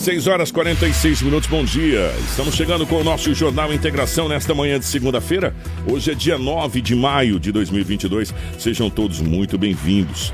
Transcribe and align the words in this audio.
6 0.00 0.28
horas 0.28 0.50
46 0.50 1.20
minutos, 1.20 1.46
bom 1.46 1.62
dia. 1.62 2.10
Estamos 2.26 2.54
chegando 2.54 2.86
com 2.86 2.96
o 2.96 3.04
nosso 3.04 3.34
Jornal 3.34 3.70
Integração 3.70 4.30
nesta 4.30 4.54
manhã 4.54 4.78
de 4.78 4.86
segunda-feira. 4.86 5.54
Hoje 5.86 6.10
é 6.10 6.14
dia 6.14 6.38
9 6.38 6.80
de 6.80 6.94
maio 6.94 7.38
de 7.38 7.52
2022. 7.52 8.32
Sejam 8.58 8.88
todos 8.88 9.20
muito 9.20 9.58
bem-vindos. 9.58 10.32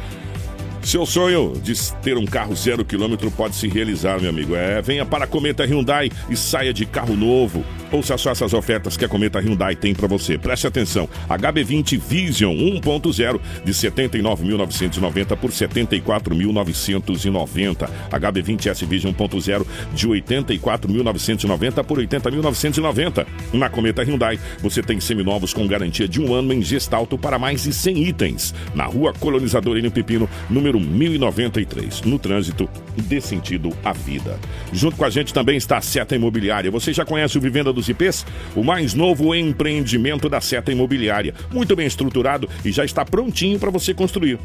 Seu 0.87 1.05
sonho 1.05 1.53
de 1.61 1.75
ter 1.95 2.17
um 2.17 2.25
carro 2.25 2.55
zero 2.55 2.85
quilômetro 2.85 3.29
pode 3.29 3.57
se 3.57 3.67
realizar, 3.67 4.21
meu 4.21 4.31
amigo. 4.31 4.55
É, 4.55 4.81
venha 4.81 5.05
para 5.05 5.25
a 5.25 5.27
Cometa 5.27 5.65
Hyundai 5.65 6.13
e 6.31 6.37
saia 6.37 6.73
de 6.73 6.87
carro 6.87 7.17
novo. 7.17 7.65
Ouça 7.91 8.17
só 8.17 8.31
essas 8.31 8.55
ofertas 8.55 8.97
que 8.97 9.05
a 9.05 9.09
Cometa 9.09 9.41
Hyundai 9.41 9.75
tem 9.75 9.93
para 9.93 10.07
você. 10.07 10.39
Preste 10.39 10.69
atenção. 10.69 11.09
HB20 11.29 11.99
Vision 11.99 12.55
1.0 12.55 13.41
de 13.65 13.73
79.990 13.73 15.37
por 15.37 15.51
74.990. 15.51 17.91
HB20 18.09 18.67
S 18.67 18.87
Vision 18.87 19.13
1.0 19.13 19.67
de 19.93 20.09
84.990 20.09 21.83
por 21.83 21.99
80.990. 21.99 23.27
Na 23.53 23.69
Cometa 23.69 24.05
Hyundai, 24.05 24.39
você 24.61 24.85
tem 24.85 25.01
seminovos 25.01 25.53
com 25.53 25.67
garantia 25.67 26.07
de 26.07 26.21
um 26.21 26.33
ano 26.33 26.53
em 26.53 26.63
gestalto 26.63 27.19
para 27.19 27.41
mais 27.41 27.65
de 27.65 27.73
100 27.73 28.05
itens. 28.05 28.55
Na 28.73 28.85
rua 28.85 29.13
Colonizador 29.13 29.77
Enio 29.77 29.91
Pepino, 29.91 30.31
número 30.49 30.76
1093. 30.81 32.03
No 32.03 32.19
trânsito, 32.19 32.69
dê 32.97 33.21
sentido 33.21 33.71
à 33.85 33.93
vida. 33.93 34.39
Junto 34.73 34.97
com 34.97 35.05
a 35.05 35.11
gente 35.11 35.33
também 35.33 35.57
está 35.57 35.79
a 35.79 35.83
Seta 35.83 36.15
Imobiliária. 36.15 36.71
Você 36.71 36.93
já 36.93 37.05
conhece 37.05 37.39
o 37.39 37.41
Vivenda 37.41 37.73
dos 37.73 37.89
IPs? 37.89 38.27
O 38.55 38.63
mais 38.63 38.95
novo 38.95 39.35
empreendimento 39.35 40.29
da 40.29 40.41
Seta 40.41 40.73
Imobiliária. 40.73 41.35
Muito 41.53 41.75
bem 41.77 41.87
estruturado 41.87 42.49
e 42.65 42.73
já 42.73 42.85
está 42.85 43.05
prontinho 43.05 43.59
para 43.59 43.71
você 43.71 43.95
construir. 43.95 44.39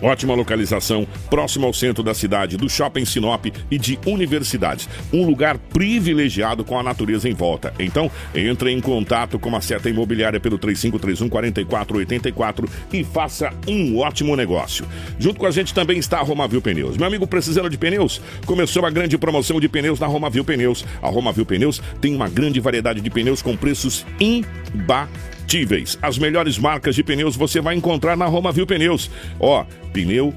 Ótima 0.00 0.34
localização, 0.34 1.06
próximo 1.28 1.66
ao 1.66 1.72
centro 1.72 2.02
da 2.02 2.14
cidade, 2.14 2.56
do 2.56 2.68
shopping 2.68 3.04
Sinop 3.04 3.46
e 3.70 3.78
de 3.78 3.98
universidades. 4.06 4.88
Um 5.12 5.26
lugar 5.26 5.58
privilegiado 5.58 6.64
com 6.64 6.78
a 6.78 6.82
natureza 6.82 7.28
em 7.28 7.34
volta. 7.34 7.74
Então, 7.78 8.10
entre 8.34 8.70
em 8.70 8.80
contato 8.80 9.38
com 9.38 9.54
a 9.56 9.60
Seta 9.60 9.88
Imobiliária 9.88 10.38
pelo 10.38 10.58
3531 10.58 11.28
4484 11.28 12.68
e 12.92 13.04
faça 13.04 13.52
um 13.66 13.98
ótimo 13.98 14.36
negócio. 14.36 14.86
Junto 15.18 15.40
com 15.40 15.46
a 15.46 15.50
gente 15.50 15.74
também 15.74 15.98
está 15.98 16.18
a 16.18 16.22
Romavil 16.22 16.62
Pneus. 16.62 16.96
Meu 16.96 17.06
amigo, 17.06 17.26
precisando 17.26 17.68
de 17.68 17.76
pneus? 17.76 18.20
Começou 18.46 18.86
a 18.86 18.90
grande 18.90 19.18
promoção 19.18 19.60
de 19.60 19.68
pneus 19.68 19.98
na 19.98 20.06
Romavil 20.06 20.44
Pneus. 20.44 20.84
A 21.02 21.08
Romavil 21.08 21.44
Pneus 21.44 21.82
tem 22.00 22.14
uma 22.14 22.28
grande 22.28 22.60
variedade 22.60 23.00
de 23.00 23.10
pneus 23.10 23.42
com 23.42 23.56
preços 23.56 24.06
imbatíveis 24.20 25.37
imbatíveis. 25.48 25.98
As 26.02 26.18
melhores 26.18 26.58
marcas 26.58 26.94
de 26.94 27.02
pneus 27.02 27.34
você 27.34 27.60
vai 27.60 27.74
encontrar 27.74 28.16
na 28.16 28.26
Romavil 28.26 28.66
Pneus. 28.66 29.10
Ó, 29.40 29.64
pneu 29.92 30.34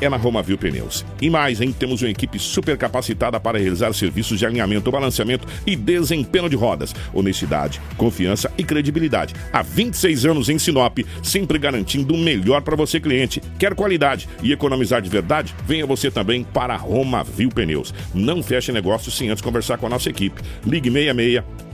é 0.00 0.08
na 0.08 0.16
Romavil 0.16 0.58
Pneus. 0.58 1.04
E 1.20 1.30
mais, 1.30 1.60
hein? 1.60 1.72
Temos 1.72 2.02
uma 2.02 2.10
equipe 2.10 2.36
super 2.36 2.76
capacitada 2.76 3.38
para 3.38 3.56
realizar 3.56 3.92
serviços 3.92 4.36
de 4.36 4.44
alinhamento, 4.44 4.90
balanceamento 4.90 5.46
e 5.64 5.76
desempenho 5.76 6.48
de 6.48 6.56
rodas. 6.56 6.92
Honestidade, 7.14 7.80
confiança 7.96 8.50
e 8.58 8.64
credibilidade. 8.64 9.32
Há 9.52 9.62
26 9.62 10.26
anos 10.26 10.48
em 10.48 10.58
Sinop, 10.58 10.98
sempre 11.22 11.56
garantindo 11.56 12.14
o 12.14 12.18
melhor 12.18 12.62
para 12.62 12.74
você, 12.74 12.98
cliente. 12.98 13.40
Quer 13.60 13.76
qualidade 13.76 14.28
e 14.42 14.50
economizar 14.50 15.00
de 15.00 15.08
verdade? 15.08 15.54
Venha 15.64 15.86
você 15.86 16.10
também 16.10 16.42
para 16.42 16.74
Romavil 16.74 17.50
Pneus. 17.50 17.94
Não 18.12 18.42
feche 18.42 18.72
negócio 18.72 19.12
sem 19.12 19.30
antes 19.30 19.42
conversar 19.42 19.78
com 19.78 19.86
a 19.86 19.90
nossa 19.90 20.10
equipe. 20.10 20.42
Ligue 20.66 20.90
66 20.90 21.71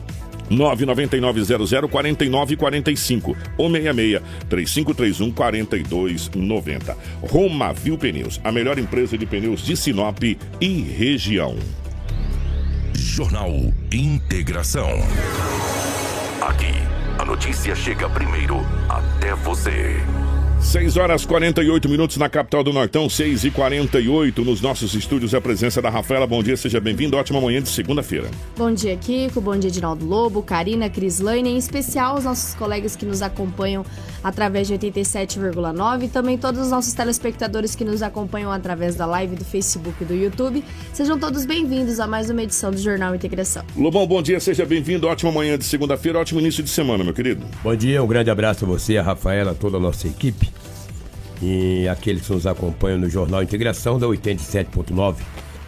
99900 0.50 1.90
4945 1.90 3.36
ou 3.56 3.70
66 3.70 4.22
3531 4.48 5.32
4290. 5.32 6.96
Romavil 7.22 7.98
Pneus, 7.98 8.40
a 8.42 8.52
melhor 8.52 8.78
empresa 8.78 9.16
de 9.16 9.26
pneus 9.26 9.64
de 9.64 9.76
Sinop 9.76 10.22
e 10.22 10.80
região. 10.82 11.56
Jornal 12.94 13.50
Integração. 13.92 14.88
Aqui, 16.40 16.72
a 17.18 17.24
notícia 17.24 17.74
chega 17.74 18.08
primeiro 18.08 18.56
até 18.88 19.34
você. 19.34 19.96
6 20.60 20.96
horas 20.98 21.24
48 21.24 21.88
minutos 21.88 22.16
na 22.18 22.28
capital 22.28 22.62
do 22.62 22.72
Nortão, 22.72 23.08
6 23.08 23.44
e 23.44 23.50
48 23.50 24.44
nos 24.44 24.60
nossos 24.60 24.92
estúdios. 24.94 25.32
A 25.32 25.40
presença 25.40 25.80
da 25.80 25.88
Rafaela. 25.88 26.26
Bom 26.26 26.42
dia, 26.42 26.56
seja 26.56 26.78
bem-vindo. 26.78 27.16
Ótima 27.16 27.40
manhã 27.40 27.62
de 27.62 27.68
segunda-feira. 27.68 28.28
Bom 28.56 28.70
dia, 28.72 28.94
Kiko. 28.96 29.40
Bom 29.40 29.56
dia, 29.56 29.70
Edinaldo 29.70 30.04
Lobo, 30.04 30.42
Karina, 30.42 30.90
Crislaine. 30.90 31.50
Em 31.50 31.56
especial, 31.56 32.18
os 32.18 32.24
nossos 32.24 32.54
colegas 32.54 32.96
que 32.96 33.06
nos 33.06 33.22
acompanham 33.22 33.84
através 34.22 34.66
de 34.68 34.74
87,9 34.74 36.04
e 36.04 36.08
também 36.08 36.36
todos 36.36 36.60
os 36.60 36.70
nossos 36.70 36.92
telespectadores 36.92 37.74
que 37.74 37.84
nos 37.84 38.02
acompanham 38.02 38.52
através 38.52 38.94
da 38.94 39.06
live 39.06 39.36
do 39.36 39.44
Facebook 39.44 40.02
e 40.02 40.04
do 40.04 40.14
YouTube. 40.14 40.62
Sejam 40.92 41.18
todos 41.18 41.46
bem-vindos 41.46 41.98
a 41.98 42.06
mais 42.06 42.28
uma 42.28 42.42
edição 42.42 42.70
do 42.70 42.78
Jornal 42.78 43.14
Integração. 43.14 43.64
Lobão, 43.76 44.06
bom 44.06 44.20
dia, 44.20 44.38
seja 44.38 44.66
bem-vindo. 44.66 45.06
Ótima 45.06 45.32
manhã 45.32 45.56
de 45.56 45.64
segunda-feira, 45.64 46.18
ótimo 46.18 46.40
início 46.40 46.62
de 46.62 46.68
semana, 46.68 47.02
meu 47.02 47.14
querido. 47.14 47.46
Bom 47.62 47.74
dia, 47.74 48.02
um 48.02 48.06
grande 48.06 48.28
abraço 48.28 48.64
a 48.64 48.68
você, 48.68 48.98
a 48.98 49.02
Rafaela, 49.02 49.52
a 49.52 49.54
toda 49.54 49.78
a 49.78 49.80
nossa 49.80 50.06
equipe 50.06 50.47
e 51.42 51.88
aqueles 51.88 52.26
que 52.26 52.32
nos 52.32 52.46
acompanham 52.46 52.98
no 52.98 53.08
Jornal 53.08 53.42
Integração 53.42 53.98
da 53.98 54.06
87.9. 54.06 55.16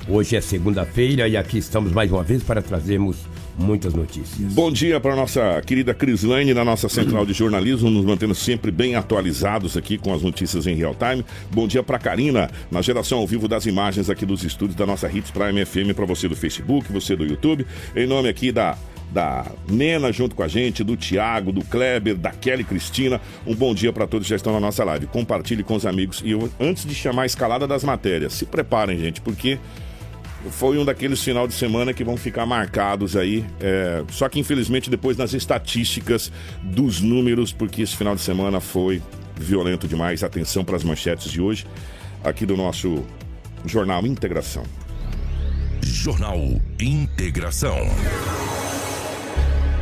Hoje 0.08 0.36
é 0.36 0.40
segunda-feira 0.40 1.28
e 1.28 1.36
aqui 1.36 1.58
estamos 1.58 1.92
mais 1.92 2.10
uma 2.10 2.22
vez 2.22 2.42
para 2.42 2.62
trazermos 2.62 3.18
muitas 3.56 3.94
notícias. 3.94 4.52
Bom 4.52 4.72
dia 4.72 4.98
para 4.98 5.14
nossa 5.14 5.60
querida 5.64 5.92
Crislane 5.92 6.54
na 6.54 6.64
nossa 6.64 6.88
central 6.88 7.26
de 7.26 7.32
jornalismo, 7.32 7.90
nos 7.90 8.04
mantendo 8.04 8.34
sempre 8.34 8.70
bem 8.70 8.96
atualizados 8.96 9.76
aqui 9.76 9.98
com 9.98 10.12
as 10.14 10.22
notícias 10.22 10.66
em 10.66 10.74
real 10.74 10.94
time. 10.94 11.24
Bom 11.52 11.68
dia 11.68 11.82
para 11.82 11.98
Karina 11.98 12.50
na 12.70 12.80
geração 12.80 13.18
ao 13.18 13.26
vivo 13.26 13.46
das 13.46 13.66
imagens 13.66 14.08
aqui 14.08 14.24
dos 14.24 14.42
estúdios 14.42 14.76
da 14.76 14.86
nossa 14.86 15.10
Hits 15.10 15.30
Prime 15.30 15.64
FM 15.64 15.94
para 15.94 16.06
você 16.06 16.26
do 16.28 16.34
Facebook, 16.34 16.90
você 16.90 17.14
do 17.14 17.24
YouTube. 17.24 17.66
Em 17.94 18.06
nome 18.06 18.28
aqui 18.28 18.50
da 18.50 18.76
da 19.12 19.46
Nena 19.68 20.12
junto 20.12 20.34
com 20.34 20.42
a 20.42 20.48
gente, 20.48 20.84
do 20.84 20.96
Tiago, 20.96 21.52
do 21.52 21.64
Kleber, 21.64 22.16
da 22.16 22.30
Kelly 22.30 22.64
Cristina. 22.64 23.20
Um 23.46 23.54
bom 23.54 23.74
dia 23.74 23.92
para 23.92 24.06
todos 24.06 24.26
que 24.26 24.30
já 24.30 24.36
estão 24.36 24.52
na 24.52 24.60
nossa 24.60 24.84
live. 24.84 25.06
Compartilhe 25.06 25.62
com 25.62 25.74
os 25.74 25.84
amigos. 25.84 26.22
E 26.24 26.30
eu, 26.30 26.50
antes 26.60 26.84
de 26.84 26.94
chamar 26.94 27.22
a 27.22 27.26
escalada 27.26 27.66
das 27.66 27.84
matérias, 27.84 28.32
se 28.34 28.46
preparem, 28.46 28.98
gente, 28.98 29.20
porque 29.20 29.58
foi 30.50 30.78
um 30.78 30.84
daqueles 30.84 31.22
final 31.22 31.46
de 31.46 31.52
semana 31.52 31.92
que 31.92 32.02
vão 32.02 32.16
ficar 32.16 32.46
marcados 32.46 33.16
aí. 33.16 33.44
É, 33.60 34.02
só 34.10 34.28
que 34.28 34.38
infelizmente 34.38 34.88
depois 34.88 35.16
nas 35.16 35.34
estatísticas 35.34 36.32
dos 36.62 37.00
números, 37.00 37.52
porque 37.52 37.82
esse 37.82 37.96
final 37.96 38.14
de 38.14 38.22
semana 38.22 38.60
foi 38.60 39.02
violento 39.36 39.86
demais. 39.86 40.22
Atenção 40.22 40.64
para 40.64 40.76
as 40.76 40.84
manchetes 40.84 41.30
de 41.30 41.40
hoje, 41.40 41.66
aqui 42.24 42.46
do 42.46 42.56
nosso 42.56 43.04
Jornal 43.66 44.06
Integração. 44.06 44.64
Jornal 45.82 46.38
Integração. 46.80 47.76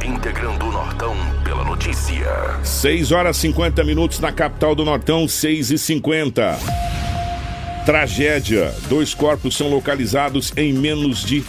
Integrando 0.08 0.66
o 0.66 0.72
Nortão 0.72 1.14
pela 1.44 1.62
notícia. 1.62 2.26
6 2.64 3.12
horas 3.12 3.36
50 3.36 3.84
minutos 3.84 4.18
na 4.20 4.32
capital 4.32 4.74
do 4.74 4.82
Nortão, 4.82 5.28
6 5.28 5.70
e 5.70 5.78
50 5.78 6.58
Tragédia. 7.84 8.74
Dois 8.88 9.12
corpos 9.12 9.56
são 9.56 9.68
localizados 9.68 10.50
em 10.56 10.72
menos 10.72 11.22
de 11.22 11.42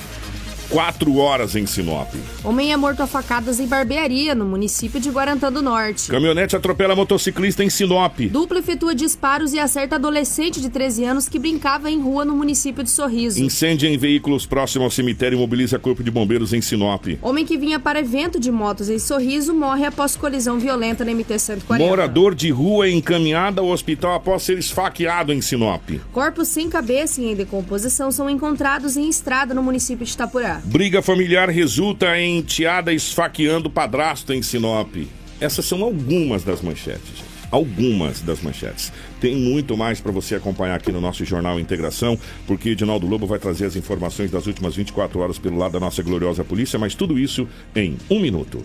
quatro 0.70 1.18
horas 1.18 1.56
em 1.56 1.66
Sinop. 1.66 2.14
Homem 2.44 2.72
é 2.72 2.78
morto 2.78 3.02
a 3.02 3.08
facadas 3.08 3.60
em 3.60 3.68
barbearia, 3.68 4.36
no 4.36 4.46
município 4.46 5.00
de 5.00 5.10
Guarantã 5.10 5.52
do 5.52 5.62
Norte. 5.62 6.10
Caminhonete 6.10 6.56
atropela 6.56 6.96
motociclista 6.96 7.64
em 7.64 7.70
Sinop. 7.70 8.20
Dupla 8.32 8.60
efetua 8.60 8.94
disparos 8.94 9.54
e 9.54 9.60
acerta 9.60 9.96
adolescente 9.96 10.62
de 10.62 10.70
13 10.70 11.04
anos 11.06 11.28
que 11.28 11.40
brincava 11.40 11.90
em 11.90 12.00
rua 12.00 12.24
no 12.24 12.36
município 12.36 12.84
de 12.84 12.92
Sorriso. 12.92 13.44
Incêndio 13.44 13.90
em 13.90 13.98
veículos 13.98 14.46
próximo 14.46 14.86
ao 14.86 14.92
cemitério 14.92 15.40
mobiliza 15.40 15.80
corpo 15.80 16.04
de 16.04 16.12
bombeiros 16.12 16.54
em 16.54 16.62
Sinop. 16.62 17.08
Homem 17.22 17.46
que 17.46 17.58
vinha 17.58 17.80
para 17.80 18.00
evento 18.00 18.40
de 18.40 18.52
motos 18.52 18.90
em 18.90 19.00
Sorriso 19.00 19.54
morre 19.54 19.86
após 19.86 20.16
colisão 20.16 20.60
violenta 20.60 21.04
na 21.04 21.12
MT-140. 21.12 21.80
Morador 21.80 22.36
de 22.36 22.52
rua 22.52 22.88
é 22.88 22.92
encaminhado 22.92 23.60
ao 23.60 23.68
hospital 23.68 24.14
após 24.16 24.44
ser 24.44 24.58
esfaqueado 24.58 25.34
em 25.34 25.42
Sinop. 25.42 25.90
Corpos 26.14 26.48
sem 26.48 26.70
cabeça 26.70 27.22
e 27.22 27.32
em 27.32 27.36
decomposição 27.36 28.12
são 28.12 28.30
encontrados 28.30 28.96
em 28.96 29.10
estrada 29.10 29.54
no 29.54 29.64
município 29.64 30.06
de 30.06 30.14
Itapurá. 30.14 30.59
Briga 30.66 31.02
familiar 31.02 31.50
resulta 31.50 32.18
em 32.18 32.42
tiada 32.42 32.94
esfaqueando 32.94 33.70
padrasto 33.70 34.34
em 34.34 34.42
Sinop. 34.42 34.96
Essas 35.40 35.66
são 35.66 35.84
algumas 35.84 36.44
das 36.44 36.62
manchetes. 36.62 37.24
Algumas 37.52 38.22
das 38.22 38.42
manchetes. 38.42 38.92
Tem 39.20 39.36
muito 39.36 39.76
mais 39.76 40.00
para 40.00 40.12
você 40.12 40.36
acompanhar 40.36 40.76
aqui 40.76 40.92
no 40.92 41.02
nosso 41.02 41.26
Jornal 41.26 41.60
Integração, 41.60 42.20
porque 42.46 42.70
Edinaldo 42.70 43.08
Lobo 43.08 43.26
vai 43.26 43.40
trazer 43.40 43.66
as 43.66 43.76
informações 43.76 44.30
das 44.30 44.46
últimas 44.46 44.76
24 44.76 45.20
horas 45.20 45.40
pelo 45.40 45.58
lado 45.58 45.72
da 45.72 45.80
nossa 45.80 46.04
gloriosa 46.04 46.44
polícia, 46.44 46.78
mas 46.78 46.94
tudo 46.94 47.18
isso 47.18 47.48
em 47.76 47.98
um 48.10 48.20
minuto. 48.20 48.64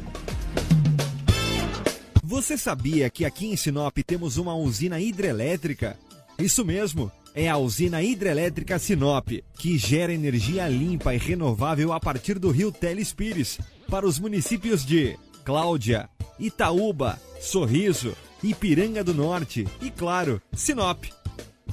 Você 2.23 2.59
sabia 2.59 3.09
que 3.09 3.25
aqui 3.25 3.47
em 3.47 3.57
Sinop 3.57 3.97
temos 4.07 4.37
uma 4.37 4.55
usina 4.55 5.01
hidrelétrica? 5.01 5.97
Isso 6.39 6.65
mesmo 6.65 7.11
é 7.35 7.49
a 7.49 7.57
usina 7.57 8.03
hidrelétrica 8.03 8.79
Sinop, 8.79 9.29
que 9.59 9.77
gera 9.77 10.13
energia 10.13 10.69
limpa 10.69 11.15
e 11.15 11.19
renovável 11.19 11.93
a 11.93 11.99
partir 11.99 12.39
do 12.39 12.51
rio 12.51 12.71
Telespires, 12.71 13.59
para 13.89 14.07
os 14.07 14.19
municípios 14.19 14.87
de 14.87 15.19
Cláudia, 15.45 16.09
Itaúba, 16.39 17.21
Sorriso, 17.41 18.17
Ipiranga 18.43 19.03
do 19.03 19.13
Norte 19.13 19.67
e, 19.83 19.91
claro, 19.91 20.41
Sinop. 20.55 21.05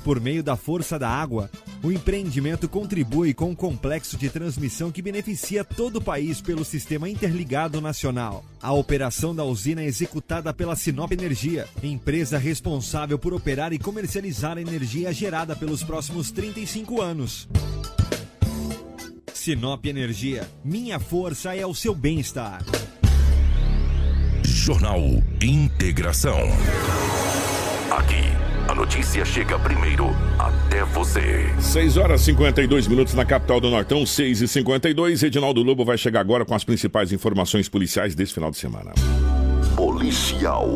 Por 0.03 0.19
meio 0.19 0.42
da 0.42 0.56
força 0.56 0.98
da 0.98 1.07
água, 1.07 1.50
o 1.83 1.92
empreendimento 1.92 2.68
contribui 2.68 3.33
com 3.33 3.51
um 3.51 3.56
complexo 3.56 4.18
de 4.18 4.30
transmissão 4.30 4.92
que 4.92 5.01
beneficia 5.01 5.63
todo 5.63 5.98
o 5.98 6.01
país 6.01 6.42
pelo 6.42 6.65
Sistema 6.65 7.07
Interligado 7.07 7.80
Nacional. 7.80 8.44
A 8.59 8.74
operação 8.74 9.36
da 9.36 9.44
usina 9.44 9.81
é 9.81 9.86
executada 9.86 10.51
pela 10.53 10.75
Sinop 10.75 11.12
Energia, 11.12 11.68
empresa 11.83 12.39
responsável 12.39 13.19
por 13.19 13.33
operar 13.33 13.74
e 13.74 13.80
comercializar 13.80 14.57
a 14.57 14.62
energia 14.62 15.13
gerada 15.13 15.56
pelos 15.56 15.83
próximos 15.83 16.31
35 16.31 17.00
anos. 17.00 17.48
Sinop 19.33 19.86
Energia, 19.86 20.50
minha 20.63 21.00
força 21.00 21.56
é 21.56 21.65
o 21.65 21.75
seu 21.75 21.94
bem-estar. 21.94 22.63
Jornal 24.44 25.01
Integração. 25.42 26.39
Aqui 27.92 28.40
a 28.68 28.75
notícia 28.75 29.25
chega 29.25 29.58
primeiro 29.60 30.16
até 30.38 30.84
você. 30.86 31.54
6 31.60 31.98
horas 31.98 32.22
e 32.22 32.25
52 32.25 32.88
minutos 32.88 33.13
na 33.13 33.25
capital 33.25 33.60
do 33.60 33.69
Nortão, 33.69 34.06
6 34.06 34.42
e 34.42 34.48
52 34.48 35.24
Edinaldo 35.24 35.62
Lobo 35.62 35.84
vai 35.84 35.98
chegar 35.98 36.19
agora 36.19 36.46
com 36.46 36.56
as 36.56 36.63
principais 36.63 37.12
informações 37.12 37.68
policiais 37.68 38.16
desse 38.16 38.34
final 38.34 38.52
de 38.52 38.58
semana. 38.58 38.94
Policial. 39.75 40.68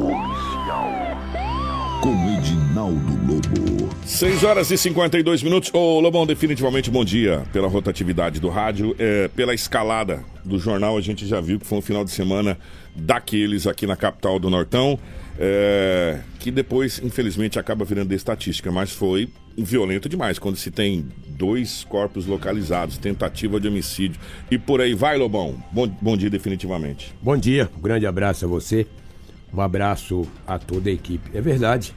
Com 2.02 2.38
Edinaldo 2.38 3.20
Lobo. 3.28 3.90
6 4.06 4.44
horas 4.44 4.70
e 4.72 4.78
52 4.78 5.42
minutos. 5.42 5.72
Ô 5.74 6.00
Lobão, 6.00 6.26
definitivamente 6.26 6.92
bom 6.92 7.04
dia 7.04 7.44
pela 7.52 7.68
rotatividade 7.68 8.40
do 8.40 8.50
rádio, 8.50 8.96
é, 9.00 9.28
pela 9.30 9.54
escalada 9.54 10.24
do 10.44 10.60
jornal. 10.60 10.98
A 10.98 11.02
gente 11.02 11.26
já 11.26 11.42
viu 11.42 11.60
que 11.60 11.66
foi 11.66 11.80
um 11.80 11.82
final 11.82 12.06
de 12.06 12.12
semana 12.12 12.58
daqueles 12.96 13.66
aqui 13.66 13.88
na 13.88 13.96
capital 13.96 14.40
do 14.40 14.50
Nortão 14.50 15.00
é, 15.38 16.20
que 16.40 16.52
depois, 16.52 17.02
infelizmente, 17.04 17.60
acaba 17.60 17.84
virando 17.84 18.14
estatística, 18.14 18.72
mas 18.72 18.92
foi 18.92 19.30
violento 19.58 20.10
demais 20.10 20.38
quando 20.38 20.58
se 20.58 20.70
tem 20.72 21.08
dois 21.28 21.84
corpos 21.86 22.26
localizados, 22.26 22.98
tentativa 22.98 23.60
de 23.60 23.68
homicídio 23.68 24.20
e 24.50 24.58
por 24.58 24.82
aí 24.82 24.94
vai, 24.94 25.18
Lobão. 25.18 25.62
Bom, 25.72 25.88
bom 26.02 26.18
dia, 26.18 26.30
definitivamente. 26.30 27.14
Bom 27.22 27.38
dia, 27.38 27.70
um 27.78 27.82
grande 27.82 28.06
abraço 28.06 28.46
a 28.46 28.48
você, 28.48 28.88
um 29.54 29.62
abraço 29.62 30.28
a 30.46 30.58
toda 30.58 30.90
a 30.90 30.94
equipe. 30.94 31.32
É 31.34 31.42
verdade, 31.42 31.94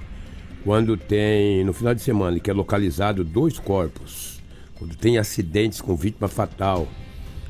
quando 0.65 0.97
tem, 0.97 1.65
no 1.65 1.73
final 1.73 1.95
de 1.95 2.03
semana, 2.03 2.39
que 2.39 2.51
é 2.51 2.55
localizado 2.55 3.25
dois 3.25 3.59
corpos, 3.59 4.41
quando 4.75 4.97
tem 4.97 5.19
acidentes 5.19 5.81
com 5.81 5.97
vítima 5.97 6.29
fatal, 6.29 6.89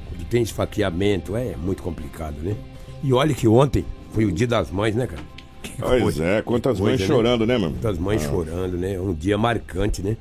quando 0.08 0.26
tem 0.28 0.42
esfaqueamento, 0.42 1.36
é 1.36 1.56
muito 1.56 1.82
complicado, 1.82 2.36
né? 2.42 2.54
E 3.02 3.12
olha 3.12 3.34
que 3.34 3.46
ontem 3.46 3.84
foi 4.12 4.24
o 4.24 4.32
dia 4.32 4.46
das 4.46 4.70
mães, 4.70 4.94
né, 4.94 5.06
cara? 5.06 5.37
Pois 5.78 6.02
coisa, 6.02 6.24
é, 6.24 6.42
quantas 6.42 6.80
mães 6.80 6.98
coisa, 6.98 7.02
né? 7.02 7.06
chorando, 7.06 7.46
né, 7.46 7.58
meu? 7.58 7.70
Quantas 7.70 7.98
mães 7.98 8.24
ah. 8.24 8.28
chorando, 8.28 8.76
né? 8.76 8.98
Um 9.00 9.14
dia 9.14 9.38
marcante, 9.38 10.02
né? 10.02 10.16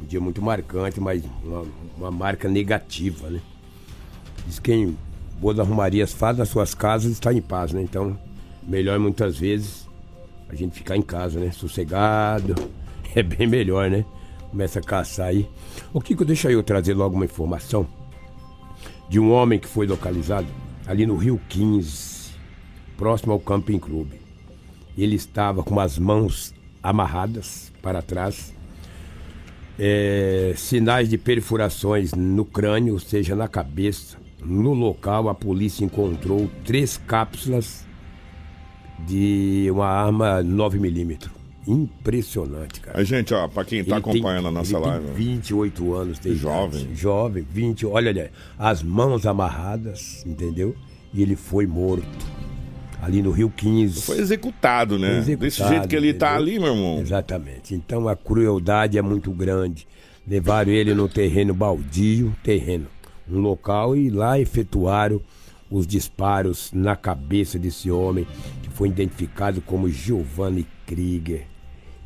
Um 0.00 0.04
dia 0.04 0.20
muito 0.20 0.42
marcante, 0.42 1.00
mas 1.00 1.22
uma, 1.44 1.64
uma 1.96 2.10
marca 2.10 2.48
negativa, 2.48 3.30
né? 3.30 3.40
Diz 4.46 4.58
quem 4.58 4.96
Boas 5.40 5.58
Arrumarias 5.58 6.12
faz 6.12 6.36
nas 6.36 6.48
suas 6.48 6.74
casas 6.74 7.12
está 7.12 7.32
em 7.32 7.40
paz, 7.40 7.72
né? 7.72 7.80
Então, 7.82 8.18
melhor 8.62 8.98
muitas 8.98 9.38
vezes 9.38 9.88
a 10.48 10.54
gente 10.54 10.74
ficar 10.74 10.96
em 10.96 11.02
casa, 11.02 11.38
né? 11.40 11.50
Sossegado. 11.50 12.54
É 13.12 13.24
bem 13.24 13.44
melhor, 13.44 13.90
né? 13.90 14.04
Começa 14.50 14.78
a 14.78 14.82
caçar 14.82 15.26
aí. 15.26 15.48
O 15.92 16.00
que 16.00 16.14
que 16.14 16.24
deixa 16.24 16.48
eu 16.48 16.62
trazer 16.62 16.94
logo 16.94 17.16
uma 17.16 17.24
informação 17.24 17.84
de 19.08 19.18
um 19.18 19.32
homem 19.32 19.58
que 19.58 19.66
foi 19.66 19.84
localizado 19.84 20.46
ali 20.86 21.04
no 21.04 21.16
Rio 21.16 21.40
15, 21.48 22.30
próximo 22.96 23.32
ao 23.32 23.40
Camping 23.40 23.80
Clube. 23.80 24.20
Ele 24.96 25.16
estava 25.16 25.62
com 25.62 25.78
as 25.78 25.98
mãos 25.98 26.54
amarradas 26.82 27.72
para 27.82 28.02
trás, 28.02 28.54
é, 29.78 30.52
sinais 30.56 31.08
de 31.08 31.16
perfurações 31.16 32.12
no 32.12 32.44
crânio, 32.44 32.94
ou 32.94 32.98
seja, 32.98 33.34
na 33.34 33.48
cabeça. 33.48 34.18
No 34.42 34.72
local, 34.72 35.28
a 35.28 35.34
polícia 35.34 35.84
encontrou 35.84 36.50
três 36.64 36.96
cápsulas 36.96 37.86
de 39.06 39.68
uma 39.70 39.86
arma 39.86 40.42
9mm. 40.42 41.30
Impressionante, 41.66 42.80
cara. 42.80 42.98
A 42.98 43.04
gente, 43.04 43.34
ó, 43.34 43.46
pra 43.46 43.64
quem 43.64 43.84
tá 43.84 43.90
ele 43.90 43.98
acompanhando 43.98 44.44
tem, 44.44 44.48
a 44.48 44.50
nossa 44.50 44.76
ele 44.76 44.86
live. 44.86 45.06
Tem 45.06 45.14
28 45.14 45.94
anos, 45.94 46.18
tem 46.18 46.34
jovem. 46.34 46.80
Idade, 46.80 47.00
jovem, 47.00 47.46
20. 47.50 47.86
Olha, 47.86 48.10
olha, 48.10 48.32
as 48.58 48.82
mãos 48.82 49.26
amarradas, 49.26 50.24
entendeu? 50.26 50.74
E 51.12 51.22
ele 51.22 51.36
foi 51.36 51.66
morto 51.66 52.39
ali 53.00 53.22
no 53.22 53.30
Rio 53.30 53.52
15. 53.54 54.02
Foi 54.02 54.18
executado, 54.18 54.98
né? 54.98 55.08
Foi 55.08 55.18
executado, 55.18 55.46
Desse 55.46 55.68
jeito 55.68 55.88
que 55.88 55.96
ele 55.96 56.08
está 56.08 56.36
ali, 56.36 56.58
meu 56.58 56.74
irmão. 56.74 57.00
Exatamente. 57.00 57.74
Então 57.74 58.08
a 58.08 58.16
crueldade 58.16 58.98
é 58.98 59.02
muito 59.02 59.30
grande. 59.30 59.86
Levaram 60.26 60.70
ele 60.70 60.94
no 60.94 61.08
terreno 61.08 61.54
baldio, 61.54 62.34
terreno, 62.42 62.86
um 63.28 63.38
local 63.38 63.96
e 63.96 64.10
lá 64.10 64.38
efetuaram 64.38 65.20
os 65.70 65.86
disparos 65.86 66.70
na 66.72 66.96
cabeça 66.96 67.58
desse 67.58 67.90
homem, 67.90 68.26
que 68.62 68.68
foi 68.70 68.88
identificado 68.88 69.60
como 69.60 69.88
Giovanni 69.88 70.66
Krieger. 70.86 71.46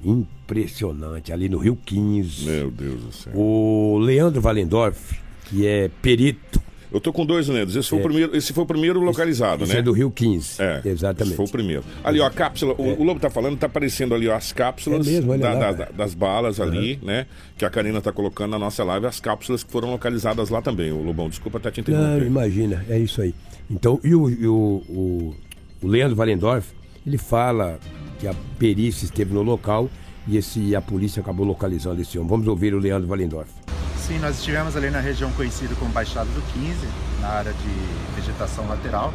Impressionante, 0.05 1.33
ali 1.33 1.49
no 1.49 1.59
Rio 1.59 1.77
15. 1.85 2.45
Meu 2.45 2.71
Deus 2.71 3.01
do 3.01 3.13
céu. 3.13 3.33
O 3.35 3.99
Leandro 3.99 4.41
Valendorf, 4.41 5.19
que 5.47 5.67
é 5.67 5.91
perito 6.03 6.61
eu 6.95 7.01
tô 7.01 7.13
com 7.13 7.27
dois 7.27 7.49
Nedos. 7.49 7.75
Esse, 7.75 7.89
foi, 7.89 7.99
o 7.99 8.01
é. 8.01 8.05
primeiro, 8.05 8.37
esse 8.37 8.53
foi 8.53 8.63
o 8.63 8.67
primeiro 8.67 9.01
localizado, 9.01 9.65
esse 9.65 9.73
né? 9.73 9.81
é 9.81 9.83
do 9.83 9.91
Rio 9.91 10.13
15. 10.13 10.63
É. 10.63 10.81
Exatamente. 10.85 11.31
Esse 11.31 11.37
foi 11.37 11.45
o 11.45 11.49
primeiro. 11.49 11.83
Ali, 12.05 12.21
ó, 12.21 12.27
a 12.27 12.31
cápsula. 12.31 12.73
O, 12.79 12.85
é. 12.85 12.93
o 12.93 13.03
Lobo 13.03 13.19
tá 13.19 13.29
falando, 13.29 13.59
tá 13.59 13.67
aparecendo 13.67 14.15
ali, 14.15 14.29
ó, 14.29 14.37
as 14.37 14.53
cápsulas 14.53 15.05
é 15.09 15.11
mesmo, 15.11 15.37
da, 15.37 15.55
lá, 15.55 15.73
da, 15.73 15.85
das 15.87 16.15
balas 16.15 16.61
uhum. 16.61 16.67
ali, 16.67 17.01
né? 17.03 17.27
Que 17.59 17.65
a 17.65 17.71
Karina 17.71 18.01
tá 18.01 18.13
colocando 18.13 18.53
na 18.53 18.61
nossa 18.61 18.85
live, 18.85 19.07
as 19.07 19.19
cápsulas 19.19 19.65
que 19.65 19.73
foram 19.73 19.91
localizadas 19.91 20.51
lá 20.51 20.63
também. 20.63 20.93
O 20.93 21.03
Lobão, 21.03 21.29
desculpa 21.29 21.59
até 21.59 21.73
te 21.73 21.81
interromper. 21.81 22.21
Não, 22.21 22.27
imagina, 22.27 22.85
é 22.89 22.97
isso 22.97 23.21
aí. 23.21 23.35
Então, 23.69 23.99
e 24.05 24.15
o, 24.15 24.31
e 24.31 24.47
o, 24.47 24.83
o, 24.89 25.35
o 25.83 25.89
Leandro 25.89 26.15
Valendorf, 26.15 26.69
ele 27.05 27.19
fala 27.19 27.81
que 28.21 28.29
a 28.29 28.35
perícia 28.57 29.05
esteve 29.05 29.35
no 29.35 29.43
local 29.43 29.91
e 30.29 30.37
esse, 30.37 30.77
a 30.77 30.81
polícia 30.81 31.21
acabou 31.21 31.45
localizando 31.45 32.01
esse 32.01 32.17
homem. 32.19 32.31
Vamos 32.31 32.47
ouvir 32.47 32.73
o 32.73 32.79
Leandro 32.79 33.09
Valendorf. 33.09 33.64
Sim, 34.07 34.19
nós 34.19 34.37
estivemos 34.37 34.77
ali 34.77 34.91
na 34.91 35.01
região 35.01 35.33
conhecida 35.33 35.75
como 35.77 35.91
Baixada 35.91 36.27
do 36.27 36.43
15, 36.53 36.87
na 37.23 37.29
área 37.29 37.55
de 37.55 38.15
vegetação 38.15 38.69
lateral, 38.69 39.15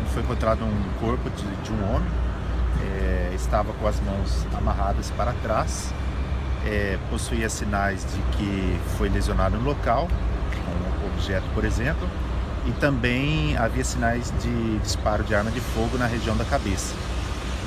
onde 0.00 0.10
foi 0.12 0.22
encontrado 0.22 0.64
um 0.64 0.98
corpo 0.98 1.28
de, 1.28 1.44
de 1.62 1.70
um 1.70 1.94
homem. 1.94 2.08
É, 2.80 3.32
estava 3.34 3.74
com 3.74 3.86
as 3.86 4.00
mãos 4.00 4.46
amarradas 4.56 5.10
para 5.10 5.34
trás, 5.42 5.92
é, 6.64 6.98
possuía 7.10 7.50
sinais 7.50 8.06
de 8.06 8.18
que 8.34 8.80
foi 8.96 9.10
lesionado 9.10 9.58
no 9.58 9.62
local, 9.62 10.08
um 11.02 11.06
objeto, 11.12 11.44
por 11.52 11.62
exemplo, 11.62 12.08
e 12.64 12.72
também 12.80 13.54
havia 13.58 13.84
sinais 13.84 14.32
de 14.42 14.78
disparo 14.78 15.22
de 15.22 15.34
arma 15.34 15.50
de 15.50 15.60
fogo 15.60 15.98
na 15.98 16.06
região 16.06 16.34
da 16.34 16.46
cabeça. 16.46 16.94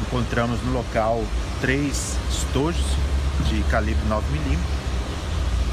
Encontramos 0.01 0.59
no 0.63 0.73
local 0.73 1.23
três 1.61 2.17
estojos 2.31 2.97
de 3.47 3.61
calibre 3.69 4.01
9mm 4.09 4.76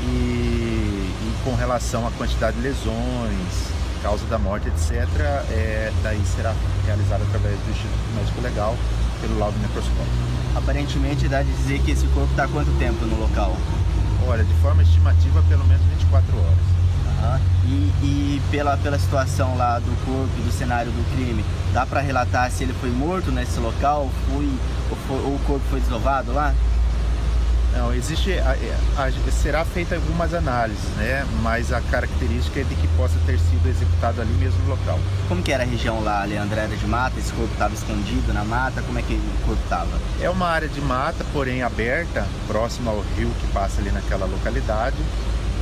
e, 0.02 0.06
e 0.06 1.34
com 1.44 1.54
relação 1.54 2.06
à 2.06 2.10
quantidade 2.12 2.56
de 2.56 2.62
lesões, 2.62 3.74
causa 4.02 4.26
da 4.26 4.38
morte, 4.38 4.68
etc., 4.68 5.08
é, 5.50 5.90
daí 6.02 6.20
será 6.26 6.54
realizado 6.84 7.22
através 7.22 7.58
do 7.58 7.70
Instituto 7.70 8.14
Médico 8.14 8.40
Legal 8.42 8.76
pelo 9.22 9.38
laudo 9.38 9.58
necroscópico. 9.60 10.34
Aparentemente 10.54 11.26
dá 11.26 11.42
de 11.42 11.50
dizer 11.52 11.80
que 11.80 11.90
esse 11.92 12.06
corpo 12.08 12.30
está 12.30 12.46
quanto 12.46 12.70
tempo 12.78 13.04
no 13.06 13.18
local? 13.18 13.56
Olha, 14.26 14.44
de 14.44 14.54
forma 14.54 14.82
estimativa, 14.82 15.42
pelo 15.48 15.64
menos 15.66 15.82
24 15.86 16.36
horas. 16.38 16.74
Uhum. 17.24 17.40
E, 17.64 18.04
e, 18.04 18.42
pela, 18.50 18.76
pela 18.76 18.98
situação 18.98 19.56
lá 19.56 19.78
do 19.78 20.04
corpo, 20.04 20.42
do 20.42 20.52
cenário 20.52 20.92
do 20.92 21.14
crime, 21.14 21.42
dá 21.72 21.86
para 21.86 22.00
relatar 22.00 22.50
se 22.50 22.64
ele 22.64 22.74
foi 22.74 22.90
morto 22.90 23.32
nesse 23.32 23.58
local 23.58 24.10
foi, 24.28 24.50
ou, 24.90 24.96
foi, 25.08 25.16
ou 25.16 25.34
o 25.34 25.40
corpo 25.46 25.64
foi 25.70 25.80
desovado 25.80 26.32
lá? 26.32 26.54
Não, 27.74 27.92
existe. 27.92 28.32
A, 28.38 28.56
a, 29.02 29.30
será 29.32 29.64
feita 29.64 29.96
algumas 29.96 30.32
análises, 30.32 30.84
né? 30.96 31.26
Mas 31.42 31.72
a 31.72 31.80
característica 31.80 32.60
é 32.60 32.62
de 32.62 32.74
que 32.76 32.86
possa 32.96 33.18
ter 33.26 33.38
sido 33.38 33.68
executado 33.68 34.20
ali 34.20 34.32
mesmo 34.34 34.62
no 34.62 34.70
local. 34.70 34.98
Como 35.28 35.42
que 35.42 35.52
era 35.52 35.64
a 35.64 35.66
região 35.66 36.02
lá, 36.02 36.24
Leandro? 36.24 36.58
Era 36.58 36.76
de 36.76 36.86
mata? 36.86 37.18
Esse 37.18 37.32
corpo 37.32 37.52
estava 37.52 37.74
escondido 37.74 38.32
na 38.32 38.44
mata? 38.44 38.80
Como 38.82 38.98
é 38.98 39.02
que 39.02 39.14
o 39.14 39.46
corpo 39.46 39.62
estava? 39.64 39.90
É 40.20 40.30
uma 40.30 40.46
área 40.46 40.68
de 40.68 40.80
mata, 40.80 41.24
porém 41.32 41.62
aberta, 41.62 42.24
próxima 42.46 42.92
ao 42.92 43.00
rio 43.16 43.30
que 43.40 43.46
passa 43.48 43.80
ali 43.80 43.90
naquela 43.90 44.26
localidade, 44.26 44.96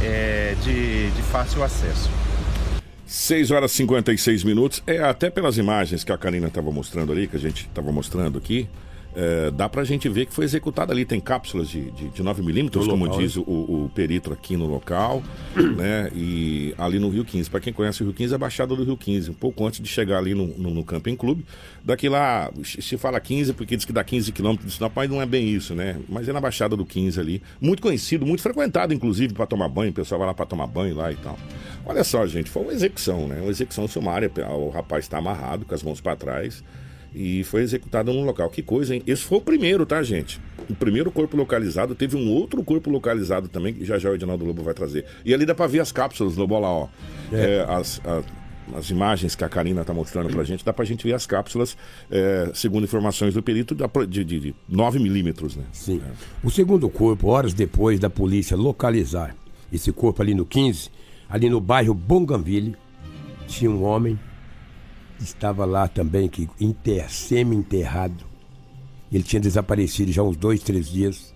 é, 0.02 0.54
de, 0.62 1.10
de 1.10 1.22
fácil 1.22 1.64
acesso. 1.64 2.10
6 3.06 3.50
horas 3.50 3.72
e 3.72 3.76
56 3.76 4.44
minutos. 4.44 4.82
É 4.86 4.98
até 5.02 5.30
pelas 5.30 5.56
imagens 5.56 6.04
que 6.04 6.12
a 6.12 6.18
Karina 6.18 6.48
estava 6.48 6.70
mostrando 6.70 7.12
ali, 7.12 7.26
que 7.26 7.36
a 7.36 7.40
gente 7.40 7.66
estava 7.66 7.90
mostrando 7.90 8.38
aqui 8.38 8.68
é, 9.14 9.50
dá 9.50 9.68
pra 9.68 9.84
gente 9.84 10.08
ver 10.08 10.26
que 10.26 10.32
foi 10.32 10.44
executado 10.44 10.90
ali. 10.92 11.04
Tem 11.04 11.20
cápsulas 11.20 11.68
de, 11.68 11.90
de, 11.90 12.08
de 12.08 12.22
9mm, 12.22 12.70
como 12.72 13.04
local, 13.04 13.18
diz 13.18 13.36
né? 13.36 13.44
o, 13.46 13.84
o, 13.84 13.90
perito 13.94 14.32
aqui 14.32 14.56
no 14.56 14.66
local, 14.66 15.22
né? 15.76 16.10
E 16.14 16.74
ali 16.78 16.98
no 16.98 17.08
Rio 17.08 17.24
15. 17.24 17.50
Para 17.50 17.60
quem 17.60 17.72
conhece 17.72 18.02
o 18.02 18.06
Rio 18.06 18.14
15, 18.14 18.32
é 18.32 18.36
a 18.36 18.38
Baixada 18.38 18.74
do 18.74 18.84
Rio 18.84 18.96
15, 18.96 19.30
um 19.30 19.34
pouco 19.34 19.66
antes 19.66 19.80
de 19.80 19.88
chegar 19.88 20.18
ali 20.18 20.34
no, 20.34 20.46
no, 20.46 20.70
no 20.70 20.84
Camping 20.84 21.16
Clube. 21.16 21.44
Daqui 21.84 22.08
lá, 22.08 22.50
se 22.64 22.96
fala 22.96 23.20
15, 23.20 23.52
porque 23.52 23.76
diz 23.76 23.84
que 23.84 23.92
dá 23.92 24.02
15 24.02 24.32
quilômetros 24.32 24.74
Sinop, 24.74 24.92
mas 24.96 25.10
não 25.10 25.20
é 25.20 25.26
bem 25.26 25.48
isso, 25.48 25.74
né? 25.74 25.98
Mas 26.08 26.28
é 26.28 26.32
na 26.32 26.40
Baixada 26.40 26.76
do 26.76 26.86
15 26.86 27.20
ali. 27.20 27.42
Muito 27.60 27.82
conhecido, 27.82 28.24
muito 28.24 28.42
frequentado, 28.42 28.94
inclusive, 28.94 29.34
para 29.34 29.46
tomar 29.46 29.68
banho. 29.68 29.90
O 29.90 29.94
pessoal 29.94 30.18
vai 30.18 30.28
lá 30.28 30.34
para 30.34 30.46
tomar 30.46 30.66
banho 30.66 30.96
lá 30.96 31.12
e 31.12 31.16
tal. 31.16 31.38
Olha 31.84 32.04
só, 32.04 32.26
gente, 32.26 32.48
foi 32.48 32.62
uma 32.62 32.72
execução, 32.72 33.26
né? 33.26 33.40
Uma 33.40 33.50
execução 33.50 33.86
sumária. 33.86 34.30
O 34.50 34.70
rapaz 34.70 35.04
está 35.04 35.18
amarrado, 35.18 35.66
com 35.66 35.74
as 35.74 35.82
mãos 35.82 36.00
para 36.00 36.16
trás 36.16 36.62
e 37.14 37.44
foi 37.44 37.62
executado 37.62 38.12
no 38.12 38.24
local. 38.24 38.48
Que 38.50 38.62
coisa, 38.62 38.94
hein? 38.94 39.02
Esse 39.06 39.22
foi 39.22 39.38
o 39.38 39.40
primeiro, 39.40 39.84
tá, 39.84 40.02
gente? 40.02 40.40
O 40.68 40.74
primeiro 40.74 41.10
corpo 41.10 41.36
localizado, 41.36 41.94
teve 41.94 42.16
um 42.16 42.30
outro 42.30 42.62
corpo 42.62 42.90
localizado 42.90 43.48
também, 43.48 43.74
que 43.74 43.84
já 43.84 43.98
já 43.98 44.10
o 44.10 44.14
Edinaldo 44.14 44.44
Lobo 44.44 44.62
vai 44.62 44.74
trazer. 44.74 45.04
E 45.24 45.34
ali 45.34 45.44
dá 45.44 45.54
pra 45.54 45.66
ver 45.66 45.80
as 45.80 45.92
cápsulas, 45.92 46.36
Lobo, 46.36 46.58
lá, 46.58 46.70
ó. 46.70 46.88
É. 47.32 47.56
É, 47.56 47.66
as, 47.68 48.00
a, 48.04 48.22
as 48.78 48.90
imagens 48.90 49.34
que 49.34 49.44
a 49.44 49.48
Karina 49.48 49.84
tá 49.84 49.92
mostrando 49.92 50.30
pra 50.30 50.44
gente, 50.44 50.64
dá 50.64 50.72
pra 50.72 50.84
gente 50.84 51.04
ver 51.04 51.14
as 51.14 51.26
cápsulas, 51.26 51.76
é, 52.10 52.50
segundo 52.54 52.84
informações 52.84 53.34
do 53.34 53.42
perito, 53.42 53.74
de, 53.74 54.24
de, 54.24 54.40
de 54.40 54.54
9 54.68 54.98
milímetros, 54.98 55.56
né? 55.56 55.64
Sim. 55.72 56.00
É. 56.04 56.46
O 56.46 56.50
segundo 56.50 56.88
corpo, 56.88 57.28
horas 57.28 57.52
depois 57.52 57.98
da 57.98 58.08
polícia 58.08 58.56
localizar 58.56 59.34
esse 59.72 59.90
corpo 59.92 60.22
ali 60.22 60.34
no 60.34 60.46
15, 60.46 60.90
ali 61.28 61.48
no 61.48 61.60
bairro 61.60 61.94
Bonganville, 61.94 62.76
tinha 63.46 63.70
um 63.70 63.82
homem 63.84 64.18
estava 65.24 65.64
lá 65.64 65.88
também, 65.88 66.28
que 66.28 66.48
inter, 66.60 67.10
semi-enterrado. 67.10 68.24
Ele 69.12 69.22
tinha 69.22 69.40
desaparecido 69.40 70.10
já 70.10 70.22
uns 70.22 70.36
dois, 70.36 70.62
três 70.62 70.88
dias. 70.88 71.32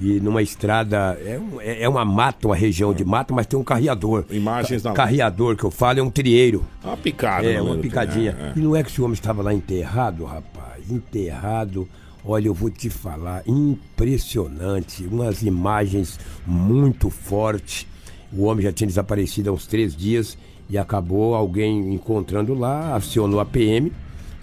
E 0.00 0.18
numa 0.20 0.42
estrada, 0.42 1.18
é, 1.24 1.38
um, 1.38 1.60
é, 1.60 1.82
é 1.82 1.88
uma 1.88 2.04
mata, 2.04 2.48
uma 2.48 2.56
região 2.56 2.92
de 2.92 3.04
mata, 3.04 3.32
mas 3.32 3.46
tem 3.46 3.58
um 3.58 3.62
carreador. 3.64 4.24
Imagens 4.30 4.82
não. 4.82 4.92
Carreador 4.92 5.56
que 5.56 5.64
eu 5.64 5.70
falo 5.70 6.00
é 6.00 6.02
um 6.02 6.10
trieiro. 6.10 6.64
Uma 6.82 6.96
picada, 6.96 7.46
É, 7.46 7.62
uma 7.62 7.76
picadinha. 7.76 8.36
É, 8.38 8.44
é. 8.48 8.52
E 8.56 8.60
não 8.60 8.74
é 8.74 8.82
que 8.82 8.90
esse 8.90 9.00
homem 9.00 9.14
estava 9.14 9.42
lá 9.42 9.54
enterrado, 9.54 10.24
rapaz? 10.24 10.90
Enterrado. 10.90 11.88
Olha, 12.24 12.48
eu 12.48 12.54
vou 12.54 12.70
te 12.70 12.90
falar, 12.90 13.42
impressionante. 13.46 15.04
Umas 15.04 15.42
imagens 15.42 16.18
muito 16.46 17.10
fortes. 17.10 17.86
O 18.32 18.44
homem 18.44 18.64
já 18.64 18.72
tinha 18.72 18.88
desaparecido 18.88 19.50
há 19.50 19.52
uns 19.52 19.66
três 19.66 19.94
dias 19.94 20.36
e 20.68 20.78
acabou 20.78 21.34
alguém 21.34 21.94
encontrando 21.94 22.54
lá, 22.54 22.94
acionou 22.94 23.40
a 23.40 23.44
PM. 23.44 23.92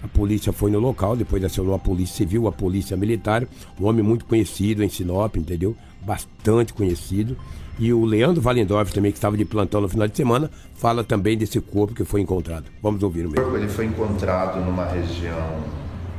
A 0.02 0.08
polícia 0.08 0.52
foi 0.52 0.70
no 0.70 0.80
local, 0.80 1.16
depois 1.16 1.44
acionou 1.44 1.74
a 1.74 1.78
polícia 1.78 2.16
civil, 2.16 2.48
a 2.48 2.52
polícia 2.52 2.96
militar, 2.96 3.46
um 3.80 3.86
homem 3.86 4.02
muito 4.02 4.24
conhecido 4.24 4.82
em 4.82 4.88
Sinop, 4.88 5.36
entendeu? 5.36 5.76
Bastante 6.04 6.72
conhecido. 6.72 7.36
E 7.78 7.92
o 7.92 8.04
Leandro 8.04 8.42
Valendorf 8.42 8.92
também, 8.92 9.12
que 9.12 9.18
estava 9.18 9.36
de 9.36 9.44
plantão 9.44 9.80
no 9.80 9.88
final 9.88 10.06
de 10.06 10.16
semana, 10.16 10.50
fala 10.74 11.02
também 11.04 11.38
desse 11.38 11.60
corpo 11.60 11.94
que 11.94 12.04
foi 12.04 12.20
encontrado. 12.20 12.64
Vamos 12.82 13.02
ouvir 13.02 13.26
o 13.26 13.30
mesmo. 13.30 13.56
Ele 13.56 13.68
foi 13.68 13.86
encontrado 13.86 14.60
numa 14.60 14.84
região 14.84 15.60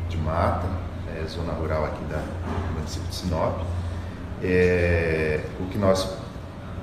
de 0.09 0.17
mata, 0.17 0.67
é, 1.15 1.25
zona 1.27 1.53
rural 1.53 1.85
aqui 1.85 2.03
da, 2.05 2.17
do 2.17 2.73
município 2.75 3.07
de 3.07 3.15
Sinop. 3.15 3.61
É, 4.41 5.41
o 5.59 5.65
que 5.69 5.77
nós 5.77 6.17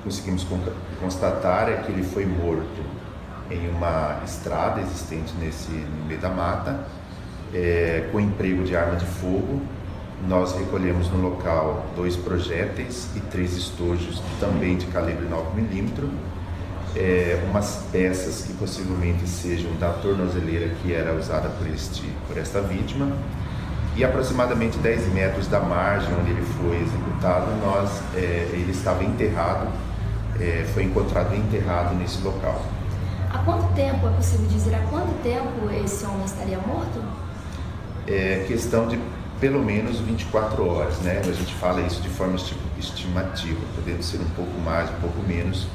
conseguimos 0.03 0.45
constatar 0.99 1.69
é 1.69 1.77
que 1.77 1.91
ele 1.91 2.03
foi 2.03 2.25
morto 2.25 2.90
em 3.51 3.69
uma 3.69 4.21
estrada 4.25 4.81
existente 4.81 5.33
nesse 5.39 5.71
no 5.71 6.05
meio 6.05 6.19
da 6.19 6.29
mata, 6.29 6.85
é, 7.53 8.07
com 8.11 8.19
emprego 8.19 8.63
de 8.63 8.75
arma 8.75 8.95
de 8.95 9.05
fogo. 9.05 9.61
Nós 10.27 10.53
recolhemos 10.55 11.09
no 11.09 11.21
local 11.21 11.85
dois 11.95 12.15
projéteis 12.15 13.09
e 13.15 13.19
três 13.19 13.57
estojos 13.57 14.21
também 14.39 14.77
de 14.77 14.85
calibre 14.87 15.27
9mm, 15.27 16.09
é, 16.95 17.39
umas 17.49 17.85
peças 17.91 18.43
que 18.45 18.53
possivelmente 18.53 19.27
sejam 19.27 19.71
da 19.77 19.89
tornozeleira 19.89 20.69
que 20.81 20.93
era 20.93 21.13
usada 21.13 21.49
por, 21.49 21.67
este, 21.67 22.03
por 22.27 22.37
esta 22.37 22.61
vítima 22.61 23.15
e 23.95 24.03
aproximadamente 24.03 24.77
10 24.77 25.13
metros 25.13 25.47
da 25.47 25.59
margem 25.59 26.13
onde 26.19 26.31
ele 26.31 26.45
foi 26.57 26.77
executado, 26.81 27.47
nós, 27.61 28.01
é, 28.15 28.47
ele 28.53 28.71
estava 28.71 29.03
enterrado, 29.03 29.67
é, 30.39 30.65
foi 30.73 30.83
encontrado 30.83 31.35
enterrado 31.35 31.95
nesse 31.95 32.21
local. 32.21 32.61
Há 33.33 33.39
quanto 33.39 33.73
tempo, 33.73 34.07
é 34.07 34.11
possível 34.11 34.45
dizer, 34.47 34.75
há 34.75 34.81
quanto 34.89 35.13
tempo 35.23 35.69
esse 35.83 36.05
homem 36.05 36.25
estaria 36.25 36.57
morto? 36.59 37.01
É 38.07 38.43
questão 38.47 38.87
de 38.87 38.99
pelo 39.39 39.63
menos 39.63 39.99
24 39.99 40.67
horas, 40.67 40.99
né? 40.99 41.19
A 41.19 41.31
gente 41.31 41.53
fala 41.55 41.81
isso 41.81 42.01
de 42.01 42.09
forma 42.09 42.35
estimativa, 42.77 43.59
podendo 43.75 44.03
ser 44.03 44.19
um 44.19 44.29
pouco 44.35 44.59
mais, 44.59 44.89
um 44.89 44.99
pouco 45.01 45.19
menos 45.27 45.65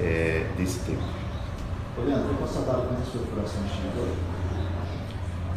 é, 0.00 0.46
desse 0.56 0.78
tempo. 0.80 1.02
Ô 1.98 2.02
Leandro, 2.02 2.34
constatado 2.34 2.86
quantas 2.88 3.08
perfurações 3.08 3.70
tinha 3.72 3.92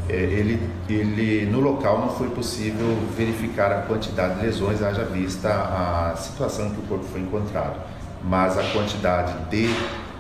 é, 0.08 0.14
ele, 0.16 0.70
ele, 0.88 1.48
no 1.48 1.60
local 1.60 2.00
não 2.00 2.10
foi 2.10 2.30
possível 2.30 2.96
verificar 3.18 3.72
a 3.72 3.82
quantidade 3.82 4.36
de 4.36 4.46
lesões, 4.46 4.84
haja 4.84 5.04
vista 5.04 5.50
a 5.50 6.16
situação 6.16 6.70
que 6.70 6.80
o 6.80 6.84
corpo 6.84 7.06
foi 7.06 7.22
encontrado. 7.22 7.80
Mas 8.24 8.58
a 8.58 8.64
quantidade 8.72 9.34
de 9.50 9.68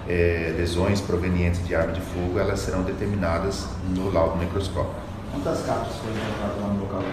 é, 0.07 0.53
lesões 0.57 1.01
provenientes 1.01 1.65
de 1.65 1.75
arma 1.75 1.93
de 1.93 2.01
fogo, 2.01 2.39
elas 2.39 2.59
serão 2.59 2.83
determinadas 2.83 3.67
no 3.95 4.11
laudo 4.11 4.37
necroscópico. 4.37 5.01
Quantas 5.31 5.65
cápsulas 5.65 5.97
foram 5.97 6.15
encontradas 6.15 6.61
lá 6.61 6.67
no 6.67 6.79
local? 6.81 7.03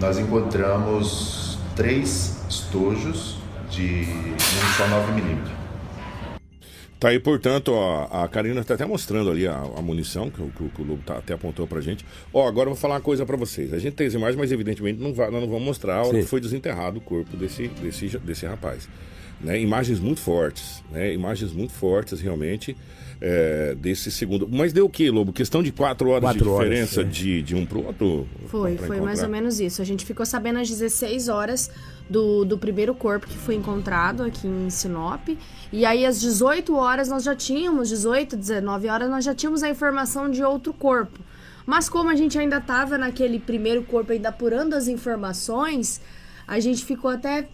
Nós 0.00 0.18
encontramos 0.18 1.58
três 1.76 2.42
estojos 2.48 3.36
de 3.70 4.06
munição 4.06 4.88
9mm. 4.88 5.60
Tá 6.98 7.08
aí, 7.08 7.18
portanto, 7.18 7.72
ó, 7.72 8.08
a 8.10 8.28
Karina 8.28 8.60
está 8.60 8.74
até 8.74 8.84
mostrando 8.84 9.30
ali 9.30 9.46
a, 9.46 9.56
a 9.56 9.80
munição 9.80 10.30
que, 10.30 10.42
que, 10.42 10.68
que, 10.68 10.82
o 10.82 10.84
Lobo 10.84 11.02
tá, 11.02 11.16
até 11.16 11.32
apontou 11.32 11.66
pra 11.66 11.80
gente. 11.80 12.04
Ó, 12.30 12.46
agora 12.46 12.68
eu 12.68 12.74
vou 12.74 12.80
falar 12.80 12.96
uma 12.96 13.00
coisa 13.00 13.24
para 13.24 13.38
vocês. 13.38 13.72
A 13.72 13.78
gente 13.78 13.94
tem 13.94 14.06
as 14.06 14.12
imagens, 14.12 14.36
mas 14.36 14.52
evidentemente 14.52 15.00
não 15.00 15.14
vai, 15.14 15.30
nós 15.30 15.40
não 15.40 15.48
vamos 15.48 15.64
mostrar 15.64 16.02
onde 16.02 16.22
foi 16.24 16.42
desenterrado 16.42 16.98
o 16.98 17.00
corpo 17.00 17.38
desse, 17.38 17.68
desse, 17.68 18.18
desse 18.18 18.44
rapaz. 18.44 18.86
Né? 19.40 19.60
Imagens 19.60 19.98
muito 19.98 20.20
fortes, 20.20 20.82
né? 20.90 21.12
Imagens 21.14 21.52
muito 21.52 21.72
fortes 21.72 22.20
realmente 22.20 22.76
é, 23.20 23.74
desse 23.74 24.10
segundo. 24.10 24.48
Mas 24.50 24.72
deu 24.72 24.86
o 24.86 24.88
que, 24.88 25.10
Lobo? 25.10 25.32
Questão 25.32 25.62
de 25.62 25.72
quatro 25.72 26.10
horas 26.10 26.22
Quatro 26.22 26.42
de 26.42 26.48
horas, 26.48 26.68
diferença 26.68 27.00
é. 27.02 27.04
de, 27.04 27.42
de 27.42 27.54
um 27.54 27.66
pro 27.66 27.86
outro? 27.86 28.28
Foi, 28.46 28.76
foi 28.76 29.00
mais 29.00 29.18
encontrar? 29.18 29.24
ou 29.24 29.30
menos 29.30 29.60
isso. 29.60 29.80
A 29.80 29.84
gente 29.84 30.04
ficou 30.04 30.24
sabendo 30.24 30.58
às 30.58 30.68
16 30.68 31.28
horas 31.28 31.70
do, 32.08 32.44
do 32.44 32.58
primeiro 32.58 32.94
corpo 32.94 33.26
que 33.26 33.36
foi 33.36 33.54
encontrado 33.54 34.22
aqui 34.22 34.46
em 34.46 34.70
Sinop. 34.70 35.28
E 35.72 35.84
aí, 35.84 36.04
às 36.04 36.20
18 36.20 36.74
horas, 36.74 37.08
nós 37.08 37.22
já 37.22 37.34
tínhamos, 37.36 37.88
18, 37.88 38.36
19 38.36 38.88
horas, 38.88 39.08
nós 39.08 39.24
já 39.24 39.34
tínhamos 39.34 39.62
a 39.62 39.68
informação 39.68 40.30
de 40.30 40.42
outro 40.42 40.72
corpo. 40.72 41.18
Mas 41.66 41.88
como 41.88 42.10
a 42.10 42.14
gente 42.14 42.38
ainda 42.38 42.56
estava 42.56 42.98
naquele 42.98 43.38
primeiro 43.38 43.82
corpo, 43.84 44.12
ainda 44.12 44.30
apurando 44.30 44.74
as 44.74 44.88
informações, 44.88 46.00
a 46.48 46.58
gente 46.58 46.84
ficou 46.84 47.10
até 47.10 47.48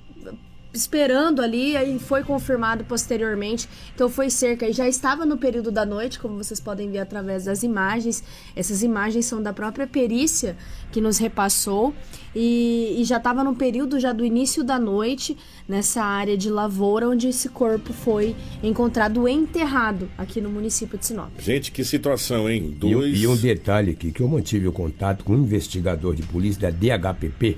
esperando 0.76 1.40
ali 1.42 1.75
e 1.76 1.99
foi 1.99 2.23
confirmado 2.23 2.85
posteriormente. 2.85 3.68
Então 3.95 4.09
foi 4.09 4.30
cerca, 4.30 4.68
e 4.68 4.73
já 4.73 4.87
estava 4.88 5.25
no 5.26 5.37
período 5.37 5.71
da 5.71 5.85
noite, 5.87 6.18
como 6.18 6.37
vocês 6.37 6.61
podem 6.61 6.90
ver 6.90 6.99
através 6.99 7.45
das 7.45 7.62
imagens. 7.62 8.23
Essas 8.54 8.83
imagens 8.83 9.25
são 9.26 9.42
da 9.42 9.52
própria 9.52 9.87
perícia 9.87 10.56
que 10.92 11.00
nos 11.00 11.18
repassou 11.18 11.95
e, 12.35 12.97
e 12.99 13.04
já 13.04 13.16
estava 13.16 13.42
no 13.42 13.54
período 13.54 13.99
já 13.99 14.12
do 14.12 14.25
início 14.25 14.62
da 14.62 14.78
noite 14.78 15.37
nessa 15.68 16.02
área 16.02 16.37
de 16.37 16.49
lavoura 16.50 17.09
onde 17.09 17.28
esse 17.28 17.49
corpo 17.49 17.92
foi 17.92 18.35
encontrado 18.62 19.26
enterrado 19.26 20.09
aqui 20.16 20.40
no 20.40 20.49
município 20.50 20.99
de 20.99 21.06
Sinop. 21.06 21.30
Gente, 21.38 21.73
que 21.73 21.85
situação, 21.85 22.49
hein? 22.49 22.76
E, 22.83 22.87
um- 22.87 23.00
Dois. 23.00 23.21
e 23.23 23.26
um 23.26 23.37
detalhe 23.37 23.92
aqui, 23.92 24.12
que 24.12 24.21
eu 24.21 24.28
mantive 24.28 24.68
o 24.68 24.73
contato 24.73 25.25
com 25.25 25.33
um 25.35 25.42
investigador 25.42 26.14
de 26.14 26.23
polícia 26.23 26.62
da 26.62 26.71
DHPP. 26.71 27.56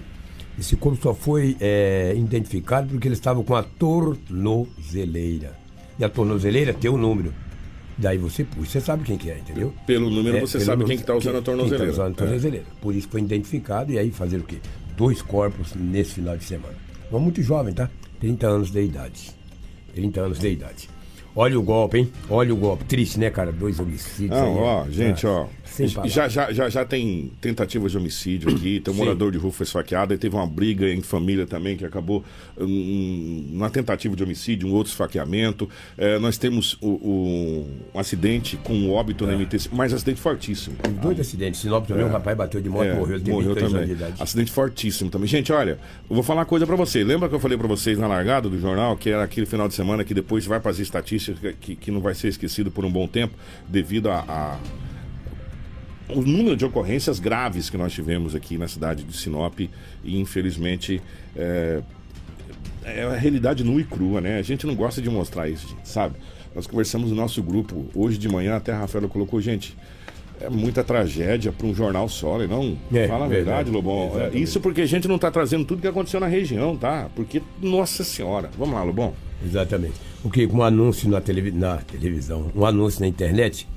Esse 0.58 0.76
corpo 0.76 1.00
só 1.02 1.14
foi 1.14 1.56
é, 1.60 2.14
identificado 2.16 2.88
porque 2.88 3.06
ele 3.06 3.14
estava 3.14 3.42
com 3.44 3.54
a 3.54 3.62
tornozeleira. 3.62 5.52
E 5.98 6.04
a 6.04 6.08
tornozeleira 6.08 6.72
tem 6.74 6.90
o 6.90 6.96
número. 6.96 7.32
Daí 7.96 8.16
você 8.18 8.46
você 8.56 8.80
sabe 8.80 9.02
quem 9.04 9.16
que 9.18 9.30
é, 9.30 9.38
entendeu? 9.38 9.72
Pelo 9.86 10.08
número 10.08 10.40
você 10.40 10.58
pelo 10.58 10.64
sabe 10.64 10.82
número- 10.82 10.88
quem 10.88 10.98
que 10.98 11.04
tá 11.04 11.14
usando 11.16 11.38
a 11.38 11.42
tornozeleira. 11.42 11.84
Quem 11.86 11.94
tá 11.94 12.02
usando 12.02 12.06
a 12.06 12.10
É. 12.10 12.14
tornozeleira. 12.26 12.66
Por 12.80 12.94
isso 12.94 13.08
foi 13.08 13.20
identificado 13.20 13.92
e 13.92 13.98
aí 13.98 14.10
fazer 14.10 14.36
o 14.38 14.44
quê? 14.44 14.58
Dois 14.96 15.20
corpos 15.22 15.74
nesse 15.74 16.14
final 16.14 16.36
de 16.36 16.44
semana. 16.44 16.74
Uma 17.10 17.18
muito 17.20 17.42
jovem, 17.42 17.74
tá? 17.74 17.90
30 18.20 18.46
anos 18.46 18.70
de 18.70 18.80
idade. 18.82 19.30
30 19.94 20.20
anos 20.20 20.38
de 20.38 20.48
idade. 20.48 20.88
Olha 21.34 21.58
o 21.58 21.62
golpe, 21.62 21.98
hein? 21.98 22.12
Olha 22.28 22.52
o 22.52 22.56
golpe. 22.56 22.84
Triste, 22.84 23.18
né, 23.18 23.30
cara? 23.30 23.52
Dois 23.52 23.78
homicídios. 23.78 24.30
Não, 24.30 24.46
aí, 24.46 24.58
ó, 24.58 24.84
né? 24.84 24.90
gente, 24.92 25.26
ó. 25.26 25.46
Sem 25.86 25.90
palavras. 25.94 26.12
Já, 26.12 26.28
já, 26.28 26.52
já, 26.52 26.68
já 26.68 26.84
tem 26.84 27.30
tentativas 27.40 27.92
de 27.92 27.98
homicídio 27.98 28.50
aqui, 28.50 28.80
tem 28.80 28.92
um 28.92 28.96
Sim. 28.96 29.02
morador 29.04 29.32
de 29.32 29.38
rua 29.38 29.50
foi 29.52 29.64
esfaqueado, 29.64 30.12
e 30.14 30.18
teve 30.18 30.34
uma 30.36 30.46
briga 30.46 30.88
em 30.88 31.00
família 31.02 31.46
também 31.46 31.76
que 31.76 31.84
acabou 31.84 32.24
hum, 32.58 33.46
numa 33.52 33.70
tentativa 33.70 34.14
de 34.14 34.22
homicídio, 34.22 34.68
um 34.68 34.72
outro 34.72 34.90
esfaqueamento. 34.92 35.68
É, 35.96 36.18
nós 36.18 36.36
temos 36.38 36.76
o, 36.80 36.88
o- 36.88 37.68
um 37.94 37.98
acidente 37.98 38.56
com 38.58 38.72
um 38.74 38.92
óbito 38.92 39.26
na 39.26 39.34
MTC, 39.34 39.68
mas 39.72 39.92
acidente 39.92 40.20
fortíssimo. 40.20 40.76
Os 40.86 40.94
dois 41.00 41.20
acidentes. 41.20 41.60
Sinop 41.60 41.86
também, 41.86 42.04
um 42.04 42.10
rapaz 42.10 42.36
bateu 42.36 42.60
de 42.60 42.68
moto 42.68 42.84
e 42.84 42.88
É, 42.88 42.94
morreu. 42.94 43.14
Ele 43.16 43.24
tem 43.24 43.34
morreu 43.34 43.54
23 43.54 43.72
também. 43.96 44.14
Acidente 44.20 44.52
fortíssimo 44.52 45.10
também. 45.10 45.26
Gente, 45.28 45.52
olha, 45.52 45.78
eu 46.08 46.14
vou 46.14 46.22
falar 46.22 46.40
uma 46.40 46.46
coisa 46.46 46.66
pra 46.66 46.76
você. 46.76 47.02
Lembra 47.02 47.28
que 47.28 47.34
eu 47.34 47.40
falei 47.40 47.56
pra 47.58 47.66
vocês 47.66 47.98
na 47.98 48.06
largada 48.06 48.48
do 48.48 48.58
jornal 48.60 48.96
que 48.96 49.10
era 49.10 49.22
aquele 49.24 49.46
final 49.46 49.68
de 49.68 49.74
semana 49.74 50.04
que 50.04 50.14
depois 50.14 50.44
vai 50.46 50.60
fazer 50.60 50.82
estatística 50.82 51.52
que, 51.60 51.74
que 51.76 51.90
não 51.90 52.00
vai 52.00 52.14
ser 52.14 52.28
esquecido 52.28 52.70
por 52.70 52.84
um 52.84 52.90
bom 52.90 53.06
tempo 53.06 53.34
devido 53.68 54.08
a, 54.10 54.18
a- 54.20 54.58
o 56.10 56.22
número 56.22 56.56
de 56.56 56.64
ocorrências 56.64 57.18
graves 57.20 57.68
que 57.70 57.76
nós 57.76 57.92
tivemos 57.92 58.34
aqui 58.34 58.56
na 58.56 58.66
cidade 58.68 59.02
de 59.04 59.16
Sinop 59.16 59.58
e 59.60 60.18
infelizmente 60.18 61.00
é, 61.36 61.80
é 62.84 63.02
a 63.04 63.16
realidade 63.16 63.62
nua 63.64 63.80
e 63.80 63.84
crua, 63.84 64.20
né? 64.20 64.38
A 64.38 64.42
gente 64.42 64.66
não 64.66 64.74
gosta 64.74 65.00
de 65.02 65.10
mostrar 65.10 65.48
isso, 65.48 65.68
gente, 65.68 65.88
sabe? 65.88 66.16
Nós 66.54 66.66
conversamos 66.66 67.10
no 67.10 67.16
nosso 67.16 67.42
grupo 67.42 67.86
hoje 67.94 68.16
de 68.18 68.28
manhã, 68.28 68.56
até 68.56 68.72
a 68.72 68.78
Rafaela 68.78 69.06
colocou, 69.08 69.40
gente, 69.40 69.76
é 70.40 70.48
muita 70.48 70.82
tragédia 70.82 71.52
para 71.52 71.66
um 71.66 71.74
jornal 71.74 72.08
só, 72.08 72.38
né? 72.38 72.46
não? 72.46 72.76
É, 72.92 73.06
Fala 73.06 73.26
a 73.26 73.28
verdade. 73.28 73.44
verdade, 73.44 73.70
Lobão. 73.70 74.02
É, 74.04 74.06
Exatamente. 74.06 74.42
Isso 74.42 74.60
porque 74.60 74.80
a 74.80 74.86
gente 74.86 75.06
não 75.08 75.16
está 75.16 75.30
trazendo 75.30 75.64
tudo 75.64 75.82
que 75.82 75.88
aconteceu 75.88 76.20
na 76.20 76.26
região, 76.26 76.76
tá? 76.76 77.08
Porque, 77.14 77.42
nossa 77.60 78.02
senhora. 78.04 78.48
Vamos 78.56 78.74
lá, 78.74 78.82
Lobão. 78.82 79.12
Exatamente. 79.44 79.94
Porque 80.22 80.46
um 80.46 80.62
anúncio 80.62 81.08
na, 81.08 81.20
televi- 81.20 81.50
na 81.52 81.76
televisão, 81.78 82.50
um 82.54 82.64
anúncio 82.64 83.00
na 83.00 83.06
internet, 83.08 83.68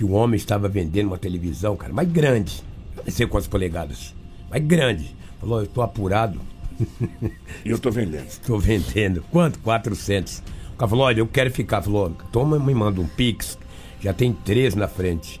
que 0.00 0.04
o 0.06 0.12
homem 0.12 0.38
estava 0.38 0.66
vendendo 0.66 1.08
uma 1.08 1.18
televisão, 1.18 1.76
cara, 1.76 1.92
mais 1.92 2.10
grande. 2.10 2.62
Não 3.04 3.12
sei 3.12 3.26
quantas 3.26 3.46
polegadas, 3.46 4.14
mais 4.50 4.64
grande. 4.64 5.14
Falou, 5.38 5.58
eu 5.58 5.64
estou 5.64 5.84
apurado. 5.84 6.40
E 7.62 7.68
eu 7.68 7.78
tô 7.78 7.90
vendendo. 7.90 8.26
Estou 8.26 8.58
vendendo. 8.58 9.22
Quanto? 9.30 9.58
400. 9.58 10.42
O 10.72 10.76
cara 10.78 10.88
falou, 10.88 11.04
olha, 11.04 11.20
eu 11.20 11.26
quero 11.26 11.50
ficar. 11.50 11.82
Falou, 11.82 12.16
toma, 12.32 12.58
me 12.58 12.72
manda 12.74 12.98
um 12.98 13.06
Pix. 13.06 13.58
Já 14.00 14.14
tem 14.14 14.32
três 14.32 14.74
na 14.74 14.88
frente. 14.88 15.38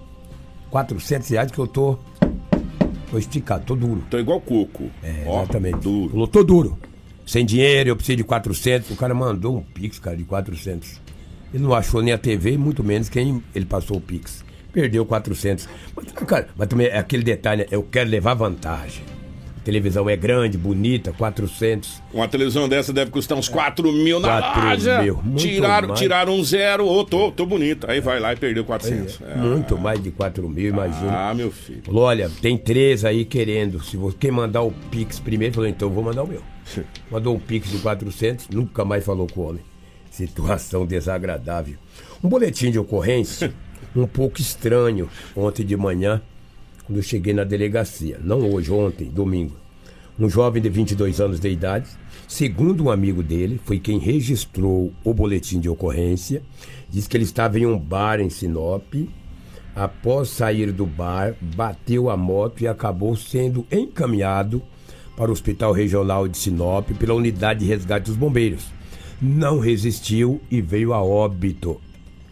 400 0.68 1.26
reais 1.30 1.50
que 1.50 1.58
eu 1.58 1.66
tô, 1.66 1.98
tô 3.10 3.16
esticado, 3.16 3.64
tô 3.64 3.74
duro. 3.74 4.04
Tô 4.10 4.18
igual 4.18 4.42
coco. 4.42 4.90
É, 5.02 5.24
Ó, 5.26 5.42
exatamente. 5.42 5.78
duro. 5.78 6.10
Falou, 6.10 6.28
tô 6.28 6.44
duro. 6.44 6.78
Sem 7.24 7.46
dinheiro, 7.46 7.88
eu 7.88 7.96
preciso 7.96 8.16
de 8.16 8.24
400. 8.24 8.90
O 8.90 8.96
cara 8.96 9.14
mandou 9.14 9.56
um 9.56 9.62
Pix, 9.62 9.98
cara, 9.98 10.18
de 10.18 10.24
400. 10.24 11.00
Ele 11.54 11.62
não 11.62 11.72
achou 11.72 12.02
nem 12.02 12.12
a 12.12 12.18
TV, 12.18 12.58
muito 12.58 12.84
menos 12.84 13.08
quem 13.08 13.42
ele 13.54 13.64
passou 13.64 13.96
o 13.96 14.00
Pix. 14.02 14.44
Perdeu 14.72 15.04
400. 15.04 15.68
Mas, 15.96 16.12
cara, 16.12 16.48
mas 16.56 16.68
também 16.68 16.86
é 16.86 16.98
aquele 16.98 17.22
detalhe, 17.22 17.62
né? 17.62 17.68
eu 17.70 17.82
quero 17.82 18.08
levar 18.08 18.34
vantagem. 18.34 19.02
A 19.60 19.62
televisão 19.62 20.08
é 20.08 20.16
grande, 20.16 20.56
bonita, 20.56 21.12
400. 21.12 22.02
Uma 22.14 22.26
televisão 22.26 22.66
dessa 22.66 22.94
deve 22.94 23.10
custar 23.10 23.36
uns 23.36 23.46
4 23.46 23.92
mil 23.92 24.18
na 24.18 24.40
4 24.40 24.62
loja. 24.62 25.02
mil, 25.02 25.20
muito 25.22 25.38
tiraram, 25.38 25.88
mais. 25.88 26.00
tiraram 26.00 26.32
um 26.32 26.42
zero, 26.42 26.86
ô, 26.86 27.04
tô, 27.04 27.30
tô 27.30 27.44
bonito. 27.44 27.88
Aí 27.90 28.00
vai 28.00 28.18
lá 28.18 28.32
e 28.32 28.36
perdeu 28.36 28.64
400. 28.64 29.20
É. 29.20 29.36
Muito 29.36 29.76
mais 29.76 30.02
de 30.02 30.10
4 30.10 30.48
mil, 30.48 30.68
imagina. 30.70 31.28
Ah, 31.28 31.34
meu 31.34 31.50
filho. 31.50 31.82
Falou, 31.84 32.04
olha, 32.04 32.30
tem 32.40 32.56
três 32.56 33.04
aí 33.04 33.26
querendo. 33.26 33.82
Se 33.84 33.98
você 33.98 34.16
quem 34.18 34.30
mandar 34.30 34.62
o 34.62 34.72
Pix 34.90 35.20
primeiro, 35.20 35.54
falou, 35.54 35.68
então 35.68 35.88
eu 35.88 35.94
vou 35.94 36.04
mandar 36.04 36.22
o 36.22 36.26
meu. 36.26 36.42
Mandou 37.10 37.34
um 37.34 37.38
Pix 37.38 37.70
de 37.70 37.78
400, 37.78 38.48
nunca 38.48 38.84
mais 38.84 39.04
falou 39.04 39.26
com 39.26 39.40
o 39.40 39.48
homem. 39.50 39.62
Situação 40.10 40.86
desagradável. 40.86 41.74
Um 42.22 42.28
boletim 42.28 42.70
de 42.70 42.78
ocorrência 42.78 43.52
um 43.94 44.06
pouco 44.06 44.40
estranho 44.40 45.08
ontem 45.36 45.64
de 45.64 45.76
manhã, 45.76 46.22
quando 46.84 46.98
eu 46.98 47.02
cheguei 47.02 47.32
na 47.32 47.44
delegacia. 47.44 48.18
Não 48.22 48.52
hoje, 48.52 48.70
ontem, 48.70 49.06
domingo. 49.06 49.56
Um 50.18 50.28
jovem 50.28 50.60
de 50.60 50.68
22 50.68 51.20
anos 51.20 51.40
de 51.40 51.48
idade, 51.48 51.88
segundo 52.28 52.84
um 52.84 52.90
amigo 52.90 53.22
dele, 53.22 53.60
foi 53.64 53.78
quem 53.78 53.98
registrou 53.98 54.92
o 55.02 55.14
boletim 55.14 55.58
de 55.60 55.68
ocorrência. 55.68 56.42
Diz 56.90 57.06
que 57.06 57.16
ele 57.16 57.24
estava 57.24 57.58
em 57.58 57.66
um 57.66 57.78
bar 57.78 58.20
em 58.20 58.28
Sinop. 58.28 58.94
Após 59.74 60.28
sair 60.28 60.72
do 60.72 60.84
bar, 60.84 61.34
bateu 61.40 62.10
a 62.10 62.16
moto 62.16 62.60
e 62.60 62.68
acabou 62.68 63.16
sendo 63.16 63.64
encaminhado 63.70 64.60
para 65.16 65.30
o 65.30 65.32
Hospital 65.32 65.72
Regional 65.72 66.26
de 66.28 66.36
Sinop 66.36 66.90
pela 66.98 67.14
unidade 67.14 67.60
de 67.60 67.66
resgate 67.66 68.06
dos 68.06 68.16
bombeiros. 68.16 68.66
Não 69.22 69.58
resistiu 69.58 70.40
e 70.50 70.60
veio 70.60 70.92
a 70.92 71.02
óbito. 71.02 71.80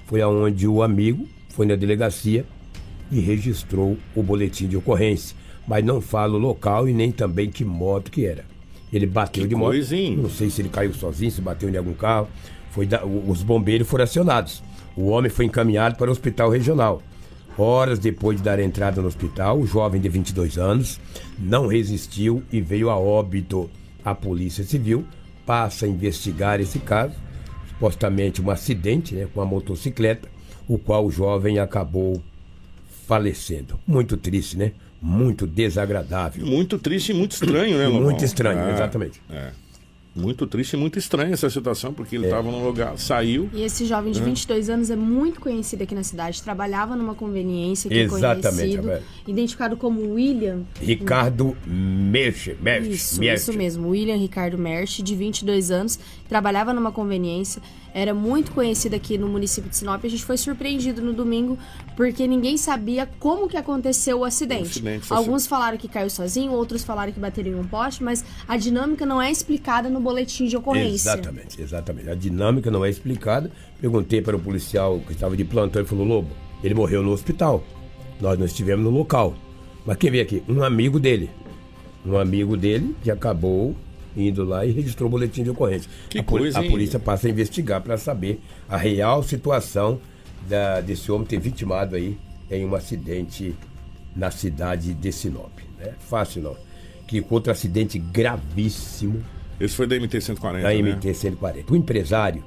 Foi 0.07 0.21
aonde 0.21 0.67
o 0.67 0.83
amigo 0.83 1.27
foi 1.59 1.67
na 1.67 1.75
delegacia 1.75 2.45
e 3.11 3.19
registrou 3.19 3.97
o 4.15 4.23
boletim 4.23 4.69
de 4.69 4.77
ocorrência, 4.77 5.35
mas 5.67 5.85
não 5.85 6.01
fala 6.01 6.35
o 6.35 6.39
local 6.39 6.89
e 6.89 6.93
nem 6.95 7.11
também 7.11 7.51
que 7.51 7.65
moto 7.65 8.13
que 8.13 8.25
era. 8.25 8.45
Ele 8.93 9.07
bateu 9.07 9.43
Que 9.43 9.49
de 9.49 9.57
moto. 9.57 9.71
Não 10.17 10.31
sei 10.31 10.51
se 10.51 10.63
ele 10.63 10.69
caiu 10.69 10.95
sozinho, 10.95 11.33
se 11.33 11.41
bateu 11.41 11.69
em 11.69 11.77
algum 11.77 11.95
carro. 11.95 12.29
Foi 12.71 12.87
da- 12.87 13.05
os 13.05 13.43
bombeiros 13.43 13.89
foram 13.89 14.05
acionados. 14.05 14.63
O 14.97 15.07
homem 15.09 15.29
foi 15.29 15.47
encaminhado 15.47 15.97
para 15.97 16.09
o 16.09 16.13
hospital 16.13 16.49
regional. 16.49 17.03
Horas 17.59 17.99
depois 17.99 18.37
de 18.39 18.45
dar 18.45 18.61
entrada 18.61 19.03
no 19.03 19.09
hospital, 19.09 19.59
o 19.59 19.67
jovem 19.67 20.01
de 20.01 20.09
22 20.09 20.59
anos 20.59 21.01
não 21.37 21.67
resistiu 21.67 22.41
e 22.53 22.61
veio 22.61 22.89
a 22.89 22.97
óbito. 22.97 23.69
A 24.05 24.15
Polícia 24.15 24.63
Civil 24.63 25.05
passa 25.45 25.87
a 25.87 25.89
investigar 25.89 26.61
esse 26.61 26.79
caso, 26.79 27.15
supostamente 27.69 28.41
um 28.41 28.49
acidente 28.49 29.13
né, 29.17 29.27
com 29.35 29.41
a 29.41 29.45
motocicleta, 29.45 30.29
o 30.69 30.79
qual 30.79 31.07
o 31.07 31.11
jovem 31.11 31.59
acabou 31.59 32.23
falecendo. 33.07 33.79
Muito 33.87 34.17
triste, 34.17 34.57
né? 34.57 34.73
Muito 35.01 35.47
desagradável. 35.47 36.45
Muito 36.45 36.79
triste 36.79 37.11
e 37.13 37.15
muito 37.15 37.33
estranho, 37.33 37.79
né, 37.79 37.87
Lobão? 37.87 38.03
Muito 38.03 38.25
estranho, 38.25 38.59
É, 38.59 38.75
exatamente. 38.75 39.21
É. 39.31 39.51
Muito 40.19 40.47
triste 40.47 40.73
e 40.73 40.77
muito 40.77 40.99
estranha 40.99 41.33
essa 41.33 41.49
situação, 41.49 41.93
porque 41.93 42.17
ele 42.17 42.25
estava 42.25 42.51
num 42.51 42.65
lugar, 42.65 42.99
saiu. 42.99 43.49
E 43.53 43.63
esse 43.63 43.87
jovem 43.87 44.13
de 44.13 44.21
Hã? 44.21 44.25
22 44.25 44.69
anos 44.69 44.91
é 44.91 44.97
muito 44.97 45.41
conhecido 45.41 45.83
aqui 45.83 45.95
na 45.95 46.03
cidade. 46.03 46.43
Trabalhava 46.43 46.97
numa 46.97 47.15
conveniência 47.15 47.89
que 47.89 47.99
Exatamente, 47.99 48.77
é 48.77 48.81
conhecido, 48.81 49.07
identificado 49.27 49.77
como 49.77 50.15
William. 50.15 50.63
Ricardo. 50.81 51.57
Merche. 51.67 52.57
Isso, 52.89 53.23
isso 53.23 53.53
mesmo. 53.53 53.89
William 53.91 54.17
Ricardo 54.17 54.59
Merch, 54.59 55.01
de 55.03 55.15
22 55.15 55.71
anos, 55.71 55.99
trabalhava 56.29 56.73
numa 56.75 56.91
conveniência, 56.91 57.63
era 57.95 58.13
muito 58.13 58.53
conhecido 58.53 58.95
aqui 58.95 59.17
no 59.17 59.29
município 59.29 59.71
de 59.71 59.77
Sinop. 59.77 60.05
A 60.05 60.09
gente 60.09 60.25
foi 60.25 60.37
surpreendido 60.37 61.01
no 61.03 61.13
domingo 61.13 61.59
porque 61.97 62.27
ninguém 62.27 62.57
sabia 62.57 63.09
como 63.19 63.49
que 63.49 63.57
aconteceu 63.57 64.21
o 64.21 64.25
acidente. 64.25 64.63
O 64.63 64.67
acidente, 64.67 65.13
Alguns 65.13 65.47
falaram 65.47 65.77
que 65.77 65.89
caiu 65.89 66.11
sozinho, 66.11 66.53
outros 66.53 66.85
falaram 66.85 67.13
que 67.13 67.19
bateram 67.19 67.51
em 67.51 67.55
um 67.55 67.67
poste, 67.67 68.03
mas 68.03 68.25
a 68.47 68.57
dinâmica 68.57 69.05
não 69.05 69.21
é 69.21 69.31
explicada 69.31 69.89
no 69.89 70.01
boletim 70.09 70.47
de 70.47 70.57
ocorrência. 70.57 71.11
Exatamente, 71.11 71.61
exatamente. 71.61 72.09
A 72.11 72.15
dinâmica 72.15 72.71
não 72.71 72.85
é 72.85 72.91
explicada. 72.91 73.51
Perguntei 73.81 74.23
para 74.23 74.37
o 74.37 74.41
policial 74.41 75.01
que 75.01 75.13
estava 75.13 75.37
de 75.37 75.45
plantão, 75.45 75.81
ele 75.83 75.89
falou, 75.89 76.05
Lobo, 76.07 76.31
ele 76.63 76.75
morreu 76.75 77.03
no 77.03 77.11
hospital. 77.11 77.63
Nós 78.21 78.39
não 78.39 78.47
estivemos 78.47 78.85
no 78.85 78.91
local. 78.91 79.35
Mas 79.85 79.97
quem 79.97 80.11
veio 80.11 80.23
aqui? 80.23 80.43
Um 80.49 80.63
amigo 80.63 80.99
dele. 80.99 81.31
Um 82.05 82.17
amigo 82.17 82.57
dele 82.57 82.97
que 83.03 83.11
acabou 83.11 83.75
indo 84.17 84.45
lá 84.45 84.65
e 84.67 84.71
registrou 84.73 85.09
o 85.09 85.11
boletim 85.11 85.45
de 85.45 85.51
ocorrência. 85.51 85.91
Que 86.09 86.19
a, 86.19 86.25
coisa, 86.25 86.59
a 86.59 86.65
hein? 86.65 86.71
polícia 86.71 86.99
passa 86.99 87.27
a 87.29 87.31
investigar 87.31 87.81
para 87.83 87.97
saber 87.97 88.41
a 88.69 88.77
real 88.77 89.23
situação 89.23 90.01
da- 90.49 90.81
desse 90.81 91.13
homem 91.13 91.27
ter 91.27 91.39
vitimado 91.39 91.95
aí 91.95 92.17
em 92.51 92.65
um 92.67 92.75
acidente 92.75 93.55
na 94.17 94.31
cidade 94.31 94.95
de 94.95 95.13
Sinop. 95.13 95.53
Né? 95.79 95.93
Fácil 96.01 96.43
não. 96.43 96.57
Que 97.07 97.25
outro 97.31 97.53
acidente 97.53 97.99
gravíssimo 97.99 99.23
Esse 99.61 99.75
foi 99.75 99.87
da 99.87 99.97
MT-140, 99.97 100.63
da 100.63 100.69
né? 100.69 100.75
MT-140. 100.75 101.71
O 101.71 101.77
empresário, 101.77 102.45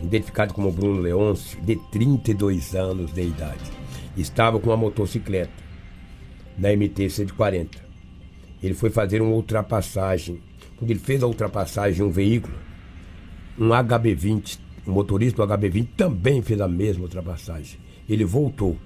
identificado 0.00 0.54
como 0.54 0.70
Bruno 0.70 1.00
Leôncio, 1.00 1.60
de 1.62 1.76
32 1.90 2.74
anos 2.74 3.12
de 3.12 3.22
idade, 3.22 3.70
estava 4.16 4.60
com 4.60 4.70
uma 4.70 4.76
motocicleta 4.76 5.52
na 6.56 6.68
MT-140. 6.68 7.68
Ele 8.62 8.74
foi 8.74 8.90
fazer 8.90 9.20
uma 9.20 9.34
ultrapassagem. 9.34 10.40
Quando 10.76 10.90
ele 10.90 11.00
fez 11.00 11.22
a 11.22 11.26
ultrapassagem 11.26 11.96
de 11.96 12.02
um 12.02 12.10
veículo, 12.10 12.54
um 13.58 13.68
HB20, 13.68 14.58
o 14.86 14.90
motorista 14.92 15.44
do 15.44 15.52
HB20 15.52 15.88
também 15.96 16.40
fez 16.40 16.60
a 16.60 16.68
mesma 16.68 17.04
ultrapassagem. 17.04 17.78
Ele 18.08 18.24
voltou. 18.24 18.76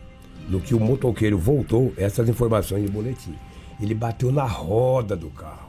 No 0.49 0.61
que 0.61 0.75
o 0.75 0.81
motoqueiro 0.81 1.37
voltou, 1.37 1.93
essas 1.97 2.27
informações 2.29 2.83
de 2.83 2.91
boletim. 2.91 3.35
Ele 3.81 3.95
bateu 3.95 4.33
na 4.33 4.45
roda 4.45 5.15
do 5.15 5.29
carro. 5.29 5.68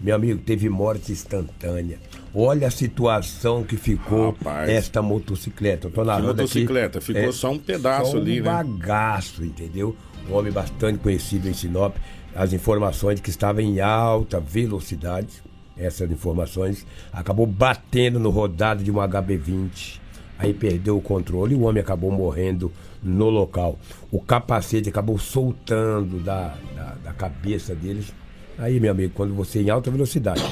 Meu 0.00 0.14
amigo, 0.14 0.40
teve 0.42 0.68
morte 0.68 1.10
instantânea. 1.12 1.98
Olha 2.34 2.68
a 2.68 2.70
situação 2.70 3.64
que 3.64 3.76
ficou 3.76 4.30
Rapaz. 4.30 4.68
esta 4.68 5.00
motocicleta. 5.00 5.86
Eu 5.86 5.90
tô 5.90 6.02
Que 6.02 6.06
narrando 6.06 6.30
aqui, 6.32 6.40
motocicleta? 6.42 7.00
Ficou 7.00 7.32
só 7.32 7.50
um 7.50 7.58
pedaço 7.58 8.12
só 8.12 8.16
ali, 8.18 8.40
um 8.40 8.44
né? 8.44 8.50
bagaço, 8.50 9.44
entendeu? 9.44 9.96
Um 10.28 10.34
homem 10.34 10.52
bastante 10.52 10.98
conhecido 10.98 11.48
em 11.48 11.54
Sinop. 11.54 11.96
As 12.34 12.52
informações 12.52 13.16
de 13.16 13.22
que 13.22 13.30
estava 13.30 13.62
em 13.62 13.80
alta 13.80 14.38
velocidade, 14.38 15.42
essas 15.76 16.10
informações, 16.10 16.86
acabou 17.10 17.46
batendo 17.46 18.18
no 18.18 18.28
rodado 18.28 18.84
de 18.84 18.90
um 18.90 18.96
HB20. 18.96 19.98
Aí 20.38 20.52
perdeu 20.52 20.98
o 20.98 21.00
controle 21.00 21.54
e 21.54 21.56
o 21.56 21.62
homem 21.62 21.80
acabou 21.80 22.10
morrendo 22.10 22.70
no 23.02 23.30
local. 23.30 23.78
O 24.10 24.20
capacete 24.20 24.90
acabou 24.90 25.18
soltando 25.18 26.18
da, 26.20 26.54
da, 26.74 26.94
da 27.04 27.12
cabeça 27.14 27.74
deles. 27.74 28.12
Aí, 28.58 28.80
meu 28.80 28.90
amigo, 28.90 29.12
quando 29.14 29.34
você 29.34 29.60
em 29.60 29.70
alta 29.70 29.90
velocidade 29.90 30.42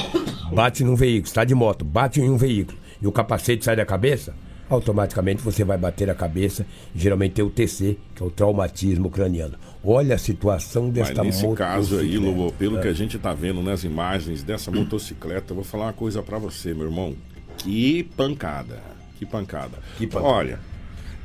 bate 0.53 0.85
num 0.85 0.95
veículo, 0.95 1.27
está 1.27 1.45
de 1.45 1.55
moto, 1.55 1.85
bate 1.85 2.21
em 2.21 2.29
um 2.31 2.37
veículo 2.37 2.79
e 3.01 3.07
o 3.07 3.13
capacete 3.13 3.65
sai 3.65 3.75
da 3.77 3.85
cabeça, 3.87 4.35
automaticamente 4.69 5.43
você 5.43 5.65
vai 5.65 5.77
bater 5.79 6.09
a 6.11 6.15
cabeça. 6.15 6.67
Geralmente 6.95 7.33
tem 7.33 7.45
o 7.45 7.51
TC, 7.51 7.97
que 8.15 8.23
é 8.23 8.27
o 8.27 8.31
traumatismo 8.31 9.11
craniano. 9.11 9.55
Olha 9.83 10.15
a 10.15 10.19
situação 10.19 10.85
Mas 10.85 10.93
desta 10.95 11.25
nesse 11.25 11.47
caso 11.55 11.99
aí. 11.99 12.17
Lobo, 12.19 12.53
pelo 12.53 12.79
É. 12.79 12.83
que 12.83 12.89
a 12.89 12.93
gente 12.93 13.19
tá 13.19 13.33
vendo 13.33 13.63
nas 13.63 13.85
imagens 13.85 14.43
dessa 14.43 14.71
motocicleta, 14.71 15.53
eu 15.53 15.57
vou 15.57 15.65
falar 15.65 15.87
uma 15.87 15.93
coisa 15.93 16.23
pra 16.23 16.39
você, 16.39 16.73
meu 16.75 16.85
irmão. 16.87 17.15
Que 17.59 18.05
pancada. 18.17 18.81
Que 19.19 19.25
pancada. 19.27 19.79
Que 19.97 20.07
pancada. 20.07 20.29
Olha, 20.33 20.61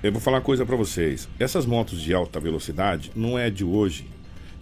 eu 0.02 0.12
vou 0.12 0.22
falar 0.22 0.38
uma 0.38 0.44
coisa 0.44 0.65
pra 0.65 0.76
vocês. 0.76 1.28
Essas 1.39 1.65
motos 1.65 2.02
de 2.02 2.13
alta 2.13 2.39
velocidade 2.39 3.12
não 3.15 3.38
é 3.38 3.50
de 3.50 3.63
hoje 3.63 4.08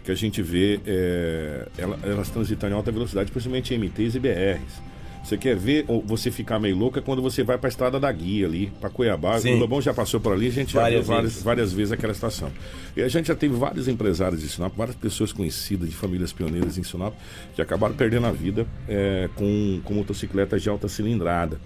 que 0.07 0.11
a 0.13 0.15
gente 0.15 0.41
vê 0.41 0.79
é, 0.85 1.67
ela- 1.77 1.99
elas 2.01 2.29
transitando 2.29 2.73
em 2.73 2.77
alta 2.77 2.89
velocidade, 2.93 3.29
principalmente 3.29 3.73
MTs 3.73 4.15
e 4.15 4.19
BRs. 4.19 4.87
Você 5.21 5.37
quer 5.37 5.57
ver 5.57 5.83
ou 5.89 6.01
você 6.01 6.31
ficar 6.31 6.57
meio 6.57 6.77
louco 6.77 6.97
é 6.97 7.01
quando 7.01 7.21
você 7.21 7.43
vai 7.43 7.57
pra 7.57 7.67
estrada 7.67 7.99
da 7.99 8.09
guia 8.09 8.45
ali, 8.47 8.71
pra 8.79 8.89
Cuiabá. 8.89 9.37
Sim. 9.41 9.55
O 9.55 9.57
Lobão 9.57 9.81
já 9.81 9.93
passou 9.93 10.21
por 10.21 10.31
ali, 10.31 10.47
a 10.47 10.51
gente 10.51 10.71
já 10.71 10.79
Várias 10.79 11.01
viu 11.05 11.07
várias, 11.13 11.31
vezes. 11.31 11.43
várias 11.43 11.73
vezes 11.73 11.91
aquela 11.91 12.13
estação. 12.13 12.49
E 12.95 13.01
a 13.01 13.09
gente 13.09 13.27
já 13.27 13.35
teve 13.35 13.53
vários 13.53 13.89
empresários 13.89 14.39
de 14.39 14.47
Sinop, 14.47 14.73
várias 14.77 14.95
pessoas 14.95 15.33
conhecidas 15.33 15.89
de 15.89 15.95
famílias 15.95 16.31
pioneiras 16.31 16.77
em 16.77 16.83
Sinop, 16.83 17.13
que 17.53 17.61
acabaram 17.61 17.93
perdendo 17.93 18.27
a 18.27 18.31
vida 18.31 18.65
é, 18.87 19.27
com, 19.35 19.81
com 19.83 19.93
motocicletas 19.93 20.61
de 20.63 20.69
alta 20.69 20.87
cilindrada. 20.87 21.59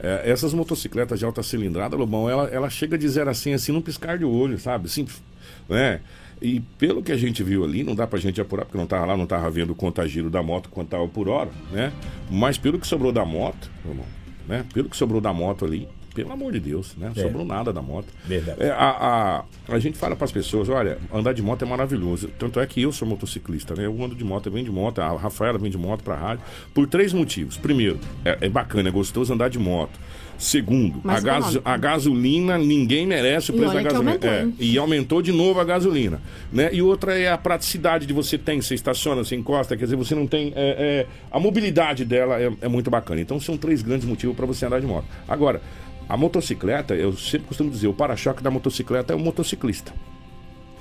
É, 0.00 0.22
essas 0.28 0.52
motocicletas 0.52 1.20
de 1.20 1.24
alta 1.24 1.44
cilindrada, 1.44 1.94
Lobão, 1.96 2.28
ela, 2.28 2.48
ela 2.48 2.68
chega 2.68 2.98
de 2.98 3.08
zero 3.08 3.30
a 3.30 3.34
100 3.34 3.54
assim 3.54 3.70
num 3.70 3.80
piscar 3.80 4.18
de 4.18 4.24
olho, 4.24 4.58
sabe? 4.58 4.88
Simples, 4.90 5.22
né? 5.68 6.00
E 6.40 6.60
pelo 6.78 7.02
que 7.02 7.12
a 7.12 7.16
gente 7.16 7.42
viu 7.42 7.64
ali, 7.64 7.82
não 7.82 7.94
dá 7.94 8.06
pra 8.06 8.18
gente 8.18 8.40
apurar, 8.40 8.64
porque 8.64 8.76
não 8.76 8.86
tava 8.86 9.06
lá, 9.06 9.16
não 9.16 9.26
tava 9.26 9.50
vendo 9.50 9.70
o 9.70 9.74
contagiro 9.74 10.28
da 10.28 10.42
moto 10.42 10.68
quanto 10.68 10.88
tava 10.88 11.08
por 11.08 11.28
hora, 11.28 11.50
né? 11.72 11.92
Mas 12.30 12.58
pelo 12.58 12.78
que 12.78 12.86
sobrou 12.86 13.10
da 13.10 13.24
moto, 13.24 13.70
irmão, 13.84 14.04
né? 14.46 14.64
Pelo 14.72 14.88
que 14.88 14.96
sobrou 14.96 15.20
da 15.20 15.32
moto 15.32 15.64
ali, 15.64 15.88
pelo 16.16 16.32
amor 16.32 16.50
de 16.52 16.60
Deus, 16.60 16.96
né? 16.96 17.12
É. 17.14 17.22
Sobrou 17.22 17.44
nada 17.44 17.72
da 17.72 17.82
moto. 17.82 18.06
Verdade. 18.24 18.62
É, 18.62 18.70
a, 18.70 19.44
a, 19.68 19.74
a 19.74 19.78
gente 19.78 19.98
fala 19.98 20.16
para 20.16 20.24
as 20.24 20.32
pessoas, 20.32 20.68
olha, 20.70 20.98
andar 21.12 21.34
de 21.34 21.42
moto 21.42 21.62
é 21.62 21.68
maravilhoso. 21.68 22.28
Tanto 22.38 22.58
é 22.58 22.66
que 22.66 22.80
eu 22.80 22.90
sou 22.90 23.06
motociclista, 23.06 23.74
né? 23.74 23.84
Eu 23.84 24.02
ando 24.02 24.14
de 24.14 24.24
moto, 24.24 24.46
eu 24.46 24.52
venho 24.52 24.64
de 24.64 24.70
moto, 24.70 25.00
a 25.00 25.14
Rafaela 25.14 25.58
vem 25.58 25.70
de 25.70 25.76
moto 25.76 26.02
para 26.02 26.16
rádio, 26.16 26.44
por 26.72 26.86
três 26.86 27.12
motivos. 27.12 27.58
Primeiro, 27.58 28.00
é, 28.24 28.38
é 28.40 28.48
bacana, 28.48 28.88
é 28.88 28.92
gostoso 28.92 29.32
andar 29.32 29.50
de 29.50 29.58
moto. 29.58 29.98
Segundo, 30.38 31.00
a, 31.04 31.06
Mais 31.08 31.24
gas- 31.24 31.36
econômico. 31.46 31.68
a 31.68 31.76
gasolina, 31.76 32.58
ninguém 32.58 33.06
merece 33.06 33.50
o 33.50 33.54
E 33.54 33.58
preço 33.58 33.74
da 33.74 33.82
gasolina. 33.82 34.10
aumentou, 34.12 34.30
É, 34.30 34.48
e 34.58 34.78
aumentou 34.78 35.22
de 35.22 35.32
novo 35.32 35.60
a 35.60 35.64
gasolina. 35.64 36.20
Né? 36.52 36.68
E 36.72 36.82
outra 36.82 37.18
é 37.18 37.30
a 37.30 37.38
praticidade 37.38 38.04
de 38.06 38.12
você 38.12 38.36
tem, 38.36 38.60
você 38.60 38.74
estaciona, 38.74 39.24
você 39.24 39.34
encosta, 39.34 39.76
quer 39.76 39.84
dizer, 39.84 39.96
você 39.96 40.14
não 40.14 40.26
tem. 40.26 40.52
é, 40.54 41.04
é, 41.04 41.06
a 41.30 41.40
mobilidade 41.40 42.04
dela 42.04 42.40
é, 42.40 42.52
é 42.60 42.68
muito 42.68 42.90
bacana. 42.90 43.20
Então 43.20 43.40
são 43.40 43.56
três 43.56 43.80
grandes 43.82 44.06
motivos 44.06 44.36
para 44.36 44.44
você 44.46 44.66
andar 44.66 44.80
de 44.80 44.86
moto. 44.86 45.06
Agora, 45.26 45.60
a 46.08 46.16
motocicleta, 46.16 46.94
eu 46.94 47.12
sempre 47.16 47.48
costumo 47.48 47.70
dizer, 47.70 47.88
o 47.88 47.94
para-choque 47.94 48.42
da 48.42 48.50
motocicleta 48.50 49.12
é 49.12 49.16
o 49.16 49.18
motociclista. 49.18 49.92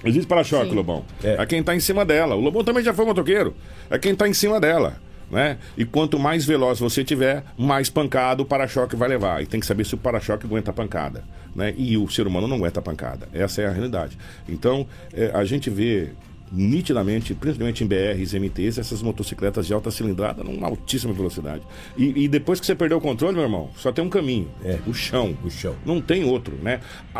Existe 0.03 0.27
para-choque. 0.27 0.73
Lobão. 0.75 1.03
É. 1.23 1.35
É. 1.41 1.45
quem 1.45 1.63
tá 1.63 1.75
em 1.75 1.79
cima 1.79 2.05
dela. 2.05 2.35
O 2.35 2.39
Lobão 2.39 2.63
também 2.63 2.83
já 2.83 2.93
foi 2.93 3.05
motoqueiro. 3.05 3.55
É 3.89 3.97
quem 3.97 4.13
tá 4.13 4.27
em 4.27 4.33
cima 4.33 4.59
dela. 4.59 4.97
Né? 5.29 5.57
E 5.77 5.85
quanto 5.85 6.19
mais 6.19 6.45
veloz 6.45 6.79
você 6.79 7.03
tiver, 7.03 7.43
mais 7.57 7.89
pancada 7.89 8.41
o 8.41 8.45
para-choque 8.45 8.95
vai 8.95 9.09
levar. 9.09 9.41
E 9.41 9.45
tem 9.45 9.59
que 9.59 9.65
saber 9.65 9.85
se 9.85 9.95
o 9.95 9.97
para-choque 9.97 10.45
aguenta 10.45 10.71
a 10.71 10.73
pancada. 10.73 11.23
Né? 11.55 11.73
E 11.77 11.97
o 11.97 12.07
ser 12.09 12.27
humano 12.27 12.47
não 12.47 12.57
aguenta 12.57 12.79
a 12.79 12.83
pancada. 12.83 13.27
Essa 13.33 13.61
é 13.61 13.67
a 13.67 13.71
realidade. 13.71 14.17
Então, 14.47 14.87
é, 15.13 15.31
a 15.33 15.43
gente 15.43 15.69
vê 15.69 16.11
nitidamente, 16.55 17.33
principalmente 17.33 17.83
em 17.83 17.87
BRs 17.87 18.33
e 18.33 18.39
MTs, 18.39 18.77
essas 18.79 19.01
motocicletas 19.01 19.67
de 19.67 19.73
alta 19.73 19.91
cilindrada 19.91 20.43
numa 20.43 20.67
altíssima 20.67 21.13
velocidade. 21.13 21.61
E, 21.97 22.23
e 22.23 22.27
depois 22.27 22.59
que 22.59 22.65
você 22.65 22.73
perdeu 22.73 22.97
o 22.97 23.01
controle, 23.01 23.35
meu 23.35 23.43
irmão, 23.43 23.69
só 23.75 23.91
tem 23.91 24.03
um 24.03 24.09
caminho. 24.09 24.49
É. 24.63 24.79
O 24.87 24.93
chão. 24.93 25.37
O 25.43 25.49
chão. 25.49 25.75
Não 25.85 25.99
tem 25.99 26.23
outro, 26.23 26.55
né? 26.61 26.79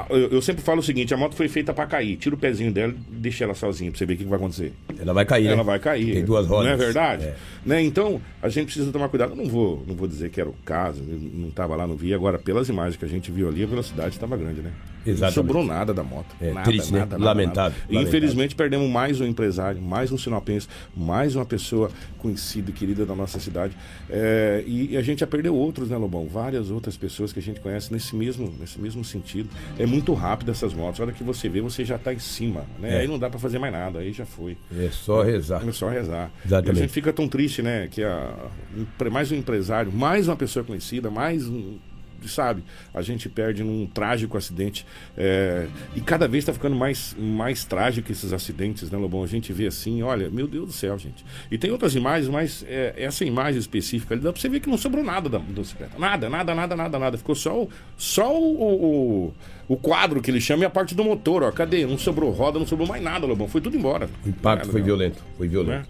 Eu, 0.10 0.30
eu 0.30 0.42
sempre 0.42 0.64
falo 0.64 0.80
o 0.80 0.84
seguinte, 0.84 1.14
a 1.14 1.18
moto 1.18 1.36
foi 1.36 1.48
feita 1.48 1.74
para 1.74 1.86
cair. 1.86 2.16
Tira 2.18 2.36
o 2.36 2.38
pezinho 2.38 2.72
dela 2.72 2.94
e 2.94 3.16
deixa 3.16 3.44
ela 3.44 3.54
sozinha 3.54 3.92
pra 3.92 3.98
você 3.98 4.06
ver 4.06 4.14
o 4.14 4.18
que, 4.18 4.24
que 4.24 4.30
vai 4.30 4.38
acontecer. 4.38 4.74
Ela 4.98 5.14
vai 5.14 5.26
cair, 5.26 5.48
Ela 5.48 5.58
né? 5.58 5.64
vai 5.64 5.80
cair. 5.80 6.14
Tem 6.14 6.26
duas 6.26 6.48
rodas. 6.48 6.66
Não 6.66 6.74
é 6.74 6.78
verdade? 6.78 7.26
É. 7.26 7.36
Né? 7.66 7.84
Então, 7.84 8.22
a 8.42 8.50
gente 8.50 8.66
precisa 8.66 8.92
tomar 8.92 9.10
cuidado. 9.10 9.32
Eu 9.32 9.36
não 9.36 9.46
vou, 9.46 9.84
não 9.88 9.96
vou 9.96 10.08
dizer 10.08 10.30
que 10.30 10.40
era 10.40 10.50
o 10.50 10.56
caso, 10.66 11.04
não 11.04 11.50
estava 11.50 11.76
lá, 11.76 11.86
não 11.86 11.96
vi. 11.96 12.14
Agora, 12.14 12.38
pelas 12.40 12.70
imagens 12.70 12.96
que 12.96 13.06
a 13.06 13.10
gente 13.10 13.32
viu 13.32 13.48
ali, 13.48 13.64
a 13.64 13.68
velocidade 13.68 14.10
estava 14.10 14.38
grande, 14.38 14.62
né? 14.62 14.72
Exatamente. 15.06 15.22
Não 15.22 15.32
sobrou 15.32 15.64
nada 15.64 15.94
da 15.94 16.04
moto. 16.04 16.36
É, 16.42 16.52
nada, 16.52 16.66
triste, 16.66 16.92
né? 16.92 17.00
nada, 17.00 17.18
nada, 17.18 17.26
Lamentável, 17.26 17.64
nada. 17.64 17.84
Lamentável. 17.88 18.08
Infelizmente, 18.08 18.56
perdemos 18.56 18.90
mais 18.90 19.22
um 19.22 19.26
empresário, 19.26 19.82
mais 19.82 20.12
um 20.12 20.18
sinopense, 20.18 20.68
mais 20.96 21.36
uma 21.36 21.46
pessoa 21.46 21.92
conhecida 22.18 22.72
e 22.72 22.74
querida 22.74 23.06
da 23.06 23.16
nossa 23.16 23.40
cidade. 23.40 23.78
É, 24.10 24.64
e, 24.66 24.92
e 24.92 24.98
a 24.98 25.02
gente 25.02 25.20
já 25.20 25.28
perdeu 25.28 25.56
outros, 25.56 25.90
né, 25.90 25.98
Lobão? 25.98 26.28
Várias 26.28 26.72
outras 26.72 26.98
pessoas 26.98 27.32
que 27.32 27.40
a 27.40 27.42
gente 27.42 27.60
conhece 27.60 27.92
nesse 27.94 28.16
mesmo, 28.16 28.54
nesse 28.60 28.80
mesmo 28.80 29.04
sentido. 29.04 29.50
É 29.78 29.86
muito 29.86 30.14
rápido 30.14 30.52
essas 30.52 30.74
motos. 30.74 31.00
A 31.00 31.04
hora 31.04 31.14
que 31.14 31.24
você 31.24 31.48
vê, 31.48 31.62
você 31.62 31.86
já 31.86 31.96
está 31.96 32.14
em 32.14 32.20
cima. 32.20 32.66
Né? 32.80 32.96
É. 32.96 33.00
Aí 33.02 33.08
não 33.08 33.20
dá 33.20 33.30
para 33.30 33.40
fazer 33.40 33.60
mais 33.60 33.72
nada, 33.72 34.00
aí 34.00 34.12
já 34.12 34.26
foi. 34.26 34.58
É 34.76 34.90
só 34.92 35.22
rezar. 35.22 35.68
É 35.68 35.72
só 35.72 35.90
rezar. 35.90 36.32
Exatamente. 36.46 36.76
E 36.76 36.80
a 36.80 36.82
gente 36.82 36.92
fica 36.92 37.14
tão 37.14 37.28
triste, 37.28 37.62
né? 37.62 37.88
Que 37.90 38.04
a, 38.04 38.34
mais 39.12 39.32
um 39.32 39.36
empresário, 39.36 39.92
mais 39.92 40.28
uma 40.28 40.36
pessoa 40.36 40.64
conhecida, 40.66 41.10
mais 41.10 41.48
um. 41.48 41.78
Sabe? 42.30 42.64
A 42.94 43.02
gente 43.02 43.30
perde 43.30 43.64
num 43.64 43.86
trágico 43.88 44.38
acidente. 44.38 44.86
é, 45.18 45.68
e 45.96 46.02
cada 46.02 46.28
vez 46.28 46.44
está 46.44 46.54
ficando 46.54 46.76
mais, 46.76 47.16
mais 47.20 47.64
trágico 47.64 48.12
esses 48.12 48.34
acidentes, 48.34 48.90
né, 48.90 48.98
Lobão? 48.98 49.24
A 49.24 49.28
gente 49.28 49.52
vê 49.54 49.68
assim, 49.68 50.02
olha, 50.04 50.30
meu 50.30 50.48
Deus 50.48 50.68
do 50.68 50.74
céu, 50.74 50.98
gente. 50.98 51.26
E 51.50 51.58
tem 51.58 51.72
outras 51.72 51.96
imagens, 51.96 52.30
mas 52.30 52.66
é, 52.68 52.94
essa 52.98 53.24
imagem 53.26 53.60
específica 53.60 54.14
ali 54.14 54.22
dá 54.22 54.32
pra 54.32 54.42
você 54.42 54.50
ver 54.50 54.60
que 54.60 54.70
não 54.70 54.78
sobrou 54.78 55.04
nada 55.04 55.30
da 55.30 55.40
motocicleta. 55.40 55.98
Nada, 55.98 56.30
nada, 56.30 56.54
nada, 56.56 56.76
nada, 56.76 57.00
nada. 57.00 57.18
Ficou 57.18 57.36
só 57.36 57.64
o, 57.64 57.70
só 57.98 58.34
o, 58.34 59.26
o, 59.28 59.34
o 59.68 59.78
quadro 59.78 60.22
que 60.22 60.30
ele 60.32 60.42
chama 60.42 60.64
e 60.64 60.66
a 60.66 60.70
parte 60.70 60.94
do 60.96 61.04
motor, 61.04 61.44
ó. 61.44 61.52
Cadê? 61.52 61.86
Não 61.86 61.98
sobrou 61.98 62.32
roda, 62.32 62.60
não 62.60 62.68
sobrou 62.68 62.88
mais 62.88 63.02
nada, 63.04 63.26
Lobão. 63.26 63.48
Foi 63.48 63.62
tudo 63.62 63.78
embora. 63.78 64.10
O 64.26 64.30
impacto 64.30 64.60
Nada, 64.60 64.72
foi 64.72 64.82
não. 64.82 64.86
violento. 64.86 65.24
Foi 65.38 65.48
violento. 65.48 65.80
Né? 65.80 65.86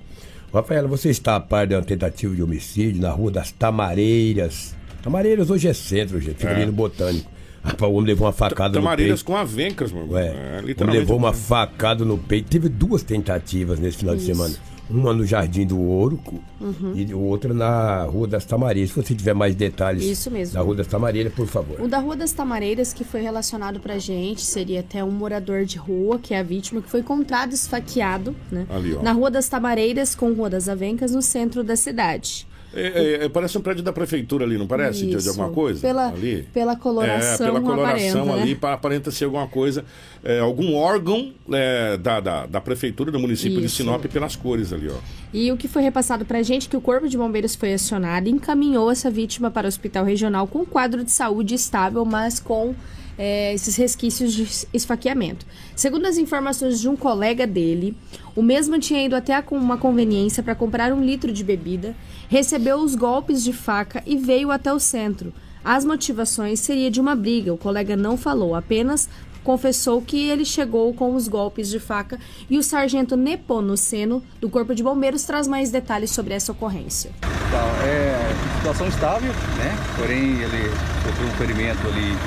Rafaela, 0.54 0.88
você 0.88 1.10
está 1.10 1.36
a 1.36 1.40
par 1.40 1.68
de 1.68 1.76
uma 1.76 1.82
tentativa 1.82 2.34
de 2.34 2.42
homicídio 2.42 3.02
na 3.02 3.10
rua 3.10 3.30
das 3.30 3.52
Tamareiras. 3.52 4.76
Tamareiras 5.06 5.50
hoje 5.52 5.68
é 5.68 5.74
centro, 5.74 6.20
gente. 6.20 6.36
Fica 6.38 6.50
É. 6.52 6.56
ali 6.56 6.66
no 6.66 6.72
Botânico. 6.74 7.30
Rapaz, 7.64 7.92
o 7.92 7.96
homem 7.96 8.08
levou 8.08 8.26
uma 8.28 8.34
facada 8.34 8.78
no 8.80 8.84
Tamareiras 8.84 9.20
peito. 9.22 9.26
com 9.26 9.38
avencas, 9.38 9.92
meu 9.92 10.02
irmão. 10.02 10.16
Ué, 10.18 10.28
É, 10.28 10.32
o 10.32 10.34
homem 10.58 10.66
literalmente. 10.66 11.00
levou 11.00 11.18
uma 11.18 11.32
facada 11.34 12.04
no 12.04 12.18
peito. 12.18 12.50
Teve 12.50 12.68
duas 12.70 13.04
tentativas 13.04 13.80
nesse 13.80 13.98
final 14.00 14.16
de 14.16 14.22
Isso. 14.24 14.32
semana. 14.34 14.56
Uma 14.88 15.14
no 15.14 15.26
Jardim 15.26 15.66
do 15.66 15.80
Ouro 15.80 16.20
Uhum. 16.62 16.94
e 16.96 17.12
outra 17.12 17.52
na 17.56 18.04
Rua 18.04 18.28
das 18.28 18.46
Tamareiras. 18.46 18.92
Se 18.92 18.96
você 18.96 19.16
tiver 19.16 19.34
mais 19.34 19.56
detalhes 19.56 20.04
Isso 20.04 20.30
mesmo. 20.30 20.54
da 20.54 20.62
Rua 20.62 20.76
das 20.76 20.86
Tamareiras, 20.86 21.34
por 21.34 21.48
favor. 21.48 21.82
O 21.82 21.88
da 21.88 21.98
Rua 21.98 22.16
das 22.16 22.32
Tamareiras, 22.32 22.94
que 22.94 23.04
foi 23.04 23.22
relacionado 23.22 23.80
pra 23.80 23.98
gente, 23.98 24.42
seria 24.42 24.82
até 24.82 25.04
um 25.04 25.10
morador 25.10 25.66
de 25.66 25.78
rua, 25.80 26.20
que 26.20 26.36
é 26.36 26.40
a 26.40 26.44
vítima, 26.44 26.84
que 26.84 26.90
foi 26.90 27.00
encontrado 27.00 27.52
esfaqueado, 27.54 28.36
né? 28.52 28.68
Ali, 28.70 28.94
ó. 28.96 29.02
Na 29.02 29.12
Rua 29.12 29.32
das 29.32 29.50
Tamareiras 29.50 30.14
com 30.14 30.32
Rua 30.34 30.52
das 30.52 30.70
Avencas, 30.70 31.12
no 31.14 31.22
centro 31.22 31.64
da 31.64 31.76
cidade. 31.76 32.48
É, 32.76 32.82
é, 33.22 33.26
é, 33.26 33.30
parece 33.30 33.58
um 33.58 33.62
prédio 33.62 33.84
da 33.84 33.94
prefeitura 33.94 34.44
ali, 34.46 34.58
não 34.58 34.68
parece? 34.68 35.06
De, 35.06 35.16
de 35.16 35.30
alguma 35.30 35.50
coisa? 35.50 35.80
Pela, 35.82 36.08
ali? 36.10 36.48
pela 36.54 36.76
coloração, 36.76 37.48
É, 37.48 37.50
pela 37.52 37.62
coloração 37.62 38.22
aparenta, 38.24 38.42
ali, 38.42 38.52
né? 38.54 38.58
pa- 38.60 38.74
aparenta 38.74 39.12
ser 39.12 39.26
alguma 39.26 39.48
coisa, 39.48 39.86
é, 40.24 40.40
algum 40.40 40.76
órgão 40.76 41.32
é, 41.52 41.98
da, 41.98 42.20
da, 42.20 42.46
da 42.46 42.60
prefeitura 42.62 43.12
do 43.12 43.20
município 43.20 43.60
de 43.60 43.66
Isso. 43.68 43.78
Sinop 43.78 44.04
pelas 44.06 44.36
cores 44.36 44.74
ali, 44.74 44.90
ó. 44.90 44.98
E 45.34 45.52
o 45.52 45.58
que 45.58 45.68
foi 45.68 45.82
repassado 45.82 46.26
pra 46.26 46.44
gente 46.44 46.68
que 46.70 46.76
o 46.78 46.82
Corpo 46.82 47.08
de 47.08 47.18
Bombeiros 47.18 47.56
foi 47.56 47.74
acionado 47.74 48.28
e 48.28 48.32
encaminhou 48.32 48.92
essa 48.92 49.10
vítima 49.10 49.50
para 49.50 49.66
o 49.66 49.68
hospital 49.68 50.04
regional 50.06 50.46
com 50.48 50.66
quadro 50.66 51.04
de 51.04 51.12
saúde 51.12 51.56
estável, 51.56 52.04
mas 52.06 52.40
com 52.40 52.74
é, 53.18 53.54
esses 53.54 53.76
resquícios 53.76 54.34
de 54.34 54.68
esfaqueamento. 54.74 55.46
Segundo 55.76 56.06
as 56.06 56.18
informações 56.18 56.80
de 56.80 56.90
um 56.90 56.96
colega 56.96 57.48
dele, 57.48 57.96
o 58.36 58.42
mesmo 58.42 58.80
tinha 58.80 59.06
ido 59.06 59.16
até 59.16 59.42
uma 59.52 59.78
conveniência 59.78 60.44
para 60.44 60.56
comprar 60.56 60.92
um 60.92 61.04
litro 61.04 61.32
de 61.32 61.44
bebida, 61.44 61.96
recebeu 62.28 62.78
os 62.78 62.96
golpes 62.96 63.44
de 63.44 63.54
faca 63.54 64.04
e 64.06 64.18
veio 64.18 64.52
até 64.52 64.74
o 64.74 64.80
centro. 64.80 65.34
As 65.64 65.84
motivações 65.84 66.60
seria 66.60 66.92
de 66.92 67.02
uma 67.02 67.16
briga, 67.16 67.54
o 67.54 67.58
colega 67.58 67.96
não 67.96 68.18
falou, 68.18 68.54
apenas 68.54 69.10
confessou 69.44 70.02
que 70.02 70.28
ele 70.28 70.44
chegou 70.44 70.92
com 70.94 71.14
os 71.16 71.28
golpes 71.28 71.70
de 71.70 71.80
faca 71.80 72.20
e 72.50 72.58
o 72.58 72.64
sargento 72.64 73.16
Nepomuceno, 73.16 74.24
do 74.42 74.50
Corpo 74.50 74.74
de 74.74 74.82
Bombeiros, 74.82 75.24
traz 75.24 75.48
mais 75.48 75.70
detalhes 75.70 76.10
sobre 76.10 76.34
essa 76.34 76.52
ocorrência. 76.52 77.12
Então, 77.22 77.88
é 77.88 78.58
situação 78.58 78.88
estável, 78.88 79.32
né? 79.58 79.78
Porém, 79.98 80.42
ele 80.42 80.70
sofreu 81.04 81.28
um 81.28 81.32
ferimento 81.38 81.88
ali 81.88 82.18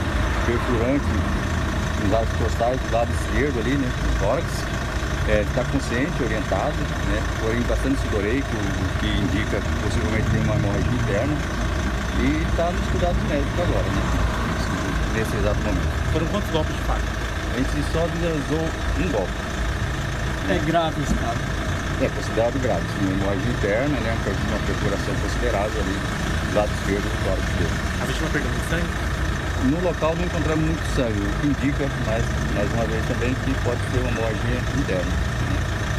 perfurante 0.49 1.05
nos 2.01 2.11
lados 2.11 2.33
costais, 2.41 2.81
do 2.81 2.93
lado 2.97 3.11
esquerdo 3.13 3.61
ali, 3.61 3.77
né? 3.77 3.85
No 3.85 4.21
tórax. 4.21 4.49
É, 5.29 5.45
está 5.45 5.63
consciente, 5.69 6.23
orientado, 6.25 6.73
né? 7.13 7.21
Porém, 7.45 7.61
bastante 7.69 8.01
sudoreico, 8.01 8.49
o 8.49 8.99
que 8.99 9.09
indica 9.13 9.61
que 9.61 9.73
possivelmente 9.85 10.25
tem 10.33 10.41
uma 10.41 10.57
hemorragia 10.57 10.97
interna. 11.05 11.37
E 12.17 12.49
está 12.49 12.73
nos 12.73 12.81
cuidados 12.89 13.23
médicos 13.29 13.61
agora, 13.61 13.89
né? 13.93 14.03
Nesse 15.13 15.37
exato 15.37 15.61
momento. 15.61 15.93
Foram 16.17 16.27
quantos 16.33 16.51
golpes 16.51 16.75
de 16.75 16.83
faca? 16.89 17.05
A 17.53 17.57
gente 17.61 17.93
só 17.93 18.09
visualizou 18.09 18.65
um 19.05 19.09
golpe. 19.13 19.37
É 20.49 20.59
grave 20.65 20.97
esse 21.05 21.15
caso. 21.21 21.45
É 22.01 22.09
considerado 22.09 22.57
grave, 22.63 22.87
sim, 22.97 23.05
uma 23.05 23.13
hemorragia 23.13 23.53
interna, 23.53 24.01
né? 24.01 24.17
Uma 24.17 24.61
perfuração 24.65 25.15
considerável 25.21 25.77
ali 25.77 25.97
do 26.49 26.57
lado 26.57 26.73
esquerdo 26.73 27.05
do 27.05 27.17
tórax 27.29 27.45
dele. 27.61 27.77
A 28.01 28.05
vítima 28.09 28.29
perdeu 28.33 28.49
muito 28.49 28.71
sangue? 28.73 29.28
No 29.65 29.81
local 29.83 30.15
não 30.17 30.25
encontramos 30.25 30.65
muito 30.65 30.83
sangue, 30.95 31.19
o 31.19 31.41
que 31.41 31.47
indica, 31.49 31.85
mais, 32.07 32.25
mais 32.55 32.73
uma 32.73 32.85
vez 32.87 33.07
também, 33.07 33.35
que 33.35 33.65
pode 33.65 33.81
ser 33.91 33.99
uma 34.01 34.11
hemorragia 34.11 34.81
interna. 34.81 35.13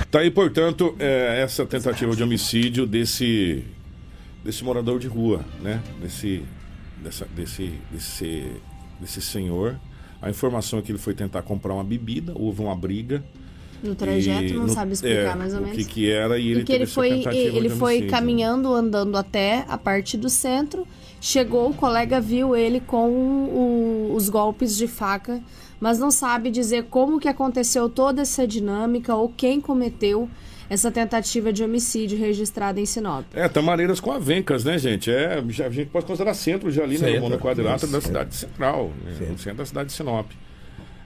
Tá 0.10 0.20
aí, 0.20 0.32
portanto, 0.32 0.96
é, 0.98 1.42
essa 1.42 1.66
tentativa 1.66 2.16
de 2.16 2.24
homicídio 2.24 2.88
desse, 2.88 3.64
desse 4.44 4.64
morador 4.64 4.98
de 4.98 5.08
rua, 5.08 5.46
né? 5.62 5.82
Desse, 6.02 6.44
dessa, 7.04 7.28
desse, 7.36 7.74
desse, 7.92 8.48
desse 9.00 9.22
senhor. 9.22 9.76
A 10.22 10.30
informação 10.30 10.80
é 10.80 10.82
que 10.82 10.92
ele 10.92 10.98
foi 10.98 11.14
tentar 11.14 11.42
comprar 11.44 11.74
uma 11.74 11.84
bebida, 11.84 12.32
houve 12.36 12.62
uma 12.62 12.76
briga. 12.76 13.24
No 13.84 13.94
trajeto, 13.96 14.54
não 14.56 14.64
no- 14.68 14.74
sabe 14.74 14.94
explicar 14.94 15.34
é, 15.34 15.36
mais 15.36 15.54
ou 15.54 15.60
o 15.60 15.64
menos. 15.64 15.78
que, 15.78 15.86
que 15.86 16.10
era 16.12 16.38
e 16.40 16.48
ele 16.50 16.62
e 16.62 16.64
que 16.64 16.68
teve 16.68 16.78
ele 16.78 16.84
essa 16.86 16.94
foi, 16.94 17.10
tentativa 17.10 17.58
ele 17.58 17.70
de 17.70 17.76
foi 17.76 18.02
caminhando, 18.04 18.74
andando 18.74 19.16
até 19.18 19.64
a 19.70 19.78
parte 19.78 20.18
do 20.18 20.30
centro. 20.30 20.88
Chegou, 21.22 21.70
o 21.70 21.74
colega 21.74 22.20
viu 22.22 22.56
ele 22.56 22.80
com 22.80 23.10
o- 23.10 24.14
os 24.16 24.30
golpes 24.30 24.78
de 24.78 24.88
faca, 24.88 25.42
mas 25.80 26.00
não 26.00 26.12
sabe 26.12 26.50
dizer 26.50 26.86
como 26.90 27.20
que 27.20 27.28
aconteceu 27.28 27.90
toda 27.90 28.22
essa 28.22 28.48
dinâmica 28.48 29.14
ou 29.16 29.30
quem 29.36 29.60
cometeu 29.60 30.30
essa 30.70 30.92
tentativa 30.92 31.52
de 31.52 31.64
homicídio 31.64 32.18
registrada 32.18 32.80
em 32.80 32.86
Sinop. 32.86 33.26
É, 33.34 33.50
Tamareiras 33.50 34.00
com 34.00 34.12
Avencas, 34.12 34.64
né, 34.64 34.78
gente? 34.78 35.10
É, 35.12 35.44
já, 35.50 35.66
a 35.66 35.70
gente 35.70 35.90
pode 35.90 36.06
considerar 36.06 36.34
centro 36.36 36.70
já 36.72 36.84
ali, 36.84 36.98
né? 37.00 37.14
Centro, 37.14 37.30
No 37.30 37.40
quadrilátero 37.40 37.92
da 37.92 38.00
cidade 38.02 38.36
central, 38.36 38.92
né, 39.04 39.28
no 39.32 39.38
centro 39.38 39.58
da 39.58 39.66
cidade 39.66 39.88
de 39.90 39.94
Sinop. 39.96 40.28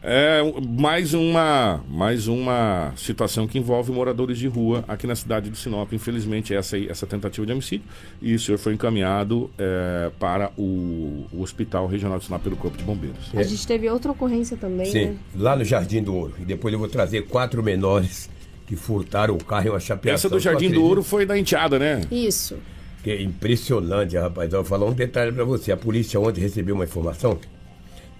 É 0.05 0.41
mais 0.67 1.13
uma, 1.13 1.81
mais 1.89 2.27
uma 2.27 2.91
situação 2.97 3.47
que 3.47 3.57
envolve 3.57 3.89
moradores 3.89 4.37
de 4.37 4.49
rua 4.49 4.83
aqui 4.85 5.07
na 5.07 5.15
cidade 5.15 5.49
de 5.49 5.57
Sinop. 5.57 5.93
Infelizmente, 5.93 6.53
essa, 6.53 6.77
essa 6.77 7.07
tentativa 7.07 7.45
de 7.45 7.53
homicídio. 7.53 7.85
E 8.21 8.35
o 8.35 8.39
senhor 8.39 8.57
foi 8.57 8.73
encaminhado 8.73 9.49
é, 9.57 10.11
para 10.19 10.51
o, 10.57 11.25
o 11.31 11.41
Hospital 11.41 11.87
Regional 11.87 12.19
de 12.19 12.25
Sinop 12.25 12.43
pelo 12.43 12.57
Corpo 12.57 12.77
de 12.77 12.83
Bombeiros. 12.83 13.31
A 13.33 13.43
gente 13.43 13.65
teve 13.65 13.89
outra 13.89 14.11
ocorrência 14.11 14.57
também, 14.57 14.87
Sim, 14.87 15.05
né? 15.05 15.17
lá 15.37 15.55
no 15.55 15.63
Jardim 15.63 16.03
do 16.03 16.13
Ouro. 16.13 16.33
E 16.37 16.43
depois 16.43 16.73
eu 16.73 16.79
vou 16.79 16.89
trazer 16.89 17.21
quatro 17.27 17.63
menores 17.63 18.29
que 18.67 18.75
furtaram 18.75 19.35
o 19.35 19.43
carro 19.43 19.67
em 19.67 19.69
uma 19.69 19.79
chapeação. 19.79 20.15
Essa 20.15 20.29
do 20.29 20.39
Jardim 20.39 20.69
do? 20.69 20.83
Ouro 20.83 21.01
foi 21.01 21.25
da 21.25 21.37
enteada, 21.37 21.79
né? 21.79 22.01
Isso. 22.11 22.57
Que 23.01 23.11
é 23.11 23.21
impressionante, 23.21 24.17
rapaz. 24.17 24.51
Eu 24.51 24.59
vou 24.59 24.69
falar 24.69 24.85
um 24.85 24.93
detalhe 24.93 25.31
pra 25.31 25.45
você. 25.45 25.71
A 25.71 25.77
polícia 25.77 26.19
ontem 26.19 26.41
recebeu 26.41 26.75
uma 26.75 26.83
informação. 26.83 27.39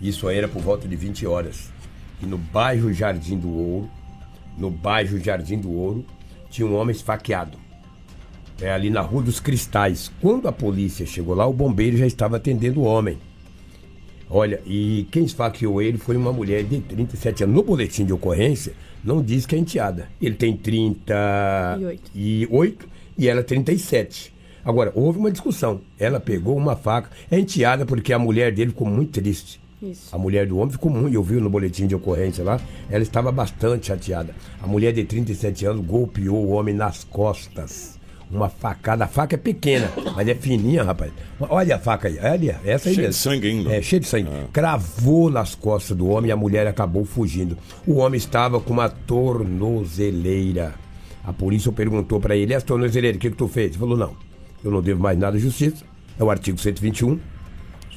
Isso 0.03 0.27
aí 0.27 0.37
era 0.37 0.47
por 0.49 0.61
volta 0.61 0.85
de 0.85 0.97
20 0.97 1.25
horas. 1.25 1.71
Que 2.19 2.25
no 2.25 2.37
bairro 2.37 2.91
Jardim 2.91 3.39
do 3.39 3.49
Ouro, 3.49 3.89
no 4.57 4.69
bairro 4.69 5.17
Jardim 5.17 5.57
do 5.57 5.71
Ouro, 5.71 6.03
tinha 6.49 6.67
um 6.67 6.75
homem 6.75 6.93
esfaqueado. 6.93 7.57
É 8.61 8.69
ali 8.69 8.89
na 8.89 8.99
Rua 8.99 9.23
dos 9.23 9.39
Cristais. 9.39 10.11
Quando 10.21 10.49
a 10.49 10.51
polícia 10.51 11.05
chegou 11.05 11.33
lá, 11.33 11.47
o 11.47 11.53
bombeiro 11.53 11.95
já 11.95 12.05
estava 12.05 12.35
atendendo 12.35 12.81
o 12.81 12.83
homem. 12.83 13.17
Olha, 14.29 14.61
e 14.65 15.07
quem 15.09 15.23
esfaqueou 15.23 15.81
ele 15.81 15.97
foi 15.97 16.17
uma 16.17 16.33
mulher 16.33 16.65
de 16.65 16.81
37 16.81 17.45
anos. 17.45 17.55
No 17.55 17.63
boletim 17.63 18.05
de 18.05 18.11
ocorrência, 18.11 18.73
não 19.01 19.23
diz 19.23 19.45
que 19.45 19.55
é 19.55 19.57
enteada. 19.57 20.09
Ele 20.21 20.35
tem 20.35 20.57
38 20.57 22.89
e 23.17 23.29
ela 23.29 23.41
37. 23.41 24.33
Agora, 24.65 24.91
houve 24.95 25.19
uma 25.19 25.31
discussão. 25.31 25.79
Ela 25.97 26.19
pegou 26.19 26.57
uma 26.57 26.75
faca, 26.75 27.09
é 27.31 27.39
enteada 27.39 27.85
porque 27.85 28.11
a 28.11 28.19
mulher 28.19 28.53
dele 28.53 28.71
ficou 28.71 28.87
muito 28.87 29.21
triste. 29.21 29.62
Isso. 29.83 30.15
A 30.15 30.17
mulher 30.17 30.47
do 30.47 30.57
homem 30.57 30.71
ficou 30.71 30.89
muito, 30.89 31.13
eu 31.13 31.21
vi 31.21 31.35
no 31.35 31.49
boletim 31.49 31.87
de 31.87 31.95
ocorrência 31.95 32.43
lá, 32.43 32.59
ela 32.89 33.03
estava 33.03 33.31
bastante 33.31 33.87
chateada. 33.87 34.33
A 34.61 34.67
mulher 34.67 34.93
de 34.93 35.03
37 35.03 35.65
anos 35.65 35.85
golpeou 35.85 36.45
o 36.45 36.51
homem 36.51 36.73
nas 36.73 37.03
costas. 37.03 37.99
Uma 38.31 38.49
facada, 38.49 39.03
a 39.03 39.07
faca 39.07 39.35
é 39.35 39.37
pequena, 39.37 39.91
mas 40.15 40.27
é 40.27 40.33
fininha, 40.33 40.83
rapaz. 40.83 41.11
Olha 41.39 41.75
a 41.75 41.79
faca 41.79 42.07
aí, 42.07 42.17
olha, 42.17 42.59
essa 42.65 42.89
aí 42.89 42.95
Cheio 42.95 43.09
de 43.09 43.15
sangue 43.15 43.47
ainda. 43.47 43.75
É, 43.75 43.81
cheio 43.81 43.99
de 43.99 44.07
sangue. 44.07 44.29
Cravou 44.51 45.29
nas 45.29 45.53
costas 45.53 45.95
do 45.95 46.07
homem 46.07 46.29
e 46.29 46.31
a 46.31 46.35
mulher 46.35 46.65
acabou 46.65 47.05
fugindo. 47.05 47.57
O 47.85 47.95
homem 47.97 48.17
estava 48.17 48.59
com 48.59 48.73
uma 48.73 48.89
tornozeleira. 48.89 50.73
A 51.23 51.31
polícia 51.31 51.71
perguntou 51.71 52.19
para 52.19 52.35
ele, 52.35 52.53
e 52.53 52.55
as 52.55 52.63
tornozeleiras, 52.63 53.17
o 53.17 53.19
que, 53.19 53.29
que 53.29 53.37
tu 53.37 53.47
fez? 53.47 53.71
Ele 53.71 53.77
falou, 53.79 53.97
não, 53.97 54.15
eu 54.63 54.71
não 54.71 54.81
devo 54.81 55.01
mais 55.01 55.17
nada 55.17 55.37
à 55.37 55.39
justiça. 55.39 55.83
É 56.17 56.23
o 56.23 56.29
artigo 56.31 56.57
121. 56.57 57.19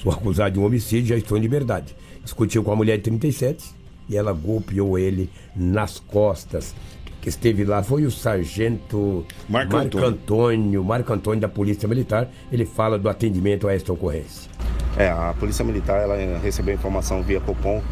Sou 0.07 0.13
acusado 0.13 0.53
de 0.53 0.61
um 0.61 0.65
homicídio, 0.65 1.09
já 1.09 1.17
estou 1.17 1.37
em 1.37 1.41
liberdade. 1.41 1.97
Discutiu 2.23 2.63
com 2.63 2.71
a 2.71 2.77
mulher 2.77 2.97
de 2.97 3.03
37 3.03 3.75
e 4.09 4.17
ela 4.17 4.33
golpeou 4.33 4.97
ele 4.97 5.29
nas 5.57 5.99
costas. 5.99 6.77
Que 7.21 7.29
esteve 7.29 7.65
lá 7.65 7.83
foi 7.83 8.05
o 8.05 8.11
sargento 8.13 9.27
Marco 9.49 9.77
Antônio. 9.77 10.07
Antônio, 10.07 10.85
Marco 10.85 11.13
Antônio 11.13 11.41
da 11.41 11.49
Polícia 11.49 11.89
Militar. 11.89 12.29
Ele 12.53 12.65
fala 12.65 12.97
do 12.97 13.09
atendimento 13.09 13.67
a 13.67 13.75
esta 13.75 13.93
ocorrência. 13.93 14.49
É, 14.97 15.09
a 15.09 15.35
Polícia 15.41 15.65
Militar 15.65 16.01
ela 16.01 16.39
recebeu 16.39 16.73
informação 16.73 17.21
via 17.25 17.41
Copom 17.41 17.83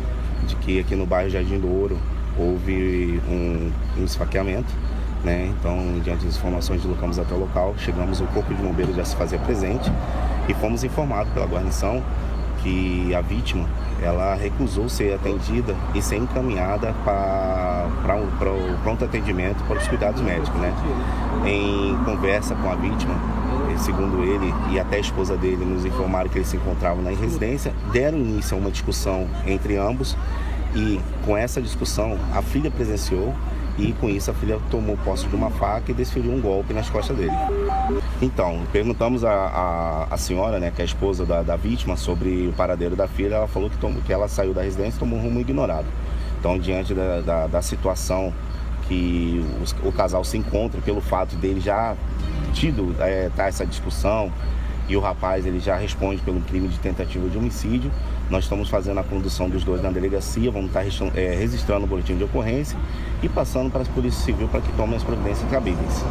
de 0.47 0.55
que 0.55 0.79
aqui 0.79 0.95
no 0.95 1.07
bairro 1.07 1.31
Jardim 1.31 1.59
do 1.59 1.69
Ouro 1.69 1.99
houve 2.39 3.21
um, 3.29 3.73
um 3.99 4.05
esfaqueamento. 4.05 4.73
Né? 5.25 5.51
Então, 5.59 5.79
diante 6.05 6.27
das 6.27 6.37
informações, 6.37 6.83
deslocamos 6.83 7.19
até 7.19 7.35
o 7.35 7.39
local. 7.39 7.75
Chegamos, 7.79 8.21
o 8.21 8.27
Corpo 8.27 8.55
de 8.55 8.63
Bombeiros 8.63 8.95
já 8.95 9.05
se 9.05 9.17
fazia 9.17 9.39
presente 9.39 9.91
e 10.49 10.55
fomos 10.55 10.85
informados 10.85 11.33
pela 11.33 11.47
guarnição 11.47 12.03
que 12.63 13.15
a 13.15 13.21
vítima 13.21 13.67
ela 14.03 14.35
recusou 14.35 14.89
ser 14.89 15.15
atendida 15.15 15.75
e 15.95 16.03
ser 16.03 16.17
encaminhada 16.17 16.95
para 17.05 18.17
o 18.17 18.79
pronto 18.83 19.05
atendimento 19.05 19.63
para 19.65 19.79
os 19.79 19.89
cuidados 19.89 20.21
médicos. 20.21 20.61
Né? 20.61 20.73
Em 21.47 21.97
conversa 22.05 22.55
com 22.55 22.71
a 22.71 22.75
vítima, 22.75 23.15
eh, 23.73 23.79
segundo 23.79 24.23
ele 24.23 24.53
e 24.71 24.79
até 24.79 24.97
a 24.97 25.01
esposa 25.01 25.37
dele 25.37 25.65
nos 25.65 25.85
informaram 25.85 26.29
que 26.29 26.39
eles 26.39 26.49
se 26.49 26.57
encontravam 26.57 27.03
na 27.03 27.11
residência, 27.11 27.73
deram 27.93 28.19
início 28.19 28.57
a 28.57 28.61
uma 28.61 28.71
discussão 28.71 29.27
entre 29.47 29.77
ambos 29.77 30.17
e 30.75 31.01
com 31.25 31.37
essa 31.37 31.63
discussão 31.63 32.19
a 32.35 32.43
filha 32.43 32.71
presenciou 32.71 33.35
e 33.79 33.93
com 33.95 34.09
isso 34.09 34.31
a 34.31 34.35
filha 34.35 34.59
tomou 34.71 34.97
posse 35.05 35.27
de 35.27 35.35
uma 35.35 35.51
faca 35.51 35.91
e 35.91 35.95
desferiu 35.95 36.33
um 36.33 36.41
golpe 36.41 36.73
nas 36.73 36.89
costas 36.89 37.17
dele. 37.17 37.33
Então, 38.23 38.63
perguntamos 38.73 39.25
a 39.25 40.15
senhora, 40.17 40.59
né, 40.61 40.71
que 40.75 40.81
é 40.81 40.85
a 40.85 40.87
esposa 40.87 41.27
da, 41.27 41.43
da 41.43 41.57
vítima, 41.57 41.97
sobre 41.97 42.47
o 42.49 42.53
paradeiro 42.53 42.95
da 42.95 43.09
filha. 43.09 43.35
Ela 43.35 43.49
falou 43.49 43.69
que, 43.69 43.77
tomou, 43.79 44.01
que 44.03 44.13
ela 44.13 44.29
saiu 44.29 44.55
da 44.55 44.63
residência 44.63 44.97
e 44.97 45.01
tomou 45.01 45.19
um 45.19 45.23
rumo 45.23 45.41
ignorado. 45.41 45.87
Então, 46.39 46.59
diante 46.59 46.95
da, 46.95 47.21
da, 47.21 47.47
da 47.49 47.63
situação 47.63 48.33
que 48.87 49.45
os- 49.63 49.75
o 49.83 49.91
casal 49.91 50.23
se 50.25 50.37
encontre 50.37 50.81
pelo 50.83 51.01
fato 51.01 51.35
dele 51.37 51.59
já 51.61 51.95
tido 52.53 52.95
é, 53.01 53.31
tá 53.35 53.47
essa 53.47 53.65
discussão 53.67 54.31
e 54.89 54.95
o 54.97 55.01
rapaz 55.01 55.47
ele 55.47 55.59
já 55.59 55.75
responde 55.77 56.21
pelo 56.21 56.41
crime 56.43 56.69
de 56.69 56.79
tentativa 56.79 57.27
de 57.29 57.37
homicídio. 57.39 57.91
Nós 58.31 58.45
estamos 58.45 58.69
fazendo 58.69 58.99
a 59.01 59.05
condução 59.05 59.49
dos 59.49 59.65
dois 59.65 59.83
na 59.83 59.91
delegacia, 59.91 60.51
vamos 60.51 60.69
estar 60.69 60.85
é, 61.15 61.35
registrando 61.35 61.85
o 61.85 61.89
boletim 61.89 62.17
de 62.17 62.25
ocorrência 62.25 62.79
e 63.23 63.29
passando 63.29 63.71
para 63.71 63.83
a 63.83 63.85
Polícia 63.87 64.25
Civil 64.25 64.49
para 64.49 64.61
que 64.61 64.73
tomem 64.73 64.97
as 64.97 65.03
providências 65.03 65.49
cabíveis. 65.51 66.05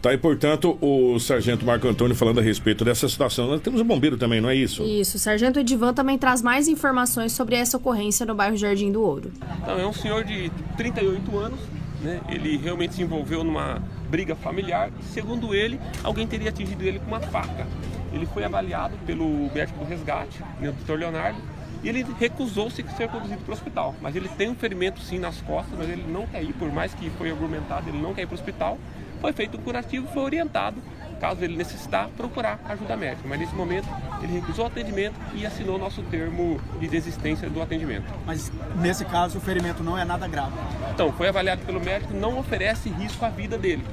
Tá 0.00 0.10
aí, 0.10 0.18
portanto, 0.18 0.78
o 0.80 1.18
sargento 1.18 1.66
Marco 1.66 1.88
Antônio 1.88 2.14
falando 2.14 2.38
a 2.38 2.42
respeito 2.42 2.84
dessa 2.84 3.08
situação. 3.08 3.48
Nós 3.48 3.60
temos 3.60 3.80
um 3.80 3.84
bombeiro 3.84 4.16
também, 4.16 4.40
não 4.40 4.48
é 4.48 4.54
isso? 4.54 4.84
Isso, 4.84 5.16
o 5.16 5.20
Sargento 5.20 5.58
Edivan 5.58 5.92
também 5.92 6.16
traz 6.16 6.40
mais 6.40 6.68
informações 6.68 7.32
sobre 7.32 7.56
essa 7.56 7.76
ocorrência 7.76 8.24
no 8.24 8.32
bairro 8.32 8.56
Jardim 8.56 8.92
do 8.92 9.02
Ouro. 9.02 9.32
Então, 9.60 9.76
é 9.76 9.84
um 9.84 9.92
senhor 9.92 10.22
de 10.22 10.52
38 10.76 11.36
anos, 11.36 11.58
né? 12.00 12.20
Ele 12.28 12.56
realmente 12.56 12.94
se 12.94 13.02
envolveu 13.02 13.42
numa 13.42 13.82
briga 14.08 14.36
familiar 14.36 14.90
e, 15.00 15.04
segundo 15.12 15.52
ele, 15.52 15.80
alguém 16.04 16.28
teria 16.28 16.50
atingido 16.50 16.84
ele 16.84 17.00
com 17.00 17.06
uma 17.06 17.20
faca. 17.20 17.66
Ele 18.12 18.26
foi 18.26 18.44
avaliado 18.44 18.96
pelo 19.06 19.50
médico 19.52 19.78
do 19.78 19.84
resgate, 19.84 20.42
né, 20.60 20.70
o 20.70 20.72
Dr. 20.72 20.94
Leonardo, 20.94 21.40
e 21.82 21.88
ele 21.88 22.04
recusou-se 22.18 22.82
ser 22.96 23.08
conduzido 23.08 23.42
para 23.42 23.50
o 23.50 23.54
hospital. 23.54 23.94
Mas 24.00 24.16
ele 24.16 24.28
tem 24.28 24.48
um 24.48 24.54
ferimento 24.54 25.00
sim 25.00 25.18
nas 25.18 25.40
costas, 25.40 25.78
mas 25.78 25.88
ele 25.88 26.04
não 26.08 26.26
quer 26.26 26.42
ir, 26.42 26.52
por 26.54 26.72
mais 26.72 26.92
que 26.94 27.10
foi 27.10 27.30
argumentado, 27.30 27.88
ele 27.88 28.00
não 28.00 28.14
quer 28.14 28.22
ir 28.22 28.26
para 28.26 28.34
o 28.34 28.38
hospital. 28.38 28.78
Foi 29.20 29.32
feito 29.32 29.58
um 29.58 29.60
curativo, 29.60 30.06
foi 30.08 30.22
orientado, 30.22 30.80
caso 31.20 31.42
ele 31.42 31.56
necessitar, 31.56 32.08
procurar 32.16 32.60
ajuda 32.68 32.96
médica. 32.96 33.28
Mas 33.28 33.40
nesse 33.40 33.54
momento 33.54 33.88
ele 34.22 34.34
recusou 34.34 34.64
o 34.64 34.68
atendimento 34.68 35.14
e 35.34 35.44
assinou 35.44 35.78
nosso 35.78 36.02
termo 36.02 36.60
de 36.80 36.88
desistência 36.88 37.48
do 37.50 37.60
atendimento. 37.60 38.06
Mas 38.24 38.50
nesse 38.76 39.04
caso 39.04 39.38
o 39.38 39.40
ferimento 39.40 39.82
não 39.82 39.98
é 39.98 40.04
nada 40.04 40.26
grave. 40.28 40.52
Então, 40.92 41.12
foi 41.12 41.28
avaliado 41.28 41.62
pelo 41.64 41.80
médico, 41.80 42.14
não 42.14 42.38
oferece 42.38 42.88
risco 42.88 43.24
à 43.24 43.28
vida 43.28 43.58
dele. 43.58 43.84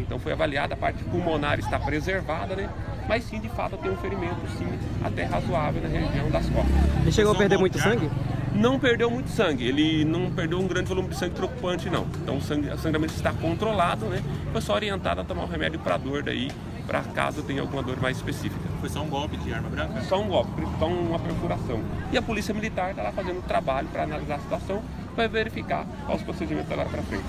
Então, 0.00 0.18
foi 0.18 0.32
avaliada, 0.32 0.74
a 0.74 0.76
parte 0.76 1.02
pulmonar 1.04 1.58
está 1.58 1.78
preservada, 1.78 2.54
né? 2.54 2.68
Mas 3.08 3.24
sim, 3.24 3.40
de 3.40 3.48
fato, 3.48 3.76
tem 3.76 3.90
um 3.90 3.96
ferimento, 3.96 4.36
sim, 4.58 4.66
até 5.04 5.24
razoável 5.24 5.82
na 5.82 5.88
região 5.88 6.30
das 6.30 6.48
costas. 6.48 6.74
Ele 7.02 7.12
chegou 7.12 7.32
a 7.32 7.36
perder 7.36 7.58
muito 7.58 7.78
sangue? 7.78 8.10
Não 8.54 8.78
perdeu 8.78 9.10
muito 9.10 9.28
sangue, 9.28 9.66
ele 9.66 10.04
não 10.04 10.30
perdeu 10.30 10.58
um 10.58 10.66
grande 10.66 10.88
volume 10.88 11.10
de 11.10 11.16
sangue 11.16 11.34
preocupante, 11.34 11.90
não. 11.90 12.06
Então, 12.22 12.38
o, 12.38 12.40
sangue, 12.40 12.68
o 12.70 12.78
sangramento 12.78 13.12
está 13.12 13.32
controlado, 13.32 14.06
né? 14.06 14.22
Foi 14.50 14.62
só 14.62 14.74
orientado 14.74 15.20
a 15.20 15.24
tomar 15.24 15.44
um 15.44 15.48
remédio 15.48 15.78
para 15.78 15.98
dor 15.98 16.22
daí, 16.22 16.50
para 16.86 17.02
caso 17.02 17.42
tenha 17.42 17.60
alguma 17.60 17.82
dor 17.82 18.00
mais 18.00 18.16
específica. 18.16 18.64
Foi 18.80 18.88
só 18.88 19.02
um 19.02 19.08
golpe 19.08 19.36
de 19.36 19.52
arma 19.52 19.68
branca? 19.68 20.00
Só 20.02 20.20
um 20.20 20.28
golpe, 20.28 20.62
só 20.78 20.86
uma 20.86 21.18
perfuração. 21.18 21.82
E 22.10 22.16
a 22.16 22.22
Polícia 22.22 22.54
Militar 22.54 22.90
está 22.90 23.02
lá 23.02 23.12
fazendo 23.12 23.40
o 23.40 23.42
trabalho 23.42 23.88
para 23.88 24.04
analisar 24.04 24.36
a 24.36 24.38
situação, 24.38 24.82
vai 25.14 25.28
verificar 25.28 25.86
os 26.08 26.22
procedimentos 26.22 26.70
agora 26.72 26.88
para 26.88 27.02
frente. 27.02 27.24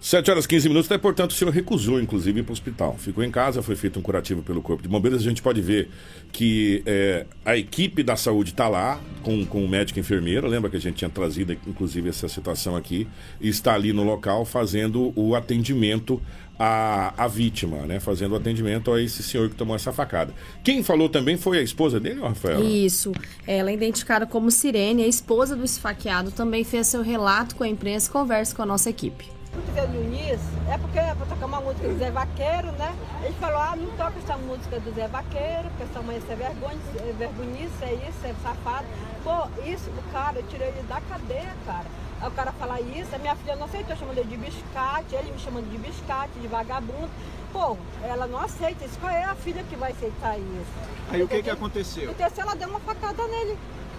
7 0.00 0.30
horas 0.30 0.44
e 0.44 0.48
15 0.48 0.68
minutos, 0.68 0.88
daí, 0.88 0.98
portanto, 0.98 1.32
o 1.32 1.34
senhor 1.34 1.50
recusou, 1.50 2.00
inclusive, 2.00 2.38
ir 2.38 2.42
para 2.44 2.50
o 2.50 2.52
hospital. 2.52 2.96
Ficou 2.98 3.24
em 3.24 3.30
casa, 3.30 3.62
foi 3.62 3.74
feito 3.74 3.98
um 3.98 4.02
curativo 4.02 4.42
pelo 4.42 4.62
Corpo 4.62 4.82
de 4.82 4.88
Bombeiros. 4.88 5.20
A 5.20 5.24
gente 5.24 5.42
pode 5.42 5.60
ver 5.60 5.88
que 6.30 6.82
é, 6.86 7.26
a 7.44 7.56
equipe 7.56 8.04
da 8.04 8.14
saúde 8.14 8.50
está 8.50 8.68
lá, 8.68 9.00
com, 9.22 9.44
com 9.44 9.64
o 9.64 9.68
médico 9.68 9.98
e 9.98 10.00
enfermeiro. 10.00 10.46
Lembra 10.46 10.70
que 10.70 10.76
a 10.76 10.80
gente 10.80 10.96
tinha 10.96 11.10
trazido, 11.10 11.52
inclusive, 11.66 12.08
essa 12.08 12.28
situação 12.28 12.76
aqui. 12.76 13.08
Está 13.40 13.74
ali 13.74 13.92
no 13.92 14.04
local 14.04 14.44
fazendo 14.44 15.12
o 15.16 15.34
atendimento 15.34 16.22
à, 16.56 17.12
à 17.24 17.26
vítima, 17.26 17.78
né? 17.78 17.98
Fazendo 17.98 18.32
o 18.32 18.36
atendimento 18.36 18.92
a 18.92 19.02
esse 19.02 19.20
senhor 19.24 19.48
que 19.48 19.56
tomou 19.56 19.74
essa 19.74 19.92
facada. 19.92 20.32
Quem 20.62 20.80
falou 20.84 21.08
também 21.08 21.36
foi 21.36 21.58
a 21.58 21.62
esposa 21.62 21.98
dele, 21.98 22.20
Rafael? 22.20 22.62
Isso. 22.62 23.12
Ela 23.44 23.70
é 23.70 23.74
identificada 23.74 24.26
como 24.26 24.48
Sirene, 24.48 25.02
a 25.02 25.08
esposa 25.08 25.56
do 25.56 25.64
esfaqueado, 25.64 26.30
também 26.30 26.62
fez 26.62 26.86
seu 26.86 27.02
relato 27.02 27.56
com 27.56 27.64
a 27.64 27.68
imprensa 27.68 28.08
e 28.08 28.12
conversa 28.12 28.54
com 28.54 28.62
a 28.62 28.66
nossa 28.66 28.88
equipe. 28.88 29.37
Zé 29.74 29.86
Dionísio, 29.86 30.38
é 30.68 30.78
porque 30.78 30.98
é 30.98 31.14
pra 31.14 31.26
tocar 31.26 31.46
uma 31.46 31.60
música 31.60 31.88
do 31.88 31.98
Zé 31.98 32.10
Vaqueiro, 32.10 32.72
né? 32.72 32.94
Ele 33.22 33.34
falou, 33.34 33.58
ah, 33.58 33.76
não 33.76 33.86
toca 33.96 34.18
essa 34.18 34.36
música 34.36 34.80
do 34.80 34.92
Zé 34.94 35.06
Vaqueiro, 35.08 35.68
porque 35.70 35.84
essa 35.84 36.02
mãe 36.02 36.16
é 36.16 36.34
vergonha, 36.34 36.78
é 36.96 37.12
vergonhice, 37.16 37.84
é 37.84 37.94
isso, 37.94 38.18
é 38.24 38.34
safado. 38.42 38.86
Pô, 39.22 39.46
isso, 39.64 39.88
o 39.90 40.12
cara, 40.12 40.38
eu 40.38 40.42
tirei 40.48 40.68
ele 40.68 40.82
da 40.88 41.00
cadeia, 41.00 41.54
cara. 41.64 41.86
Aí 42.20 42.28
o 42.28 42.32
cara 42.32 42.52
fala 42.52 42.80
isso, 42.80 43.14
a 43.14 43.18
minha 43.18 43.36
filha 43.36 43.54
não 43.54 43.66
aceitou, 43.66 43.96
chamando 43.96 44.18
ele 44.18 44.28
de 44.28 44.36
biscate, 44.36 45.14
ele 45.14 45.30
me 45.30 45.38
chamando 45.38 45.70
de 45.70 45.78
biscate, 45.78 46.32
de 46.40 46.48
vagabundo. 46.48 47.10
Pô, 47.52 47.76
ela 48.02 48.26
não 48.26 48.40
aceita 48.40 48.84
isso. 48.84 48.98
Qual 48.98 49.12
é 49.12 49.24
a 49.24 49.34
filha 49.34 49.62
que 49.62 49.76
vai 49.76 49.92
aceitar 49.92 50.36
isso? 50.38 50.72
Aí 51.10 51.22
o 51.22 51.28
que 51.28 51.42
que 51.42 51.50
aconteceu? 51.50 52.10
Aconteceu, 52.10 52.42
ela 52.42 52.54
deu 52.54 52.68
uma 52.68 52.80
facada 52.80 53.26
nele. 53.26 53.58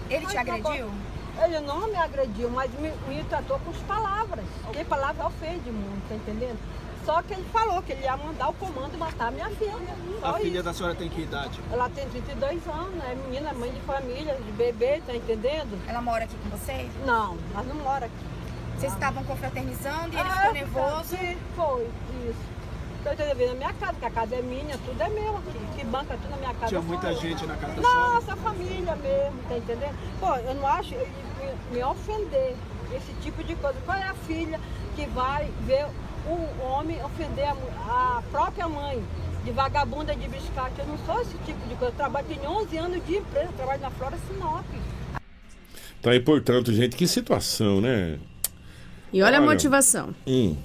Ele 0.09 0.25
te 0.25 0.37
Aí, 0.37 0.45
tá 0.45 0.53
agrediu? 0.53 0.91
Ele 1.43 1.59
não 1.61 1.87
me 1.87 1.95
agrediu, 1.95 2.49
mas 2.49 2.71
me, 2.73 2.91
me 3.07 3.23
tratou 3.25 3.59
com 3.59 3.71
as 3.71 3.77
palavras. 3.77 4.45
Porque 4.63 4.83
palavra 4.83 5.25
ofende 5.27 5.71
muito, 5.71 6.07
tá 6.09 6.15
entendendo? 6.15 6.57
Só 7.05 7.21
que 7.21 7.33
ele 7.33 7.45
falou 7.51 7.81
que 7.81 7.93
ele 7.93 8.03
ia 8.03 8.15
mandar 8.17 8.49
o 8.49 8.53
comando 8.53 8.97
matar 8.97 9.31
minha 9.31 9.49
filha. 9.51 9.73
Só 10.19 10.27
A 10.27 10.33
filha 10.37 10.55
isso. 10.55 10.63
da 10.63 10.73
senhora 10.73 10.95
tem 10.95 11.09
que 11.09 11.21
idade? 11.21 11.59
Ela 11.71 11.89
tem 11.89 12.07
32 12.09 12.67
anos, 12.67 13.03
é 13.03 13.15
menina, 13.15 13.53
mãe 13.53 13.71
de 13.71 13.79
família, 13.81 14.35
de 14.35 14.51
bebê, 14.51 15.01
tá 15.07 15.15
entendendo? 15.15 15.79
Ela 15.87 16.01
mora 16.01 16.25
aqui 16.25 16.35
com 16.43 16.49
você? 16.49 16.87
Não, 17.05 17.37
ela 17.53 17.63
não 17.63 17.75
mora 17.75 18.05
aqui. 18.05 18.15
Vocês 18.77 18.93
estavam 18.93 19.23
confraternizando 19.23 20.13
e 20.13 20.19
ele 20.19 20.29
Ah, 20.29 20.35
ficou 20.35 20.53
nervoso? 20.53 21.03
Sim, 21.17 21.37
foi, 21.55 21.89
isso. 22.29 22.58
Tô 23.03 23.11
entendendo 23.11 23.47
na 23.49 23.55
minha 23.55 23.73
casa, 23.73 23.93
porque 23.93 24.05
a 24.05 24.11
casa 24.11 24.35
é 24.35 24.41
minha, 24.41 24.77
tudo 24.85 25.01
é 25.01 25.09
meu 25.09 25.37
aqui. 25.37 25.59
Que 25.77 25.85
banca 25.85 26.17
tudo 26.21 26.29
na 26.31 26.37
minha 26.37 26.53
casa. 26.53 26.67
Tinha 26.67 26.81
muita 26.81 27.07
eu. 27.11 27.17
gente 27.21 27.45
na 27.45 27.55
casa 27.55 27.73
da 27.75 27.81
senhora? 27.81 28.09
Nossa, 28.15 28.35
família 28.35 28.95
mesmo, 28.97 29.39
tá 29.47 29.57
entendendo? 29.57 29.95
Pô, 30.19 30.35
eu 30.35 30.53
não 30.55 30.67
acho 30.67 30.93
ele 30.93 31.09
me, 31.71 31.77
me 31.77 31.83
ofender 31.83 32.55
esse 32.93 33.13
tipo 33.21 33.43
de 33.43 33.55
coisa. 33.55 33.77
Qual 33.85 33.97
é 33.97 34.03
a 34.03 34.13
filha 34.13 34.59
que 34.95 35.05
vai 35.07 35.49
ver 35.61 35.85
o 36.27 36.63
homem 36.63 37.01
ofender 37.03 37.47
a, 37.47 37.53
a 38.17 38.23
própria 38.31 38.67
mãe? 38.67 39.01
De 39.45 39.51
vagabunda, 39.51 40.13
de 40.13 40.27
biscate. 40.27 40.79
Eu 40.79 40.85
não 40.87 40.97
sou 41.05 41.21
esse 41.21 41.37
tipo 41.45 41.65
de 41.69 41.75
coisa. 41.75 41.93
Eu 41.93 41.97
trabalho, 41.97 42.27
tenho 42.27 42.43
11 42.43 42.77
anos 42.77 43.05
de 43.05 43.15
empresa, 43.15 43.45
eu 43.45 43.53
trabalho 43.53 43.81
na 43.81 43.89
Flora 43.91 44.17
Sinop. 44.27 44.65
Tá 46.01 46.11
aí, 46.11 46.19
portanto, 46.19 46.73
gente, 46.73 46.95
que 46.97 47.07
situação, 47.07 47.79
né? 47.79 48.19
E 49.13 49.23
olha, 49.23 49.37
a 49.37 49.41
Olha. 49.41 49.49
motivação. 49.51 50.13
Hum. 50.27 50.55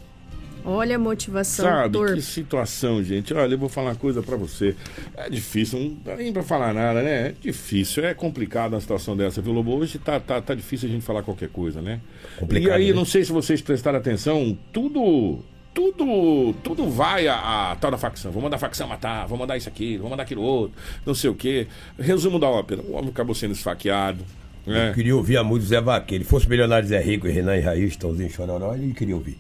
Olha 0.65 0.97
a 0.97 0.99
motivação 0.99 1.67
Sabe, 1.67 1.93
torpe. 1.93 2.15
que 2.15 2.23
situação, 2.23 3.03
gente. 3.03 3.35
Olha, 3.35 3.53
eu 3.55 3.59
vou 3.59 3.69
falar 3.69 3.91
uma 3.91 3.97
coisa 3.97 4.23
pra 4.23 4.35
você. 4.37 4.75
É 5.15 5.29
difícil, 5.29 5.79
não 5.79 5.97
dá 6.05 6.17
nem 6.17 6.33
pra 6.33 6.43
falar 6.43 6.73
nada, 6.73 7.03
né? 7.03 7.29
É 7.29 7.35
difícil, 7.39 8.05
é 8.05 8.15
complicado 8.15 8.73
uma 8.73 8.81
situação 8.81 9.15
dessa, 9.17 9.43
viu, 9.43 9.53
Lobo? 9.53 9.77
Hoje 9.77 9.99
tá, 9.99 10.19
tá, 10.19 10.41
tá 10.41 10.55
difícil 10.55 10.89
a 10.89 10.93
gente 10.93 11.05
falar 11.05 11.23
qualquer 11.23 11.51
coisa, 11.51 11.83
né? 11.83 12.01
Complicado, 12.39 12.71
e 12.71 12.73
aí, 12.73 12.89
né? 12.89 12.93
não 12.95 13.05
sei 13.05 13.23
se 13.25 13.31
vocês 13.33 13.61
prestaram 13.61 13.99
atenção, 13.99 14.57
tudo. 14.73 15.41
Tudo, 15.75 16.55
tudo 16.63 16.89
vai 16.89 17.27
a, 17.27 17.73
a 17.73 17.77
tal 17.77 17.91
da 17.91 17.99
facção. 17.99 18.31
Vou 18.31 18.41
mandar 18.41 18.55
a 18.57 18.61
facção 18.61 18.87
matar, 18.87 19.27
vou 19.27 19.37
mandar 19.37 19.57
isso 19.57 19.69
aqui, 19.69 19.99
vou 19.99 20.09
mandar 20.09 20.23
aquilo 20.23 20.41
outro, 20.41 20.77
não 21.05 21.15
sei 21.17 21.29
o 21.29 21.35
quê. 21.35 21.67
Resumo 21.99 22.39
da 22.39 22.49
ópera: 22.49 22.81
o 22.81 22.93
homem 22.93 23.11
acabou 23.11 23.35
sendo 23.35 23.51
esfaqueado. 23.55 24.25
né? 24.65 24.91
Eu 24.91 24.95
queria 24.95 25.17
ouvir 25.17 25.37
a 25.37 25.43
música 25.43 25.65
do 25.67 25.69
Zé 25.71 25.81
Vaqueiro. 25.81 26.23
Ele 26.23 26.31
fosse 26.31 26.49
milionário 26.49 26.87
Zé 26.87 27.01
Rico 27.01 27.27
e 27.27 27.33
Renan 27.33 27.57
e 27.57 27.61
Raiz, 27.61 27.97
Tãozinho 27.97 28.31
Chororó, 28.31 28.73
ele 28.75 28.95
queria 28.95 29.17
ouvir. 29.17 29.37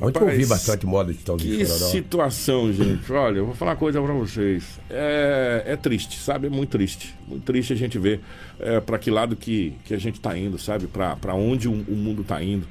Ontem 0.00 0.20
eu 0.20 0.26
ouvi 0.26 0.44
bastante 0.44 0.84
moda 0.84 1.10
de 1.12 1.18
Tãozinho 1.20 1.56
Que 1.56 1.64
situação, 1.64 2.70
gente. 2.70 3.10
Olha, 3.10 3.38
eu 3.38 3.46
vou 3.46 3.54
falar 3.54 3.70
uma 3.72 3.76
coisa 3.78 4.00
pra 4.02 4.12
vocês. 4.12 4.78
É, 4.90 5.62
é 5.66 5.76
triste, 5.76 6.18
sabe? 6.18 6.48
É 6.48 6.50
muito 6.50 6.70
triste. 6.70 7.14
Muito 7.26 7.44
triste 7.44 7.72
a 7.72 7.76
gente 7.76 7.98
ver 7.98 8.20
é, 8.60 8.78
para 8.78 8.98
que 8.98 9.10
lado 9.10 9.34
que, 9.34 9.74
que 9.86 9.94
a 9.94 9.98
gente 9.98 10.20
tá 10.20 10.36
indo, 10.36 10.58
sabe? 10.58 10.86
Pra 10.86 11.16
pra 11.16 11.34
onde 11.34 11.66
o, 11.66 11.72
o 11.72 11.96
mundo 11.96 12.22
tá 12.22 12.42
indo. 12.42 12.66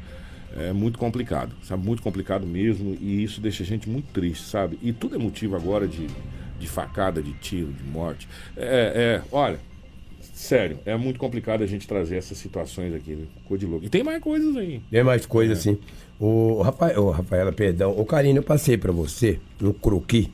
É 0.55 0.71
muito 0.71 0.99
complicado, 0.99 1.53
sabe? 1.63 1.83
Muito 1.83 2.03
complicado 2.03 2.45
mesmo. 2.45 2.95
E 3.01 3.23
isso 3.23 3.41
deixa 3.41 3.63
a 3.63 3.65
gente 3.65 3.89
muito 3.89 4.07
triste, 4.13 4.47
sabe? 4.47 4.77
E 4.81 4.93
tudo 4.93 5.15
é 5.15 5.17
motivo 5.17 5.55
agora 5.55 5.87
de, 5.87 6.07
de 6.59 6.67
facada, 6.67 7.23
de 7.23 7.33
tiro, 7.33 7.73
de 7.73 7.83
morte. 7.83 8.27
É, 8.55 9.21
é, 9.21 9.21
olha, 9.31 9.59
sério, 10.35 10.79
é 10.85 10.95
muito 10.97 11.19
complicado 11.19 11.63
a 11.63 11.65
gente 11.65 11.87
trazer 11.87 12.17
essas 12.17 12.37
situações 12.37 12.93
aqui, 12.93 13.15
viu? 13.15 13.27
Coisa 13.47 13.65
de 13.65 13.71
louco. 13.71 13.85
E 13.85 13.89
tem 13.89 14.03
mais 14.03 14.21
coisas 14.21 14.55
aí. 14.55 14.81
Tem 14.91 15.03
mais 15.03 15.25
coisa 15.25 15.53
assim. 15.53 15.77
O 16.19 16.61
Rafael, 16.61 17.03
o 17.03 17.11
Rafaela, 17.11 17.51
perdão. 17.51 17.97
O 17.97 18.05
Karine, 18.05 18.37
eu 18.37 18.43
passei 18.43 18.77
pra 18.77 18.91
você 18.91 19.39
um 19.61 19.71
croqui 19.71 20.29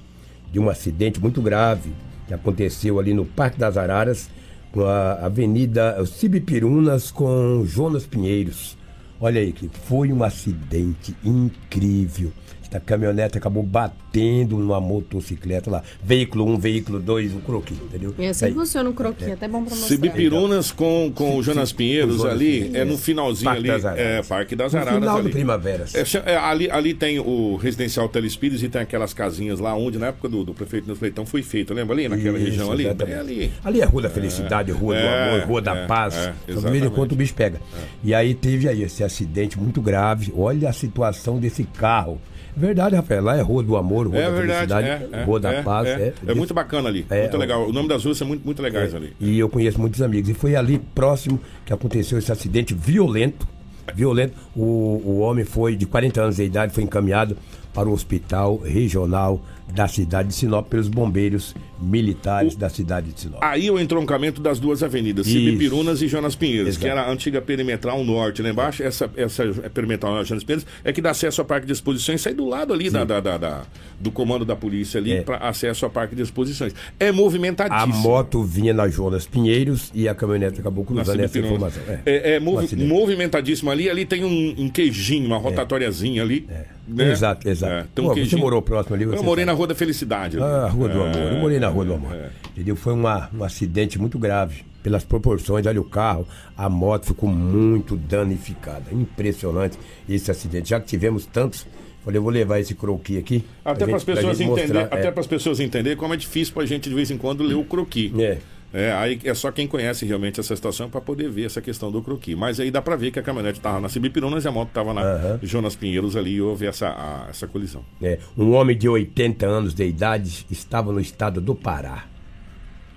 de 0.51 0.59
um 0.59 0.69
acidente 0.69 1.21
muito 1.21 1.41
grave 1.41 1.91
que 2.27 2.33
aconteceu 2.33 2.99
ali 2.99 3.13
no 3.13 3.25
Parque 3.25 3.59
das 3.59 3.77
Araras, 3.77 4.29
com 4.71 4.83
a 4.85 5.25
Avenida 5.25 6.03
Cibipirunas 6.05 7.11
com 7.11 7.63
Jonas 7.65 8.05
Pinheiros. 8.05 8.77
Olha 9.19 9.39
aí 9.39 9.51
que 9.51 9.69
foi 9.69 10.11
um 10.11 10.23
acidente 10.23 11.15
incrível. 11.23 12.31
Da 12.71 12.79
caminhonete 12.79 13.37
acabou 13.37 13.61
batendo 13.63 14.57
numa 14.57 14.79
motocicleta 14.79 15.69
lá. 15.69 15.83
Veículo 16.01 16.45
1, 16.53 16.57
veículo 16.57 16.99
2, 16.99 17.35
o 17.35 17.39
croquis, 17.39 17.77
entendeu? 17.77 18.15
E 18.17 18.25
assim 18.25 18.45
Aí- 18.45 18.53
funciona 18.53 18.89
o 18.89 18.93
croquis, 18.93 19.29
até 19.29 19.45
bom 19.47 19.61
pra 19.63 19.71
mostrar. 19.71 19.87
Cibipirunas 19.89 20.71
com, 20.71 21.11
com 21.13 21.35
o 21.37 21.43
Jonas 21.43 21.73
Pinheiros 21.73 22.23
ali, 22.23 22.45
Pinheiros. 22.63 22.75
é 22.75 22.85
no 22.85 22.97
finalzinho 22.97 23.45
Parque 23.51 23.59
ali, 23.59 23.67
das 23.69 23.85
Araras. 23.85 24.05
é 24.05 24.21
Parque 24.23 24.55
das 24.55 24.73
No 24.73 24.79
Araras. 24.79 24.99
final 24.99 25.15
ali. 25.17 25.23
do 25.27 25.31
Primavera. 25.31 25.85
É, 25.93 26.31
é, 26.31 26.37
ali, 26.37 26.71
ali 26.71 26.93
tem 26.93 27.19
o 27.19 27.57
residencial 27.57 28.07
Telespires 28.07 28.63
e 28.63 28.69
tem 28.69 28.81
aquelas 28.81 29.13
casinhas 29.13 29.59
lá 29.59 29.75
onde, 29.75 29.97
na 29.97 30.07
época 30.07 30.29
do, 30.29 30.43
do 30.45 30.53
prefeito 30.53 30.87
Nilson 30.87 31.03
Leitão, 31.03 31.25
foi 31.25 31.43
feito, 31.43 31.73
lembra 31.73 31.93
ali, 31.93 32.07
naquela 32.07 32.37
Isso, 32.37 32.47
região 32.47 32.71
ali? 32.71 32.85
É 32.87 33.19
ali. 33.19 33.51
Ali 33.63 33.81
é 33.81 33.85
Rua 33.85 34.03
da 34.03 34.09
Felicidade, 34.09 34.71
Rua 34.71 34.95
do 34.95 35.01
É, 35.01 35.29
Amor, 35.35 35.47
Rua 35.47 35.61
da 35.61 35.75
é, 35.75 35.87
Paz. 35.87 36.15
é, 36.15 36.33
então, 36.47 36.71
de 36.71 36.89
quando 36.89 37.11
o 37.11 37.15
bicho 37.15 37.33
pega. 37.33 37.59
E 38.03 38.13
aí 38.13 38.33
teve 38.33 38.67
aí 38.69 38.81
esse 38.83 39.03
acidente 39.03 39.59
muito 39.59 39.81
grave. 39.81 40.31
Olha 40.35 40.69
a 40.69 40.73
situação 40.73 41.37
desse 41.37 41.63
carro. 41.63 42.19
Verdade, 42.55 42.95
Rafael, 42.95 43.23
lá 43.23 43.37
é 43.37 43.41
Rua 43.41 43.63
do 43.63 43.77
Amor, 43.77 44.07
Rua 44.07 44.17
É 44.17 44.23
da 44.23 44.29
verdade, 44.29 44.67
Felicidade, 44.67 44.87
é, 44.87 45.19
é, 45.19 45.23
Rua 45.23 45.39
da 45.39 45.53
é, 45.53 45.63
Paz. 45.63 45.87
É, 45.87 46.13
é 46.27 46.33
muito 46.33 46.53
bacana 46.53 46.89
ali, 46.89 47.05
É, 47.09 47.21
muito 47.21 47.37
legal. 47.37 47.67
O 47.67 47.73
nome 47.73 47.87
das 47.87 48.03
ruas 48.03 48.17
são 48.17 48.27
muito, 48.27 48.43
muito 48.45 48.61
legais 48.61 48.93
ali. 48.93 49.13
E 49.19 49.39
eu 49.39 49.49
conheço 49.49 49.79
muitos 49.79 50.01
amigos. 50.01 50.29
E 50.29 50.33
foi 50.33 50.55
ali 50.55 50.79
próximo 50.93 51.39
que 51.65 51.73
aconteceu 51.73 52.17
esse 52.17 52.31
acidente 52.31 52.73
violento. 52.73 53.47
Violento. 53.95 54.33
O, 54.55 55.01
o 55.05 55.19
homem 55.19 55.45
foi 55.45 55.75
de 55.75 55.85
40 55.85 56.21
anos 56.21 56.35
de 56.35 56.43
idade, 56.43 56.73
foi 56.73 56.83
encaminhado 56.83 57.37
para 57.73 57.87
o 57.87 57.93
hospital 57.93 58.57
regional 58.57 59.41
da 59.73 59.87
cidade 59.87 60.29
de 60.29 60.35
Sinop 60.35 60.67
pelos 60.69 60.87
bombeiros 60.87 61.55
militares 61.79 62.55
da 62.55 62.69
cidade 62.69 63.11
de 63.11 63.19
Sinop. 63.21 63.39
Aí 63.41 63.69
o 63.71 63.79
entroncamento 63.79 64.41
das 64.41 64.59
duas 64.59 64.83
avenidas. 64.83 65.25
Cibipirunas 65.27 66.01
e 66.01 66.07
Jonas 66.07 66.35
Pinheiros, 66.35 66.69
Exato. 66.69 66.85
que 66.85 66.87
era 66.91 67.01
a 67.01 67.11
antiga 67.11 67.41
perimetral 67.41 68.03
norte, 68.03 68.41
lá 68.41 68.49
embaixo. 68.49 68.83
Essa, 68.83 69.09
essa 69.15 69.43
perimetral 69.73 70.23
Jonas 70.23 70.43
Pinheiros 70.43 70.65
é 70.83 70.91
que 70.93 71.01
dá 71.01 71.11
acesso 71.11 71.41
ao 71.41 71.45
parque 71.47 71.65
de 71.65 71.73
exposições, 71.73 72.21
sai 72.21 72.33
do 72.33 72.45
lado 72.47 72.73
ali 72.73 72.89
da, 72.89 73.03
da- 73.03 73.19
da- 73.19 73.37
da- 73.37 73.61
do 73.99 74.11
comando 74.11 74.43
da 74.45 74.55
polícia 74.55 74.99
ali, 74.99 75.21
para 75.21 75.37
acesso 75.37 75.85
ao 75.85 75.91
parque 75.91 76.15
de 76.15 76.21
exposições. 76.21 76.73
É 76.99 77.09
A 77.09 77.13
movimentadíssimo. 77.13 77.93
moto 78.03 78.43
vinha 78.43 78.73
na 78.73 78.87
Jonas 78.87 79.25
Pinheiros 79.25 79.91
e 79.93 80.07
a 80.07 80.15
caminhonete 80.15 80.59
acabou 80.59 80.83
cruzando 80.85 81.19
essa 81.19 81.39
informação. 81.39 81.81
É, 82.05 82.35
é 82.35 82.39
Um 82.39 82.43
movi- 82.43 82.65
acidente. 82.65 82.87
movimentadíssimo 82.87 83.69
ali. 83.71 83.89
Ali 83.89 84.05
tem 84.05 84.23
um, 84.23 84.55
um 84.57 84.69
queijinho, 84.69 85.27
uma 85.27 85.37
rotatóriazinha 85.37 86.21
ali. 86.21 86.47
né? 86.87 87.11
Exato, 87.11 87.47
exato. 87.47 87.71
É, 87.73 87.85
tem 87.95 88.03
um 88.03 88.07
Pô, 88.09 88.15
você 88.15 88.35
morou 88.35 88.61
próximo 88.61 88.95
ali? 88.95 89.03
Eu 89.05 89.11
você 89.11 89.23
morei 89.23 89.45
sabe. 89.45 89.53
na 89.53 89.57
Rua 89.61 89.67
da 89.67 89.75
Felicidade. 89.75 90.37
ali. 90.37 90.45
Ah, 90.45 90.67
Rua 90.67 90.89
do 90.89 90.99
É, 90.99 91.03
Amor. 91.03 91.31
Eu 91.33 91.37
morei 91.39 91.59
na 91.59 91.67
Rua 91.69 91.85
do 91.85 91.93
Amor. 91.93 92.13
é. 92.15 92.29
Entendeu? 92.51 92.75
Foi 92.75 92.93
uma, 92.93 93.29
um 93.33 93.43
acidente 93.43 93.99
muito 93.99 94.17
grave. 94.17 94.63
Pelas 94.81 95.03
proporções, 95.03 95.67
olha 95.67 95.79
o 95.79 95.83
carro, 95.83 96.27
a 96.57 96.67
moto 96.67 97.05
ficou 97.05 97.29
muito 97.29 97.95
danificada. 97.95 98.85
Impressionante 98.91 99.77
esse 100.09 100.31
acidente. 100.31 100.71
Já 100.71 100.79
que 100.79 100.87
tivemos 100.87 101.27
tantos, 101.27 101.67
falei, 102.03 102.17
eu 102.17 102.23
vou 102.23 102.31
levar 102.31 102.59
esse 102.59 102.73
croquis 102.73 103.19
aqui. 103.19 103.45
Até 103.63 103.85
para 103.85 103.97
as 103.97 104.03
pessoas 104.03 104.37
gente 104.39 104.49
entender, 104.49 104.73
mostrar, 104.73 104.97
até 104.97 105.07
é. 105.07 105.11
para 105.11 105.21
as 105.21 105.27
pessoas 105.27 105.59
entenderem 105.59 105.95
como 105.95 106.15
é 106.15 106.17
difícil 106.17 106.51
para 106.55 106.63
a 106.63 106.65
gente 106.65 106.89
de 106.89 106.95
vez 106.95 107.11
em 107.11 107.17
quando 107.17 107.43
ler 107.43 107.53
o 107.53 107.63
croquis. 107.63 108.11
É. 108.19 108.39
É, 108.73 108.91
aí 108.93 109.19
é 109.25 109.33
só 109.33 109.51
quem 109.51 109.67
conhece 109.67 110.05
realmente 110.05 110.39
essa 110.39 110.55
situação 110.55 110.89
para 110.89 111.01
poder 111.01 111.29
ver 111.29 111.45
essa 111.45 111.61
questão 111.61 111.91
do 111.91 112.01
croquis. 112.01 112.37
Mas 112.37 112.57
aí 112.59 112.71
dá 112.71 112.81
para 112.81 112.95
ver 112.95 113.11
que 113.11 113.19
a 113.19 113.21
caminhonete 113.21 113.59
estava 113.59 113.81
na 113.81 113.89
Cibipirunas 113.89 114.45
e 114.45 114.47
a 114.47 114.51
moto 114.51 114.69
estava 114.69 114.93
na 114.93 115.01
Jonas 115.43 115.75
Pinheiros 115.75 116.15
ali 116.15 116.35
e 116.35 116.41
houve 116.41 116.65
essa, 116.67 116.87
a- 116.87 117.27
essa 117.29 117.47
colisão. 117.47 117.83
É, 118.01 118.17
um 118.37 118.51
homem 118.53 118.77
de 118.77 118.87
80 118.87 119.45
anos 119.45 119.73
de 119.73 119.85
idade 119.85 120.45
estava 120.49 120.91
no 120.93 121.01
estado 121.01 121.41
do 121.41 121.53
Pará. 121.53 122.05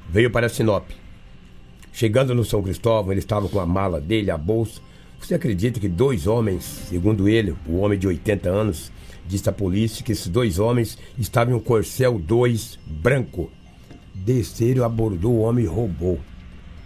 Veio 0.09 0.31
para 0.31 0.49
Sinop. 0.49 0.89
Chegando 1.93 2.35
no 2.35 2.45
São 2.45 2.63
Cristóvão, 2.63 3.13
ele 3.13 3.21
estava 3.21 3.49
com 3.49 3.59
a 3.61 3.67
mala 3.67 4.01
dele, 4.01 4.31
a 4.31 4.39
bolsa. 4.39 4.81
Você 5.21 5.35
acredita 5.35 5.81
que 5.81 5.89
dois 5.89 6.27
homens, 6.27 6.65
segundo 6.89 7.29
ele, 7.29 7.55
o 7.67 7.79
homem 7.79 7.99
de 7.99 8.07
80 8.07 8.49
anos, 8.49 8.93
disse 9.27 9.49
à 9.49 9.53
polícia 9.53 10.05
que 10.05 10.13
esses 10.13 10.29
dois 10.29 10.59
homens 10.59 10.99
estavam 11.19 11.55
em 11.55 11.57
um 11.57 11.61
Corcel 11.61 12.19
2 12.19 12.79
branco. 12.87 13.51
Desceram, 14.15 14.85
abordou 14.85 15.33
o 15.33 15.41
homem 15.41 15.65
e 15.65 15.69
roubou 15.69 16.21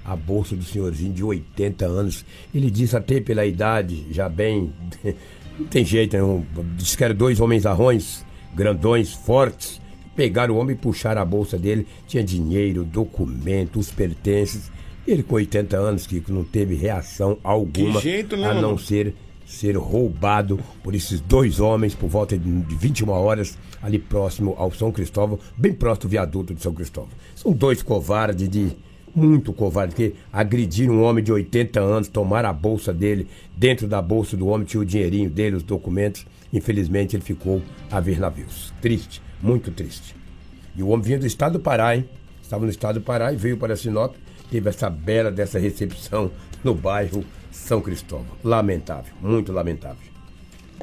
a 0.04 0.16
bolsa 0.16 0.56
do 0.56 0.64
senhorzinho 0.64 1.12
de 1.12 1.22
80 1.22 1.84
anos. 1.86 2.24
Ele 2.54 2.70
disse 2.70 2.96
até 2.96 3.20
pela 3.20 3.44
idade, 3.44 4.06
já 4.10 4.28
bem. 4.28 4.72
Não 5.58 5.66
tem 5.66 5.84
jeito, 5.84 6.16
não. 6.16 6.46
Diz 6.76 6.94
que 6.94 7.02
eram 7.02 7.16
dois 7.16 7.40
homens 7.40 7.66
arrões, 7.66 8.24
grandões, 8.54 9.12
fortes. 9.12 9.80
Pegaram 10.14 10.54
o 10.54 10.58
homem 10.58 10.76
e 10.76 10.78
puxaram 10.78 11.20
a 11.20 11.24
bolsa 11.24 11.58
dele. 11.58 11.84
Tinha 12.06 12.22
dinheiro, 12.22 12.84
documentos, 12.84 13.90
pertences. 13.90 14.70
Ele 15.04 15.20
com 15.20 15.34
80 15.34 15.76
anos, 15.76 16.06
que 16.06 16.22
não 16.28 16.44
teve 16.44 16.76
reação 16.76 17.38
alguma. 17.42 18.00
jeito, 18.00 18.36
né, 18.36 18.46
A 18.50 18.54
não 18.54 18.78
ser 18.78 19.16
ser 19.48 19.76
roubado 19.76 20.60
por 20.82 20.94
esses 20.94 21.20
dois 21.20 21.58
homens 21.58 21.94
por 21.94 22.08
volta 22.08 22.36
de 22.36 22.48
de 22.60 22.74
21 22.74 23.08
horas 23.08 23.56
ali 23.82 23.98
próximo 23.98 24.54
ao 24.58 24.70
São 24.70 24.92
Cristóvão, 24.92 25.38
bem 25.56 25.72
próximo 25.72 26.02
do 26.02 26.10
viaduto 26.10 26.54
de 26.54 26.62
São 26.62 26.74
Cristóvão. 26.74 27.10
São 27.34 27.52
dois 27.52 27.82
covardes 27.82 28.46
de 28.48 28.76
muito 29.14 29.52
covardes 29.54 29.96
que 29.96 30.14
agrediram 30.30 30.94
um 30.94 31.02
homem 31.02 31.24
de 31.24 31.32
80 31.32 31.80
anos, 31.80 32.08
tomaram 32.08 32.50
a 32.50 32.52
bolsa 32.52 32.92
dele, 32.92 33.26
dentro 33.56 33.88
da 33.88 34.02
bolsa 34.02 34.36
do 34.36 34.46
homem 34.46 34.66
tinha 34.66 34.82
o 34.82 34.84
dinheirinho 34.84 35.30
dele, 35.30 35.56
os 35.56 35.62
documentos. 35.62 36.26
Infelizmente 36.52 37.16
ele 37.16 37.22
ficou 37.22 37.62
a 37.90 38.00
ver 38.00 38.20
navios. 38.20 38.72
Triste, 38.82 39.22
muito 39.42 39.70
triste. 39.70 40.14
E 40.76 40.82
o 40.82 40.88
homem 40.88 41.04
vinha 41.04 41.18
do 41.18 41.26
estado 41.26 41.54
do 41.54 41.60
Pará, 41.60 41.96
hein? 41.96 42.08
Estava 42.42 42.64
no 42.64 42.70
estado 42.70 43.00
do 43.00 43.04
Pará 43.04 43.32
e 43.32 43.36
veio 43.36 43.56
para 43.56 43.76
Sinop. 43.76 44.14
Teve 44.50 44.68
essa 44.68 44.88
bela 44.88 45.30
dessa 45.30 45.58
recepção 45.58 46.30
no 46.62 46.74
bairro 46.74 47.24
São 47.66 47.80
Cristóvão. 47.80 48.26
Lamentável, 48.42 49.12
muito 49.20 49.52
lamentável. 49.52 49.98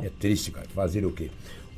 É 0.01 0.09
triste, 0.19 0.51
cara. 0.51 0.67
Fazer 0.73 1.05
o 1.05 1.11
quê? 1.11 1.29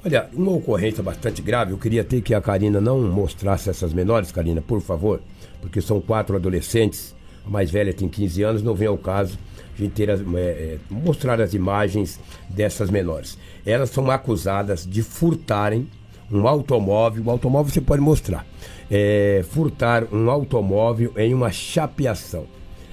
Olha, 0.04 0.30
uma 0.34 0.52
ocorrência 0.52 1.02
bastante 1.04 1.42
grave. 1.42 1.72
Eu 1.72 1.78
queria 1.78 2.04
ter 2.04 2.22
que 2.22 2.34
a 2.34 2.42
Karina 2.42 2.82
não 2.82 3.02
mostrasse 3.02 3.70
essas 3.70 3.94
menores, 3.94 4.32
Karina, 4.32 4.62
por 4.62 4.82
favor. 4.82 5.22
Porque 5.62 5.82
são 5.82 6.02
quatro 6.02 6.36
adolescentes. 6.36 7.16
A 7.46 7.50
mais 7.50 7.70
velha 7.72 7.94
tem 7.94 8.08
15 8.10 8.44
anos. 8.44 8.62
Não 8.64 8.74
vem 8.76 8.88
ao 8.88 8.98
caso 8.98 9.38
gente 9.78 9.92
ter 9.92 10.10
as- 10.10 10.20
é, 10.22 10.24
é, 10.40 10.78
mostrar 10.90 11.40
as 11.40 11.54
imagens 11.54 12.20
dessas 12.50 12.90
menores. 12.90 13.38
Elas 13.66 13.90
são 13.92 14.10
acusadas 14.10 14.86
de 14.86 15.04
furtarem 15.04 15.88
um 16.32 16.48
automóvel. 16.48 17.24
O 17.26 17.30
automóvel 17.32 17.72
você 17.72 17.82
pode 17.82 18.02
mostrar. 18.02 18.46
É, 18.90 19.46
furtar 19.50 20.06
um 20.12 20.30
automóvel 20.30 21.14
em 21.18 21.34
uma 21.34 21.52
chapeação. 21.52 22.46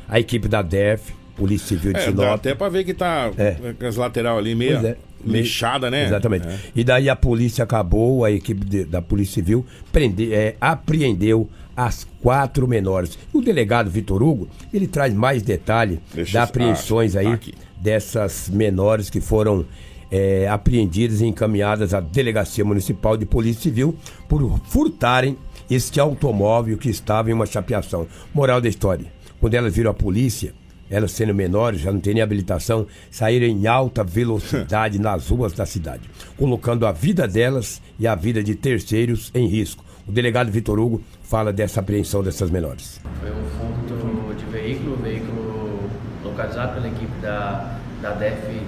A 0.09 0.20
equipe 0.20 0.46
da 0.48 0.61
DEF, 0.61 1.14
Polícia 1.37 1.68
Civil 1.68 1.93
de 1.93 1.99
É, 1.99 2.03
Sinop. 2.03 2.16
dá 2.16 2.35
até 2.35 2.55
para 2.55 2.68
ver 2.68 2.85
que 2.85 2.95
tá 2.95 3.30
com 3.78 3.87
as 3.87 3.97
lateral 3.97 4.39
ali 4.39 4.55
meio 4.55 4.76
é. 4.87 4.97
lixada, 5.24 5.91
né? 5.91 6.05
Exatamente. 6.07 6.47
É. 6.47 6.59
E 6.76 6.85
daí 6.85 7.09
a 7.09 7.16
polícia 7.16 7.64
acabou, 7.64 8.24
a 8.24 8.30
equipe 8.30 8.64
de- 8.64 8.85
da 8.85 9.01
Polícia 9.03 9.35
Civil 9.35 9.64
prende, 9.93 10.32
é, 10.32 10.57
apreendeu 10.61 11.49
as 11.76 12.07
quatro 12.20 12.68
menores. 12.68 13.18
O 13.32 13.41
delegado 13.41 13.91
Vitor 13.91 14.22
Hugo, 14.22 14.49
ele 14.72 14.87
traz 14.87 15.12
mais 15.12 15.43
detalhe 15.43 15.99
das 16.14 16.35
apreensões 16.37 17.16
ah, 17.16 17.20
aí 17.20 17.26
tá 17.26 17.32
aqui. 17.32 17.55
dessas 17.80 18.49
menores 18.49 19.11
que 19.11 19.20
foram 19.20 19.64
é, 20.11 20.47
apreendidas 20.47 21.20
e 21.20 21.26
encaminhadas 21.26 21.93
à 21.93 21.99
Delegacia 21.99 22.64
Municipal 22.64 23.16
de 23.16 23.26
Polícia 23.26 23.62
Civil 23.62 23.97
por 24.28 24.61
furtarem 24.68 25.37
este 25.68 25.99
automóvel 25.99 26.76
que 26.78 26.89
estava 26.91 27.30
em 27.30 27.32
uma 27.32 27.47
chapeação. 27.47 28.07
Moral 28.32 28.61
da 28.61 28.68
história: 28.68 29.07
quando 29.41 29.55
elas 29.55 29.74
viram 29.74 29.91
a 29.91 29.95
polícia, 29.95 30.53
elas 30.91 31.12
sendo 31.12 31.35
menores, 31.35 31.80
já 31.80 31.93
não 31.93 32.01
têm 32.01 32.14
nem 32.14 32.22
habilitação, 32.22 32.87
saíram 33.11 33.47
em 33.47 33.66
alta 33.66 34.05
velocidade 34.05 34.99
nas 35.01 35.28
ruas 35.28 35.53
da 35.53 35.66
cidade, 35.66 36.03
colocando 36.37 36.87
a 36.87 36.93
vida 36.93 37.26
delas 37.26 37.80
e 37.99 38.07
a 38.07 38.14
vida 38.14 38.43
de 38.43 38.55
terceiros 38.55 39.30
em 39.35 39.47
risco. 39.47 39.85
O 40.07 40.12
delegado 40.12 40.51
Vitor 40.51 40.78
Hugo 40.78 41.03
fala 41.22 41.53
dessa 41.53 41.80
apreensão 41.80 42.22
dessas 42.22 42.51
menores. 42.51 43.01
Foi 43.20 43.30
um 43.30 43.45
furto 43.59 44.35
de 44.35 44.45
veículo, 44.47 44.97
veículo 44.97 45.80
localizado 46.22 46.74
pela 46.74 46.89
equipe 46.89 47.12
da, 47.22 47.78
da 48.03 48.11
DEF 48.12 48.61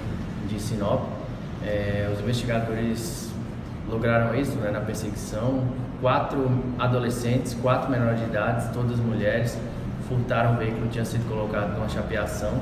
de 0.49 0.59
Sinop. 0.59 1.03
É, 1.63 2.09
os 2.13 2.19
investigadores 2.21 3.29
lograram 3.89 4.35
isso 4.35 4.55
né, 4.57 4.71
na 4.71 4.81
perseguição. 4.81 5.63
Quatro 6.01 6.49
adolescentes, 6.77 7.55
quatro 7.55 7.89
menores 7.89 8.19
de 8.19 8.25
idade, 8.25 8.71
todas 8.73 8.99
mulheres, 8.99 9.57
furtaram 10.07 10.53
o 10.53 10.57
veículo, 10.57 10.87
tinha 10.87 11.05
sido 11.05 11.27
colocado 11.29 11.73
numa 11.73 11.89
chapeação. 11.89 12.61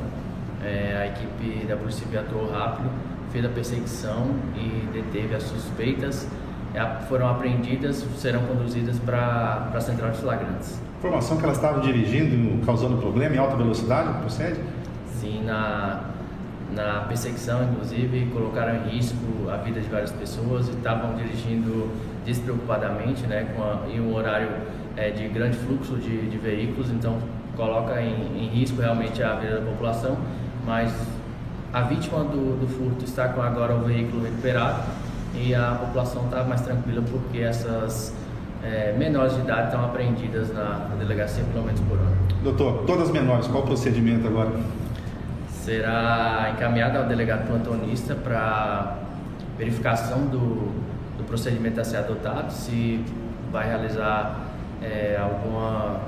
É, 0.64 0.98
a 0.98 1.08
equipe 1.08 1.66
da 1.68 1.76
Polícia 1.76 2.04
Civil 2.06 2.20
atuou 2.20 2.52
rápido, 2.52 2.90
fez 3.32 3.46
a 3.46 3.50
perseguição 3.50 4.32
e 4.56 4.88
deteve 4.92 5.36
as 5.36 5.44
suspeitas. 5.44 6.28
É, 6.74 6.84
foram 7.08 7.30
apreendidas, 7.30 8.06
serão 8.18 8.42
conduzidas 8.42 9.00
para 9.00 9.70
a 9.74 9.80
central 9.80 10.12
de 10.12 10.18
flagrantes. 10.18 10.82
Informação 10.98 11.38
que 11.38 11.44
elas 11.44 11.58
estavam 11.58 11.82
dirigindo, 11.82 12.66
causando 12.66 12.98
problema 12.98 13.36
em 13.36 13.38
alta 13.38 13.56
velocidade, 13.56 14.20
procede? 14.20 14.60
Sim, 15.08 15.44
na, 15.44 16.02
na 16.74 17.02
perseguição, 17.08 17.64
inclusive, 17.64 18.30
colocaram 18.34 18.76
em 18.76 18.90
risco 18.90 19.50
a 19.52 19.58
vida 19.58 19.80
de 19.80 19.88
várias 19.88 20.12
pessoas 20.12 20.68
e 20.68 20.72
estavam 20.72 21.16
dirigindo 21.16 21.90
despreocupadamente, 22.26 23.26
né, 23.28 23.48
com 23.56 23.64
a, 23.64 23.88
em 23.88 24.02
um 24.02 24.16
horário 24.16 24.50
é, 24.98 25.10
de 25.10 25.28
grande 25.28 25.58
fluxo 25.58 25.96
de, 25.96 26.30
de 26.30 26.38
veículos, 26.38 26.90
então 26.92 27.18
coloca 27.56 28.02
em, 28.02 28.38
em 28.38 28.48
risco 28.48 28.82
realmente 28.82 29.22
a 29.24 29.36
vida 29.36 29.60
da 29.60 29.66
população, 29.66 30.18
mas 30.66 30.92
a 31.74 31.82
vítima 31.82 32.24
do, 32.24 32.60
do 32.60 32.68
furto 32.68 33.04
está 33.04 33.30
com 33.30 33.42
agora 33.42 33.76
o 33.76 33.84
veículo 33.84 34.24
recuperado 34.24 34.84
e 35.34 35.54
a 35.54 35.76
população 35.80 36.26
está 36.26 36.44
mais 36.44 36.62
tranquila 36.62 37.04
porque 37.12 37.40
essas 37.40 38.14
é, 38.64 38.94
menores 38.98 39.34
de 39.36 39.42
idade 39.42 39.68
estão 39.68 39.84
apreendidas 39.84 40.54
na, 40.54 40.88
na 40.90 40.96
delegacia 40.96 41.44
pelo 41.52 41.66
menos 41.66 41.82
por 41.82 41.98
ano. 41.98 42.16
Doutor, 42.44 42.84
todas 42.86 43.12
menores, 43.12 43.48
qual 43.48 43.64
o 43.64 43.66
procedimento 43.66 44.28
agora? 44.28 44.52
Será 45.50 46.54
encaminhada 46.56 47.00
ao 47.00 47.06
delegado 47.06 47.48
plantonista 47.48 48.16
para 48.16 48.98
verificação 49.58 50.28
do, 50.28 50.72
do 51.18 51.24
procedimento 51.26 51.82
a 51.82 51.84
ser 51.84 51.98
adotado, 51.98 52.52
se 52.52 53.04
vai 53.52 53.68
realizar 53.68 54.45
é, 54.86 55.20
alguma 55.20 56.00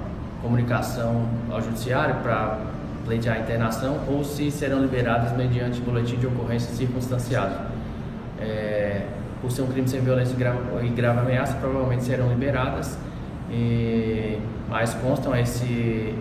comunicação 0.42 1.26
ao 1.52 1.62
judiciário 1.62 2.16
para 2.22 2.60
pleitear 3.06 3.38
a 3.38 3.40
internação 3.40 4.00
ou 4.08 4.24
se 4.24 4.52
serão 4.52 4.82
liberadas 4.82 5.36
mediante 5.36 5.80
boletim 5.82 6.18
de 6.18 6.28
ocorrência 6.28 6.74
circunstanciado. 6.74 7.56
É, 8.40 9.06
por 9.42 9.52
ser 9.52 9.62
um 9.62 9.68
crime 9.68 9.88
sem 9.88 10.02
violência 10.02 10.34
e 10.34 10.38
grave, 10.38 10.60
e 10.84 10.90
grave 10.90 11.20
ameaça, 11.20 11.56
provavelmente 11.56 12.04
serão 12.04 12.30
liberadas, 12.30 12.98
e, 13.50 14.40
mas 14.68 14.94
constam 14.96 15.36
esse. 15.36 16.14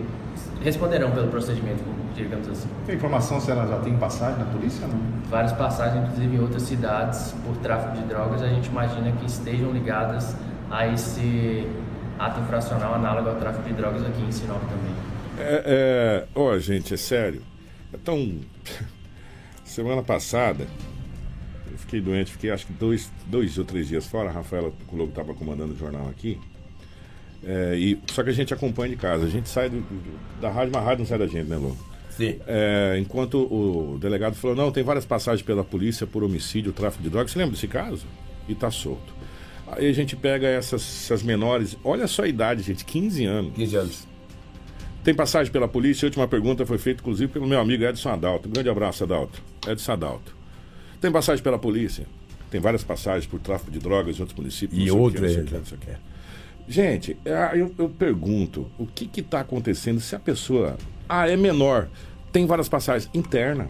responderão 0.63 1.11
pelo 1.11 1.27
procedimento, 1.27 1.83
digamos 2.15 2.47
assim. 2.47 2.69
Tem 2.85 2.95
informação 2.95 3.39
se 3.39 3.51
ela 3.51 3.67
já 3.67 3.79
tem 3.79 3.97
passagem 3.97 4.39
na 4.39 4.45
polícia 4.45 4.87
não? 4.87 4.99
Várias 5.29 5.51
passagens, 5.51 6.03
inclusive 6.03 6.37
em 6.37 6.39
outras 6.39 6.61
cidades, 6.61 7.35
por 7.45 7.57
tráfico 7.57 7.97
de 7.97 8.03
drogas, 8.03 8.41
a 8.41 8.47
gente 8.47 8.67
imagina 8.67 9.11
que 9.11 9.25
estejam 9.25 9.71
ligadas 9.71 10.35
a 10.71 10.87
esse 10.87 11.67
ato 12.19 12.39
infracional 12.41 12.95
análogo 12.95 13.29
ao 13.29 13.35
tráfico 13.35 13.67
de 13.67 13.73
drogas 13.73 14.05
aqui 14.05 14.21
em 14.21 14.31
Sinop 14.31 14.61
também. 14.61 14.93
É, 15.39 15.63
é... 15.65 16.27
Ó, 16.35 16.57
gente, 16.57 16.93
é 16.93 16.97
sério. 16.97 17.41
Então, 17.93 18.39
semana 19.63 20.01
passada, 20.01 20.65
eu 21.71 21.77
fiquei 21.77 22.01
doente, 22.01 22.31
fiquei 22.31 22.51
acho 22.51 22.65
que 22.67 22.73
dois, 22.73 23.11
dois 23.27 23.57
ou 23.57 23.65
três 23.65 23.87
dias 23.87 24.07
fora. 24.07 24.29
A 24.29 24.31
Rafaela 24.31 24.71
Culogo 24.87 25.09
estava 25.09 25.33
comandando 25.33 25.73
o 25.73 25.77
jornal 25.77 26.07
aqui. 26.09 26.39
É, 27.43 27.75
e, 27.77 27.99
só 28.11 28.23
que 28.23 28.29
a 28.29 28.33
gente 28.33 28.53
acompanha 28.53 28.89
de 28.89 28.95
casa. 28.95 29.25
A 29.25 29.29
gente 29.29 29.47
sai 29.47 29.69
do, 29.69 29.79
do- 29.81 30.41
da 30.41 30.49
rádio, 30.49 30.71
mas 30.73 30.81
a 30.81 30.85
rádio 30.85 30.99
não 30.99 31.05
sai 31.05 31.19
da 31.19 31.27
gente, 31.27 31.47
né, 31.47 31.55
Lô? 31.55 31.75
Sim. 32.09 32.39
É, 32.47 32.97
enquanto 32.99 33.37
o 33.43 33.99
delegado 33.99 34.33
falou, 34.35 34.55
não, 34.57 34.71
tem 34.71 34.83
várias 34.83 35.05
passagens 35.05 35.45
pela 35.45 35.63
polícia 35.63 36.07
por 36.07 36.23
homicídio, 36.23 36.73
tráfico 36.73 37.03
de 37.03 37.09
drogas. 37.11 37.31
Você 37.31 37.37
lembra 37.37 37.53
desse 37.53 37.67
caso? 37.67 38.07
E 38.49 38.55
tá 38.55 38.71
solto. 38.71 39.13
Aí 39.71 39.89
a 39.89 39.93
gente 39.93 40.15
pega 40.15 40.47
essas, 40.47 40.81
essas 40.81 41.21
menores, 41.21 41.77
olha 41.83 42.07
só 42.07 42.23
a 42.23 42.27
idade, 42.27 42.63
gente, 42.63 42.85
15 42.85 43.25
anos. 43.25 43.53
15 43.53 43.75
anos. 43.75 44.07
Tem 45.03 45.13
passagem 45.13 45.51
pela 45.51 45.67
polícia? 45.67 46.05
A 46.05 46.07
última 46.07 46.27
pergunta 46.27 46.65
foi 46.65 46.77
feita, 46.77 47.01
inclusive, 47.01 47.31
pelo 47.31 47.47
meu 47.47 47.59
amigo 47.59 47.83
Edson 47.83 48.09
Adalto. 48.09 48.47
Um 48.47 48.51
grande 48.51 48.69
abraço, 48.69 49.03
Adalto. 49.03 49.41
Edson 49.67 49.93
Adalto. 49.93 50.35
Tem 50.99 51.11
passagem 51.11 51.43
pela 51.43 51.59
polícia? 51.59 52.05
Tem 52.49 52.59
várias 52.59 52.83
passagens 52.83 53.25
por 53.25 53.39
tráfico 53.39 53.71
de 53.71 53.79
drogas 53.79 54.17
em 54.17 54.21
outros 54.21 54.37
municípios. 54.37 54.81
E 54.81 54.89
outro, 54.89 55.25
é. 55.25 55.97
Gente, 56.67 57.17
é, 57.23 57.51
eu, 57.53 57.73
eu 57.77 57.89
pergunto, 57.89 58.69
o 58.77 58.85
que 58.85 59.09
está 59.19 59.41
acontecendo 59.41 59.99
se 59.99 60.15
a 60.15 60.19
pessoa. 60.19 60.77
Ah, 61.07 61.29
é 61.29 61.37
menor. 61.37 61.87
Tem 62.31 62.45
várias 62.45 62.67
passagens. 62.67 63.09
Interna. 63.13 63.69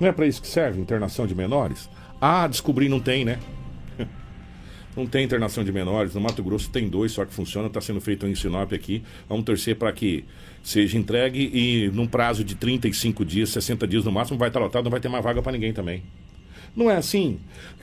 Não 0.00 0.08
é 0.08 0.12
para 0.12 0.26
isso 0.26 0.40
que 0.40 0.48
serve 0.48 0.80
internação 0.80 1.26
de 1.26 1.34
menores? 1.34 1.90
Ah, 2.20 2.46
descobri, 2.46 2.88
não 2.88 3.00
tem, 3.00 3.24
né? 3.24 3.38
Não 4.98 5.06
tem 5.06 5.24
internação 5.24 5.62
de 5.62 5.70
menores. 5.70 6.12
No 6.12 6.20
Mato 6.20 6.42
Grosso 6.42 6.68
tem 6.70 6.88
dois, 6.88 7.12
só 7.12 7.24
que 7.24 7.32
funciona. 7.32 7.68
Está 7.68 7.80
sendo 7.80 8.00
feito 8.00 8.26
em 8.26 8.34
Sinop 8.34 8.72
aqui. 8.72 9.00
Vamos 9.28 9.44
torcer 9.44 9.76
para 9.76 9.92
que 9.92 10.24
seja 10.60 10.98
entregue 10.98 11.38
e 11.54 11.88
num 11.94 12.04
prazo 12.04 12.42
de 12.42 12.56
35 12.56 13.24
dias, 13.24 13.50
60 13.50 13.86
dias 13.86 14.04
no 14.04 14.10
máximo, 14.10 14.36
vai 14.36 14.48
estar 14.48 14.58
lotado, 14.58 14.82
não 14.82 14.90
vai 14.90 14.98
ter 14.98 15.08
mais 15.08 15.22
vaga 15.22 15.40
para 15.40 15.52
ninguém 15.52 15.72
também. 15.72 16.02
Não 16.74 16.90
é 16.90 16.96
assim? 16.96 17.38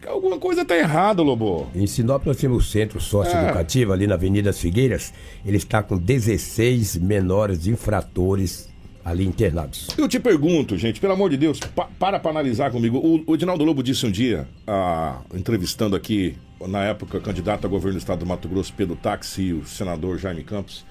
Alguma 0.05 0.37
coisa 0.37 0.63
está 0.63 0.75
errada, 0.75 1.21
Lobo. 1.21 1.69
Em 1.73 1.87
Sinop 1.87 2.25
nós 2.25 2.35
temos 2.35 2.65
o 2.65 2.69
centro 2.69 2.99
socioeducativo 2.99 3.93
ali 3.93 4.07
na 4.07 4.15
Avenida 4.15 4.49
das 4.49 4.59
Figueiras. 4.59 5.13
Ele 5.45 5.55
está 5.55 5.81
com 5.81 5.97
16 5.97 6.97
menores 6.97 7.65
infratores 7.65 8.69
ali 9.05 9.23
internados. 9.23 9.87
Eu 9.95 10.07
te 10.09 10.19
pergunto, 10.19 10.75
gente, 10.77 10.99
pelo 10.99 11.13
amor 11.13 11.29
de 11.29 11.37
Deus, 11.37 11.59
pa- 11.59 11.87
para 11.99 12.19
para 12.19 12.31
analisar 12.31 12.71
comigo. 12.71 12.97
O, 12.97 13.23
o 13.31 13.35
Edinaldo 13.35 13.63
Lobo 13.63 13.83
disse 13.83 14.03
um 14.05 14.11
dia, 14.11 14.47
ah, 14.65 15.21
entrevistando 15.31 15.95
aqui, 15.95 16.35
na 16.67 16.83
época, 16.85 17.21
candidato 17.21 17.65
a 17.65 17.69
governo 17.69 17.93
do 17.97 17.99
estado 17.99 18.19
do 18.19 18.25
Mato 18.25 18.49
Grosso, 18.49 18.73
Pedro 18.73 18.95
Táxi 18.95 19.43
e 19.43 19.53
o 19.53 19.63
senador 19.65 20.17
Jaime 20.17 20.43
Campos, 20.43 20.83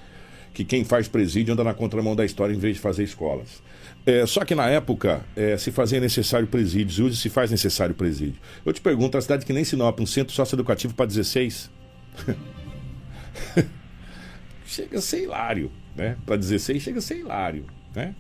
que 0.55 0.65
quem 0.65 0.85
faz 0.85 1.09
presídio 1.09 1.53
anda 1.53 1.65
na 1.65 1.75
contramão 1.75 2.15
da 2.15 2.25
história 2.25 2.55
em 2.55 2.59
vez 2.59 2.77
de 2.77 2.81
fazer 2.81 3.03
escolas. 3.03 3.61
É, 4.07 4.25
só 4.27 4.45
que 4.45 4.55
na 4.55 4.69
época 4.69 5.25
é, 5.35 5.57
se 5.57 5.73
fazia 5.73 5.99
necessário 5.99 6.47
presídios, 6.47 7.01
hoje 7.01 7.17
se 7.17 7.29
faz 7.29 7.51
necessário 7.51 7.95
presídio. 7.97 8.37
Eu 8.65 8.73
te 8.73 8.81
pergunto, 8.81 9.19
a 9.19 9.21
cidade 9.21 9.45
que 9.45 9.53
nem 9.53 9.65
Sinop, 9.65 9.99
um 9.99 10.07
centro 10.07 10.33
socioeducativo 10.33 10.95
para 10.95 11.07
16? 11.07 11.69
chega 14.67 14.99
a 14.99 15.01
ser 15.03 15.23
hilário, 15.25 15.71
né? 15.97 16.17
Para 16.25 16.37
16 16.37 16.83
chega 16.83 16.99
a 16.99 17.03
ser 17.03 17.19
hilário, 17.19 17.65
né? 17.95 18.14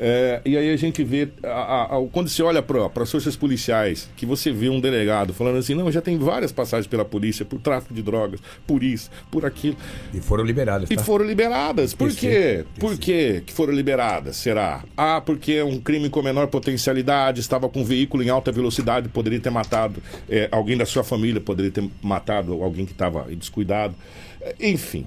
É, 0.00 0.40
e 0.44 0.56
aí 0.56 0.72
a 0.72 0.76
gente 0.76 1.02
vê, 1.02 1.28
a- 1.42 1.96
a- 1.96 2.06
quando 2.12 2.28
você 2.28 2.40
olha 2.40 2.62
para 2.62 3.02
as 3.02 3.10
forças 3.10 3.34
policiais, 3.34 4.08
que 4.16 4.24
você 4.24 4.52
vê 4.52 4.68
um 4.68 4.80
delegado 4.80 5.34
falando 5.34 5.56
assim, 5.56 5.74
não, 5.74 5.90
já 5.90 6.00
tem 6.00 6.16
várias 6.16 6.52
passagens 6.52 6.86
pela 6.86 7.04
polícia 7.04 7.44
por 7.44 7.58
tráfico 7.58 7.92
de 7.92 8.00
drogas, 8.00 8.38
por 8.64 8.84
isso, 8.84 9.10
por 9.28 9.44
aquilo. 9.44 9.76
E 10.14 10.20
foram 10.20 10.44
liberadas. 10.44 10.88
E 10.88 10.94
tá? 10.94 11.02
foram 11.02 11.24
liberadas. 11.24 11.94
Por 11.94 12.12
quê? 12.14 12.64
Por 12.78 12.96
quê 12.96 13.42
que 13.44 13.52
foram 13.52 13.72
liberadas? 13.72 14.36
Será? 14.36 14.84
Ah, 14.96 15.20
porque 15.20 15.54
é 15.54 15.64
um 15.64 15.80
crime 15.80 16.08
com 16.08 16.22
menor 16.22 16.46
potencialidade, 16.46 17.40
estava 17.40 17.68
com 17.68 17.80
um 17.80 17.84
veículo 17.84 18.22
em 18.22 18.28
alta 18.28 18.52
velocidade, 18.52 19.08
poderia 19.08 19.40
ter 19.40 19.50
matado 19.50 20.00
é, 20.30 20.48
alguém 20.52 20.76
da 20.76 20.86
sua 20.86 21.02
família, 21.02 21.40
poderia 21.40 21.72
ter 21.72 21.90
matado 22.00 22.62
alguém 22.62 22.86
que 22.86 22.92
estava 22.92 23.24
descuidado. 23.34 23.96
É, 24.40 24.54
Enfim. 24.60 25.04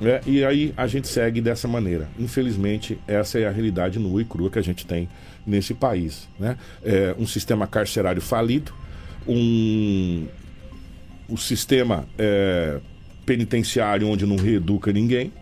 Né? 0.00 0.20
E 0.26 0.44
aí 0.44 0.72
a 0.76 0.86
gente 0.86 1.06
segue 1.06 1.40
dessa 1.40 1.68
maneira. 1.68 2.08
Infelizmente, 2.18 2.98
essa 3.06 3.38
é 3.38 3.46
a 3.46 3.50
realidade 3.50 3.98
nua 3.98 4.22
e 4.22 4.24
crua 4.24 4.50
que 4.50 4.58
a 4.58 4.62
gente 4.62 4.86
tem 4.86 5.08
nesse 5.46 5.74
país. 5.74 6.26
Né? 6.38 6.56
É 6.82 7.14
um 7.18 7.26
sistema 7.26 7.66
carcerário 7.66 8.22
falido, 8.22 8.72
um, 9.28 10.26
sistema 11.36 12.06
é, 12.18 12.80
penitenciário 13.26 14.08
onde 14.08 14.24
não 14.24 14.36
reeduca 14.36 14.90
ninguém. 14.92 15.32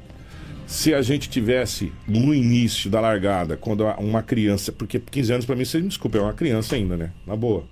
Se 0.67 0.93
a 0.93 1.01
gente 1.01 1.31
tivesse 1.31 1.93
no 2.07 2.35
início 2.35 2.91
da 2.91 3.01
largada, 3.01 3.57
quando 3.57 3.85
uma 3.99 4.23
criança, 4.23 4.71
porque 4.71 4.99
15 4.99 5.33
anos 5.33 5.47
para 5.47 5.57
mim, 5.57 5.65
você 5.65 5.81
me 5.81 5.89
desculpa, 5.89 6.19
é 6.19 6.21
uma 6.21 6.35
criança 6.35 6.75
ainda, 6.75 6.95
né? 6.95 7.11
Na 7.27 7.35
boa. 7.35 7.65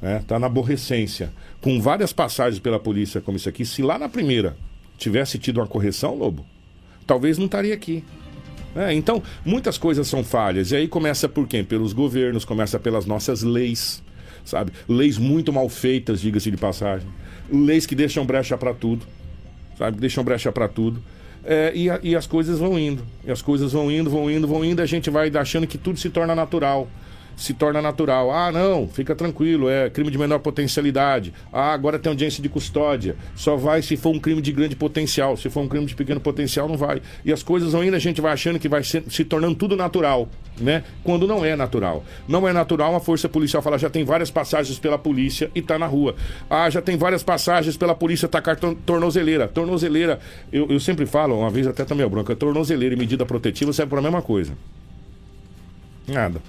Né? 0.00 0.22
Tá 0.28 0.38
na 0.38 0.46
aborrecência. 0.46 1.32
Com 1.60 1.80
várias 1.80 2.12
passagens 2.12 2.60
pela 2.60 2.78
polícia 2.78 3.20
como 3.20 3.36
isso 3.36 3.48
aqui, 3.48 3.64
se 3.64 3.82
lá 3.82 3.98
na 3.98 4.08
primeira 4.08 4.56
tivesse 4.98 5.38
tido 5.38 5.58
uma 5.58 5.66
correção, 5.66 6.14
Lobo, 6.14 6.44
talvez 7.06 7.38
não 7.38 7.46
estaria 7.46 7.74
aqui. 7.74 8.02
É, 8.74 8.92
então, 8.92 9.22
muitas 9.44 9.78
coisas 9.78 10.06
são 10.06 10.22
falhas. 10.22 10.70
E 10.70 10.76
aí 10.76 10.86
começa 10.88 11.28
por 11.28 11.46
quem? 11.48 11.64
Pelos 11.64 11.92
governos, 11.94 12.44
começa 12.44 12.78
pelas 12.78 13.06
nossas 13.06 13.42
leis, 13.42 14.02
sabe? 14.44 14.70
Leis 14.86 15.16
muito 15.16 15.50
mal 15.52 15.68
feitas, 15.68 16.20
diga-se 16.20 16.50
de 16.50 16.56
passagem. 16.58 17.08
Leis 17.50 17.86
que 17.86 17.94
deixam 17.94 18.26
brecha 18.26 18.58
para 18.58 18.74
tudo, 18.74 19.06
sabe? 19.78 19.98
Deixam 19.98 20.22
brecha 20.22 20.52
para 20.52 20.68
tudo. 20.68 21.02
É, 21.42 21.72
e, 21.74 21.88
a- 21.88 22.00
e 22.02 22.14
as 22.14 22.26
coisas 22.26 22.58
vão 22.58 22.78
indo. 22.78 23.02
E 23.24 23.30
as 23.30 23.40
coisas 23.40 23.72
vão 23.72 23.90
indo, 23.90 24.10
vão 24.10 24.30
indo, 24.30 24.46
vão 24.46 24.62
indo. 24.64 24.82
A 24.82 24.86
gente 24.86 25.08
vai 25.08 25.30
achando 25.34 25.66
que 25.66 25.78
tudo 25.78 25.98
se 25.98 26.10
torna 26.10 26.34
natural. 26.34 26.86
Se 27.36 27.52
torna 27.52 27.82
natural. 27.82 28.32
Ah, 28.32 28.50
não, 28.50 28.88
fica 28.88 29.14
tranquilo, 29.14 29.68
é 29.68 29.90
crime 29.90 30.10
de 30.10 30.16
menor 30.16 30.38
potencialidade. 30.38 31.34
Ah, 31.52 31.72
agora 31.72 31.98
tem 31.98 32.08
audiência 32.08 32.42
de 32.42 32.48
custódia. 32.48 33.14
Só 33.34 33.56
vai 33.56 33.82
se 33.82 33.94
for 33.94 34.14
um 34.14 34.18
crime 34.18 34.40
de 34.40 34.50
grande 34.50 34.74
potencial. 34.74 35.36
Se 35.36 35.50
for 35.50 35.60
um 35.60 35.68
crime 35.68 35.84
de 35.84 35.94
pequeno 35.94 36.18
potencial, 36.18 36.66
não 36.66 36.78
vai. 36.78 37.02
E 37.24 37.30
as 37.30 37.42
coisas 37.42 37.74
indo, 37.74 37.94
a 37.94 37.98
gente 37.98 38.22
vai 38.22 38.32
achando 38.32 38.58
que 38.58 38.70
vai 38.70 38.82
ser- 38.82 39.04
se 39.10 39.22
tornando 39.22 39.54
tudo 39.54 39.76
natural, 39.76 40.28
né? 40.58 40.82
Quando 41.04 41.26
não 41.26 41.44
é 41.44 41.54
natural. 41.54 42.02
Não 42.26 42.48
é 42.48 42.54
natural, 42.54 42.94
a 42.96 43.00
força 43.00 43.28
policial 43.28 43.62
fala, 43.62 43.78
já 43.78 43.90
tem 43.90 44.02
várias 44.02 44.30
passagens 44.30 44.78
pela 44.78 44.96
polícia 44.96 45.50
e 45.54 45.60
tá 45.60 45.78
na 45.78 45.86
rua. 45.86 46.16
Ah, 46.48 46.70
já 46.70 46.80
tem 46.80 46.96
várias 46.96 47.22
passagens 47.22 47.76
pela 47.76 47.94
polícia, 47.94 48.26
tá 48.26 48.40
cartão 48.40 48.74
tornozeleira. 48.74 49.46
Tornozeleira, 49.46 50.20
eu, 50.50 50.68
eu 50.70 50.80
sempre 50.80 51.04
falo, 51.04 51.38
uma 51.38 51.50
vez 51.50 51.66
até 51.66 51.84
também 51.84 52.08
bronca, 52.08 52.34
tornozeleira 52.34 52.94
e 52.94 52.98
medida 52.98 53.26
protetiva 53.26 53.74
serve 53.74 53.90
para 53.90 53.98
a 53.98 54.02
mesma 54.02 54.22
coisa. 54.22 54.54
Nada. 56.08 56.40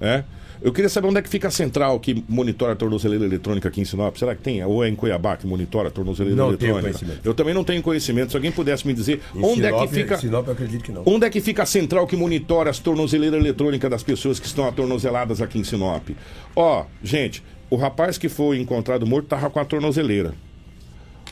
É? 0.00 0.24
Eu 0.62 0.72
queria 0.72 0.90
saber 0.90 1.08
onde 1.08 1.18
é 1.18 1.22
que 1.22 1.28
fica 1.28 1.48
a 1.48 1.50
central 1.50 1.98
que 1.98 2.22
monitora 2.28 2.74
a 2.74 2.76
tornozeleira 2.76 3.24
eletrônica 3.24 3.66
aqui 3.66 3.80
em 3.80 3.84
Sinop. 3.84 4.14
Será 4.16 4.34
que 4.34 4.42
tem? 4.42 4.62
Ou 4.62 4.84
é 4.84 4.88
em 4.88 4.94
Cuiabá 4.94 5.34
que 5.36 5.46
monitora 5.46 5.88
a 5.88 5.90
tornozeleira 5.90 6.36
Não 6.36 6.54
tenho 6.54 6.72
eletrônica? 6.72 6.98
conhecimento. 6.98 7.26
Eu 7.26 7.32
também 7.32 7.54
não 7.54 7.64
tenho 7.64 7.82
conhecimento. 7.82 8.30
Se 8.30 8.36
alguém 8.36 8.52
pudesse 8.52 8.86
me 8.86 8.92
dizer 8.92 9.22
Em 9.34 9.42
onde 9.42 9.64
é 9.64 9.68
Sinop, 9.68 9.88
que 9.88 9.94
fica. 9.94 10.18
Sinop 10.18 10.46
eu 10.46 10.52
acredito 10.52 10.84
que 10.84 10.92
não. 10.92 11.02
Onde 11.06 11.24
é 11.26 11.30
que 11.30 11.40
fica 11.40 11.62
a 11.62 11.66
central 11.66 12.06
que 12.06 12.14
monitora 12.14 12.68
as 12.68 12.78
tornozeleiras 12.78 13.40
eletrônicas 13.40 13.90
das 13.90 14.02
pessoas 14.02 14.38
que 14.38 14.46
estão 14.46 14.66
atornozeladas 14.68 15.40
aqui 15.40 15.58
em 15.58 15.64
Sinop? 15.64 16.10
Ó, 16.54 16.84
gente, 17.02 17.42
o 17.70 17.76
rapaz 17.76 18.18
que 18.18 18.28
foi 18.28 18.58
encontrado 18.58 19.06
morto 19.06 19.28
tava 19.28 19.48
com 19.48 19.60
a 19.60 19.64
tornozeleira. 19.64 20.34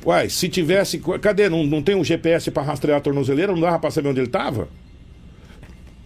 Uai, 0.06 0.30
se 0.30 0.48
tivesse. 0.48 1.02
Cadê? 1.20 1.50
Não, 1.50 1.66
não 1.66 1.82
tem 1.82 1.94
um 1.94 2.04
GPS 2.04 2.50
para 2.50 2.62
rastrear 2.62 2.96
a 2.96 3.00
tornozeleira? 3.00 3.52
Não 3.52 3.60
dava 3.60 3.78
pra 3.78 3.90
saber 3.90 4.08
onde 4.08 4.20
ele 4.20 4.28
tava? 4.30 4.68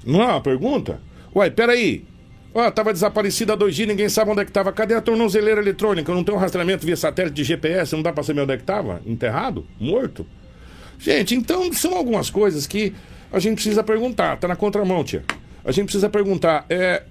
Não 0.04 0.20
é 0.20 0.26
uma 0.26 0.40
pergunta? 0.40 1.00
Uai, 1.34 1.50
peraí. 1.52 2.04
Ó, 2.54 2.70
tava 2.70 2.92
desaparecida 2.92 3.54
há 3.54 3.56
dois 3.56 3.74
dias, 3.74 3.88
ninguém 3.88 4.08
sabe 4.08 4.30
onde 4.30 4.42
é 4.42 4.44
que 4.44 4.52
tava. 4.52 4.72
Cadê 4.72 4.94
a 4.94 5.00
tornozeleira 5.00 5.60
eletrônica? 5.60 6.12
Não 6.14 6.22
tem 6.22 6.34
um 6.34 6.38
rastreamento 6.38 6.84
via 6.84 6.96
satélite 6.96 7.34
de 7.34 7.44
GPS, 7.44 7.94
não 7.94 8.02
dá 8.02 8.12
pra 8.12 8.22
saber 8.22 8.42
onde 8.42 8.52
é 8.52 8.56
que 8.56 8.64
tava? 8.64 9.00
Enterrado? 9.06 9.66
Morto? 9.80 10.26
Gente, 10.98 11.34
então 11.34 11.72
são 11.72 11.94
algumas 11.94 12.28
coisas 12.28 12.66
que 12.66 12.94
a 13.32 13.38
gente 13.38 13.54
precisa 13.54 13.82
perguntar. 13.82 14.36
Tá 14.36 14.46
na 14.46 14.54
contramão, 14.56 15.02
tia. 15.02 15.24
A 15.64 15.72
gente 15.72 15.86
precisa 15.86 16.10
perguntar, 16.10 16.66
é, 16.68 17.02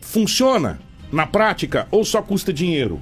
funciona 0.00 0.80
na 1.12 1.26
prática 1.26 1.86
ou 1.90 2.04
só 2.04 2.20
custa 2.20 2.52
dinheiro 2.52 3.00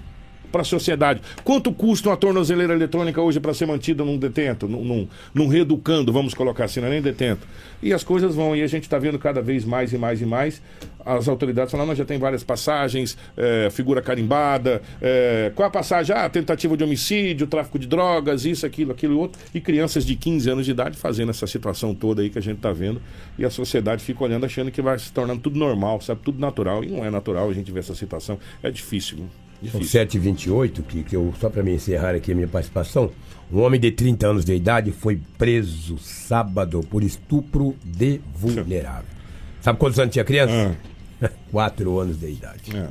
para 0.50 0.62
a 0.62 0.64
sociedade? 0.64 1.20
Quanto 1.44 1.72
custa 1.72 2.08
uma 2.08 2.16
tornozeleira 2.16 2.74
eletrônica 2.74 3.20
hoje 3.20 3.40
para 3.40 3.54
ser 3.54 3.66
mantida 3.66 4.04
num 4.04 4.18
detento, 4.18 4.68
num, 4.68 4.84
num, 4.84 5.08
num 5.34 5.48
reeducando, 5.48 6.12
vamos 6.12 6.34
colocar 6.34 6.64
assim, 6.64 6.80
não 6.80 6.88
é 6.88 6.90
nem 6.90 7.02
detento? 7.02 7.46
E 7.82 7.92
as 7.92 8.02
coisas 8.02 8.34
vão, 8.34 8.56
e 8.56 8.62
a 8.62 8.66
gente 8.66 8.84
está 8.84 8.98
vendo 8.98 9.18
cada 9.18 9.42
vez 9.42 9.64
mais 9.64 9.92
e 9.92 9.98
mais 9.98 10.20
e 10.20 10.26
mais 10.26 10.62
as 11.06 11.28
autoridades 11.28 11.70
falando, 11.70 11.88
nós 11.88 11.98
já 11.98 12.04
tem 12.04 12.18
várias 12.18 12.42
passagens, 12.42 13.16
é, 13.36 13.70
figura 13.70 14.02
carimbada, 14.02 14.82
é, 15.00 15.52
qual 15.54 15.68
a 15.68 15.70
passagem? 15.70 16.14
Ah, 16.14 16.28
tentativa 16.28 16.76
de 16.76 16.82
homicídio, 16.82 17.46
tráfico 17.46 17.78
de 17.78 17.86
drogas, 17.86 18.44
isso, 18.44 18.66
aquilo, 18.66 18.90
aquilo 18.90 19.16
outro, 19.16 19.40
e 19.54 19.60
crianças 19.60 20.04
de 20.04 20.16
15 20.16 20.50
anos 20.50 20.64
de 20.64 20.72
idade 20.72 20.98
fazendo 20.98 21.30
essa 21.30 21.46
situação 21.46 21.94
toda 21.94 22.22
aí 22.22 22.28
que 22.28 22.38
a 22.38 22.42
gente 22.42 22.56
está 22.56 22.72
vendo, 22.72 23.00
e 23.38 23.44
a 23.44 23.50
sociedade 23.50 24.02
fica 24.02 24.24
olhando 24.24 24.44
achando 24.44 24.72
que 24.72 24.82
vai 24.82 24.98
se 24.98 25.12
tornando 25.12 25.40
tudo 25.40 25.56
normal, 25.56 26.00
sabe, 26.00 26.20
tudo 26.24 26.40
natural, 26.40 26.82
e 26.82 26.88
não 26.88 27.04
é 27.04 27.10
natural 27.10 27.48
a 27.48 27.52
gente 27.52 27.70
ver 27.70 27.80
essa 27.80 27.94
situação, 27.94 28.36
é 28.60 28.68
difícil. 28.68 29.18
viu? 29.18 29.45
São 29.70 29.80
Difícil. 29.80 30.06
7h28, 30.06 30.82
que, 30.82 31.02
que 31.02 31.16
eu, 31.16 31.32
só 31.40 31.48
para 31.48 31.62
me 31.62 31.72
encerrar 31.74 32.14
aqui 32.14 32.32
a 32.32 32.34
minha 32.34 32.48
participação, 32.48 33.10
um 33.50 33.60
homem 33.60 33.80
de 33.80 33.90
30 33.90 34.26
anos 34.26 34.44
de 34.44 34.54
idade 34.54 34.92
foi 34.92 35.20
preso 35.38 35.98
sábado 35.98 36.80
por 36.90 37.02
estupro 37.02 37.74
de 37.84 38.20
vulnerável. 38.34 39.08
Sabe 39.62 39.78
quantos 39.78 39.98
anos 39.98 40.12
tinha 40.12 40.24
criança? 40.24 40.76
Quatro 41.50 41.98
anos 41.98 42.18
de 42.20 42.28
idade. 42.30 42.76
É. 42.76 42.88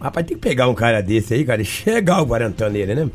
Rapaz, 0.00 0.26
tem 0.26 0.36
que 0.36 0.42
pegar 0.42 0.68
um 0.68 0.74
cara 0.74 1.00
desse 1.00 1.34
aí, 1.34 1.44
cara, 1.44 1.62
e 1.62 1.64
chegar 1.64 2.20
o 2.22 2.26
Guarantã 2.26 2.68
nele, 2.68 2.94
né? 2.94 3.10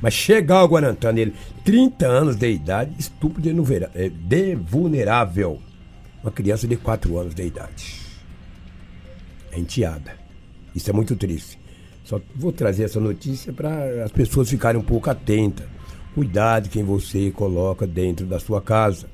Mas 0.00 0.14
chegar 0.14 0.62
o 0.64 0.68
Guarantã 0.68 1.12
nele, 1.12 1.32
30 1.64 2.06
anos 2.06 2.36
de 2.36 2.50
idade, 2.50 2.92
estupro 2.98 3.40
de, 3.40 3.52
nuvera- 3.52 3.90
é, 3.94 4.08
de 4.08 4.54
vulnerável. 4.54 5.60
Uma 6.22 6.30
criança 6.32 6.66
de 6.66 6.76
4 6.76 7.18
anos 7.18 7.34
de 7.34 7.42
idade. 7.44 8.00
É 9.52 9.58
enteada. 9.58 10.12
Isso 10.74 10.90
é 10.90 10.92
muito 10.92 11.14
triste. 11.16 11.58
Só 12.04 12.20
vou 12.36 12.52
trazer 12.52 12.84
essa 12.84 13.00
notícia 13.00 13.52
para 13.52 14.04
as 14.04 14.12
pessoas 14.12 14.48
ficarem 14.50 14.80
um 14.80 14.84
pouco 14.84 15.08
atentas. 15.10 15.66
Cuidado 16.14 16.68
quem 16.68 16.84
você 16.84 17.30
coloca 17.30 17.86
dentro 17.86 18.24
da 18.26 18.38
sua 18.38 18.60
casa. 18.60 19.06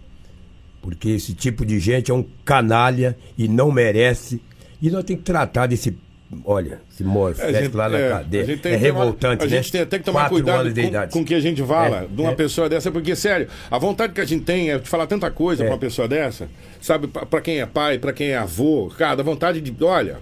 Porque 0.83 1.11
esse 1.11 1.35
tipo 1.35 1.65
de 1.65 1.79
gente 1.79 2.11
é 2.11 2.15
um 2.15 2.25
canalha 2.45 3.17
e 3.39 3.47
não 3.49 3.71
merece. 3.71 4.41
E 4.83 4.91
nós 4.91 5.05
temos 5.05 5.21
que 5.23 5.27
tratar 5.27 5.67
desse. 5.67 5.97
Olha, 6.45 6.81
esse 6.93 7.03
É, 7.03 7.07
morfete 7.07 7.71
a 7.75 7.77
lá 7.77 7.89
na 7.89 7.99
é, 7.99 8.09
cadeia. 8.09 8.45
a 8.47 8.53
é 8.53 8.57
tomar- 8.57 8.77
revoltante, 8.77 9.43
a 9.43 9.47
né? 9.49 9.57
gente 9.57 9.73
tem, 9.73 9.85
tem 9.85 9.99
que 9.99 10.05
tomar 10.05 10.21
Quatro 10.29 10.37
cuidado 10.37 10.73
com, 10.73 11.09
com 11.09 11.21
o 11.21 11.25
que 11.25 11.35
a 11.35 11.41
gente 11.41 11.61
fala 11.65 12.03
É, 12.03 12.07
de 12.07 12.21
uma 12.23 12.31
é. 12.31 12.35
pessoa 12.37 12.69
dessa, 12.69 12.89
porque, 12.91 13.17
sério, 13.17 13.49
a 13.69 13.79
vontade 13.79 14.13
que 14.13 14.21
a 14.21 14.25
gente 14.25 14.45
tem 14.45 14.71
é 14.71 14.79
de 14.79 14.89
falar 14.89 15.09
tanta 15.09 15.29
coisa 15.31 15.65
É. 15.65 15.67
pra 15.67 15.75
uma 15.75 15.81
pessoa 15.81 16.07
dessa, 16.07 16.49
sabe, 16.81 17.09
pra, 17.09 17.27
pra 17.27 17.41
quem 17.41 17.59
é 17.61 17.67
pai, 17.67 17.99
pra 17.99 18.13
quem 18.13 18.29
é 18.29 18.37
avô, 18.39 18.93
cara, 18.97 19.17
dá 19.17 19.23
vontade 19.25 19.61
de, 19.61 19.75
olha, 19.85 20.19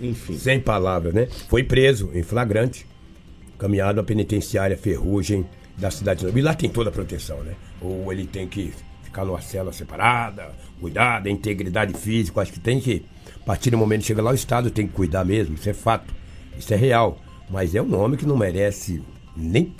enfim. 0.00 0.36
Sem 0.36 0.60
palavras, 0.60 1.14
né? 1.14 1.28
Foi 1.48 1.62
preso 1.62 2.10
em 2.12 2.22
flagrante, 2.22 2.86
caminhado 3.58 4.00
à 4.00 4.04
penitenciária 4.04 4.76
Ferrugem 4.76 5.46
da 5.76 5.90
cidade 5.90 6.24
de. 6.24 6.38
E 6.38 6.42
lá 6.42 6.54
tem 6.54 6.70
toda 6.70 6.90
a 6.90 6.92
proteção, 6.92 7.42
né? 7.42 7.54
Ou 7.80 8.12
ele 8.12 8.26
tem 8.26 8.46
que 8.46 8.72
ficar 9.02 9.24
numa 9.24 9.40
cela 9.40 9.72
separada, 9.72 10.50
cuidar 10.80 11.20
da 11.20 11.30
integridade 11.30 11.94
física. 11.94 12.40
Acho 12.40 12.52
que 12.52 12.60
tem 12.60 12.80
que, 12.80 13.04
a 13.34 13.44
partir 13.44 13.70
do 13.70 13.78
momento 13.78 14.00
que 14.00 14.08
chega 14.08 14.22
lá, 14.22 14.30
o 14.30 14.34
Estado 14.34 14.70
tem 14.70 14.86
que 14.86 14.92
cuidar 14.92 15.24
mesmo. 15.24 15.54
Isso 15.54 15.68
é 15.68 15.74
fato. 15.74 16.14
Isso 16.58 16.72
é 16.72 16.76
real. 16.76 17.18
Mas 17.48 17.74
é 17.74 17.82
um 17.82 17.98
homem 17.98 18.18
que 18.18 18.26
não 18.26 18.36
merece 18.36 19.02
nem 19.36 19.72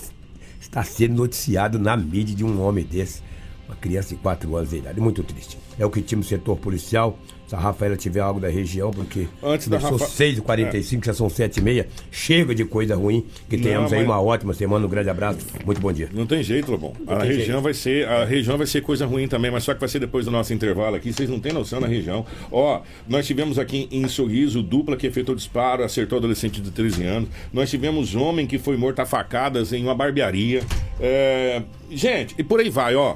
estar 0.60 0.84
sendo 0.84 1.16
noticiado 1.16 1.78
na 1.78 1.96
mídia 1.96 2.34
de 2.34 2.44
um 2.44 2.62
homem 2.62 2.84
desse. 2.84 3.22
Uma 3.66 3.76
criança 3.76 4.10
de 4.10 4.16
4 4.16 4.54
anos 4.56 4.70
de 4.70 4.76
idade. 4.76 5.00
Muito 5.00 5.22
triste. 5.22 5.58
É 5.78 5.84
o 5.84 5.90
que 5.90 6.00
tinha 6.00 6.18
no 6.18 6.24
setor 6.24 6.56
policial. 6.56 7.18
Se 7.46 7.54
a 7.54 7.58
Rafaela 7.58 7.96
tiver 7.96 8.18
algo 8.20 8.40
da 8.40 8.48
região, 8.48 8.90
porque 8.90 9.28
Antes 9.42 9.68
da 9.68 9.78
começou 9.78 9.98
Rafa- 9.98 10.10
6h45, 10.12 11.04
já 11.06 11.14
são 11.14 11.28
7h30. 11.28 11.86
Chega 12.10 12.52
de 12.54 12.64
coisa 12.64 12.96
ruim. 12.96 13.24
Que 13.48 13.56
Não, 13.56 13.62
tenhamos 13.64 13.92
aí 13.92 14.00
mas- 14.00 14.08
uma 14.08 14.20
ótima 14.20 14.52
semana. 14.52 14.84
Um 14.84 14.88
grande 14.88 15.08
abraço. 15.10 15.38
Muito 15.64 15.80
bom 15.80 15.92
dia. 15.92 16.08
Não 16.12 16.26
tem 16.26 16.42
jeito, 16.42 16.70
Lobão. 16.72 16.92
A 17.06 17.22
região 17.22 17.44
jeito. 17.46 17.60
vai 17.60 17.72
ser, 17.74 18.08
a 18.08 18.24
região 18.24 18.58
vai 18.58 18.66
ser 18.66 18.80
coisa 18.80 19.06
ruim 19.06 19.28
também, 19.28 19.50
mas 19.50 19.62
só 19.62 19.72
que 19.74 19.78
vai 19.80 19.88
ser 19.88 20.00
depois 20.00 20.24
do 20.24 20.30
nosso 20.32 20.52
intervalo 20.52 20.96
aqui. 20.96 21.12
Vocês 21.12 21.30
não 21.30 21.38
têm 21.38 21.52
noção 21.52 21.80
na 21.80 21.86
região. 21.86 22.26
Ó, 22.50 22.80
nós 23.08 23.26
tivemos 23.26 23.58
aqui 23.60 23.88
em 23.92 24.08
Sorriso 24.08 24.60
dupla 24.62 24.96
que 24.96 25.06
efetuou 25.06 25.36
disparo, 25.36 25.84
acertou 25.84 26.18
adolescente 26.18 26.60
de 26.60 26.70
13 26.72 27.04
anos. 27.04 27.28
Nós 27.52 27.70
tivemos 27.70 28.14
homem 28.16 28.46
que 28.46 28.58
foi 28.58 28.76
morto 28.76 28.98
a 29.00 29.06
facadas 29.06 29.72
em 29.72 29.84
uma 29.84 29.94
barbearia. 29.94 30.62
É, 31.00 31.62
Gente, 31.88 32.34
e 32.36 32.42
por 32.42 32.58
aí 32.58 32.68
vai, 32.68 32.96
ó. 32.96 33.14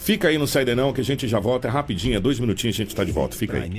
Fica 0.00 0.28
aí, 0.28 0.38
não 0.38 0.46
sai 0.46 0.64
daí 0.64 0.74
não, 0.74 0.94
que 0.94 1.00
a 1.02 1.04
gente 1.04 1.28
já 1.28 1.38
volta. 1.38 1.68
É 1.68 1.70
rapidinho, 1.70 2.16
é 2.16 2.20
dois 2.20 2.40
minutinhos 2.40 2.74
a 2.74 2.78
gente 2.78 2.94
tá 2.94 3.04
de 3.04 3.12
volta. 3.12 3.36
Fica 3.36 3.58
aí. 3.58 3.70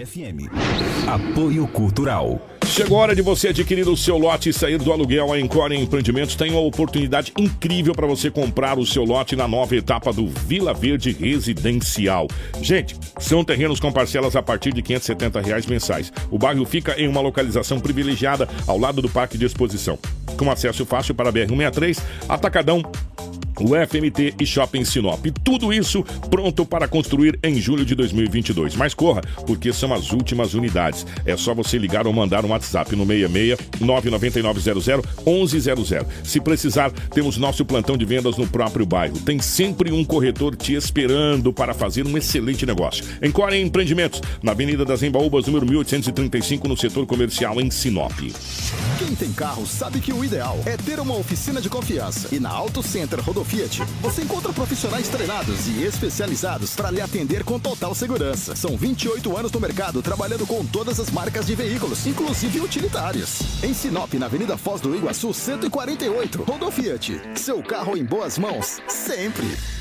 Apoio 1.07 1.67
Cultural. 1.67 2.39
Chegou 2.67 2.99
a 2.99 3.01
hora 3.01 3.15
de 3.15 3.23
você 3.23 3.49
adquirir 3.49 3.87
o 3.89 3.97
seu 3.97 4.17
lote 4.17 4.49
e 4.49 4.53
sair 4.53 4.77
do 4.77 4.93
aluguel. 4.93 5.33
A 5.33 5.39
Encore 5.39 5.75
Empreendimentos 5.75 6.35
tem 6.35 6.51
uma 6.51 6.61
oportunidade 6.61 7.33
incrível 7.37 7.93
para 7.93 8.05
você 8.05 8.29
comprar 8.29 8.77
o 8.77 8.85
seu 8.85 9.03
lote 9.03 9.35
na 9.35 9.47
nova 9.47 9.75
etapa 9.75 10.13
do 10.13 10.27
Vila 10.27 10.73
Verde 10.73 11.11
Residencial. 11.11 12.27
Gente, 12.61 12.95
são 13.19 13.43
terrenos 13.43 13.79
com 13.79 13.91
parcelas 13.91 14.35
a 14.35 14.43
partir 14.43 14.71
de 14.73 14.81
570 14.81 15.41
reais 15.41 15.65
mensais. 15.65 16.13
O 16.29 16.37
bairro 16.37 16.63
fica 16.65 16.97
em 17.01 17.07
uma 17.07 17.19
localização 17.19 17.79
privilegiada 17.79 18.47
ao 18.67 18.77
lado 18.77 19.01
do 19.01 19.09
Parque 19.09 19.37
de 19.37 19.45
Exposição. 19.45 19.97
Com 20.37 20.49
acesso 20.49 20.85
fácil 20.85 21.15
para 21.15 21.29
a 21.29 21.33
BR-163, 21.33 21.99
Atacadão, 22.29 22.83
o 23.63 23.75
FMT 23.75 24.35
e 24.39 24.45
Shopping 24.45 24.83
Sinop. 24.83 25.25
Tudo 25.43 25.71
isso 25.73 26.03
pronto 26.29 26.65
para 26.65 26.87
construir 26.87 27.39
em 27.43 27.55
julho 27.55 27.85
de 27.85 27.95
2022. 27.95 28.75
Mas 28.75 28.93
corra, 28.93 29.21
porque 29.45 29.71
são 29.73 29.93
as 29.93 30.11
últimas 30.11 30.53
unidades. 30.53 31.05
É 31.25 31.35
só 31.37 31.53
você 31.53 31.77
ligar 31.77 32.07
ou 32.07 32.13
mandar 32.13 32.45
um 32.45 32.49
WhatsApp 32.49 32.95
no 32.95 33.05
66 33.05 33.57
99900 33.79 35.05
1100. 35.25 35.99
Se 36.23 36.39
precisar, 36.39 36.91
temos 37.13 37.37
nosso 37.37 37.65
plantão 37.65 37.97
de 37.97 38.05
vendas 38.05 38.37
no 38.37 38.47
próprio 38.47 38.85
bairro. 38.85 39.19
Tem 39.19 39.39
sempre 39.39 39.91
um 39.91 40.03
corretor 40.03 40.55
te 40.55 40.73
esperando 40.73 41.53
para 41.53 41.73
fazer 41.73 42.05
um 42.05 42.17
excelente 42.17 42.65
negócio. 42.65 43.03
Encore 43.21 43.55
Empreendimentos, 43.55 44.21
na 44.41 44.51
Avenida 44.51 44.85
das 44.85 45.03
Embaúbas, 45.03 45.45
número 45.45 45.65
1835, 45.65 46.67
no 46.67 46.77
setor 46.77 47.05
comercial 47.05 47.59
em 47.59 47.69
Sinop. 47.69 48.11
Quem 48.99 49.15
tem 49.15 49.31
carro 49.33 49.65
sabe 49.65 49.99
que 49.99 50.13
o 50.13 50.23
ideal 50.23 50.59
é 50.65 50.77
ter 50.77 50.99
uma 50.99 51.15
oficina 51.15 51.61
de 51.61 51.69
confiança. 51.69 52.33
E 52.33 52.39
na 52.39 52.49
Auto 52.49 52.83
Center 52.83 53.19
Rodo 53.19 53.41
Fiat, 53.51 53.83
você 53.99 54.21
encontra 54.21 54.53
profissionais 54.53 55.09
treinados 55.09 55.67
e 55.67 55.83
especializados 55.83 56.73
para 56.73 56.89
lhe 56.89 57.01
atender 57.01 57.43
com 57.43 57.59
total 57.59 57.93
segurança. 57.93 58.55
São 58.55 58.77
28 58.77 59.35
anos 59.35 59.51
no 59.51 59.59
mercado 59.59 60.01
trabalhando 60.01 60.47
com 60.47 60.65
todas 60.65 61.01
as 61.01 61.11
marcas 61.11 61.47
de 61.47 61.53
veículos, 61.53 62.07
inclusive 62.07 62.61
utilitários. 62.61 63.61
Em 63.61 63.73
Sinop, 63.73 64.13
na 64.13 64.27
Avenida 64.27 64.57
Foz 64.57 64.79
do 64.79 64.95
Iguaçu, 64.95 65.33
148, 65.33 66.43
Rodo 66.43 66.71
Fiat. 66.71 67.21
Seu 67.35 67.61
carro 67.61 67.97
em 67.97 68.05
boas 68.05 68.37
mãos, 68.37 68.79
sempre. 68.87 69.80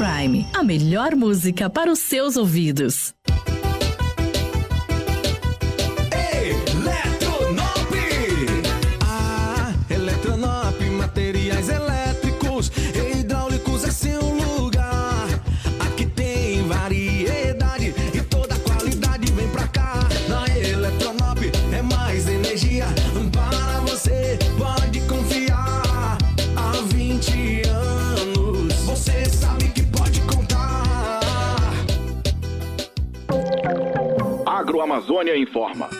Prime, 0.00 0.46
a 0.54 0.62
melhor 0.62 1.14
música 1.14 1.68
para 1.68 1.92
os 1.92 1.98
seus 1.98 2.38
ouvidos. 2.38 3.12
Agroamazônia 34.80 35.36
informa. 35.36 35.99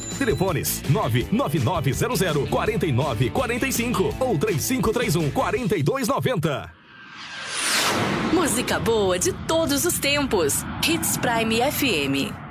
Telefones 0.21 0.83
99900 0.87 2.47
4945 2.47 4.15
ou 4.19 4.37
3531 4.37 5.31
4290. 5.31 6.71
Música 8.31 8.79
boa 8.79 9.17
de 9.17 9.33
todos 9.47 9.83
os 9.83 9.97
tempos. 9.97 10.63
Hits 10.87 11.17
Prime 11.17 11.59
FM. 11.71 12.50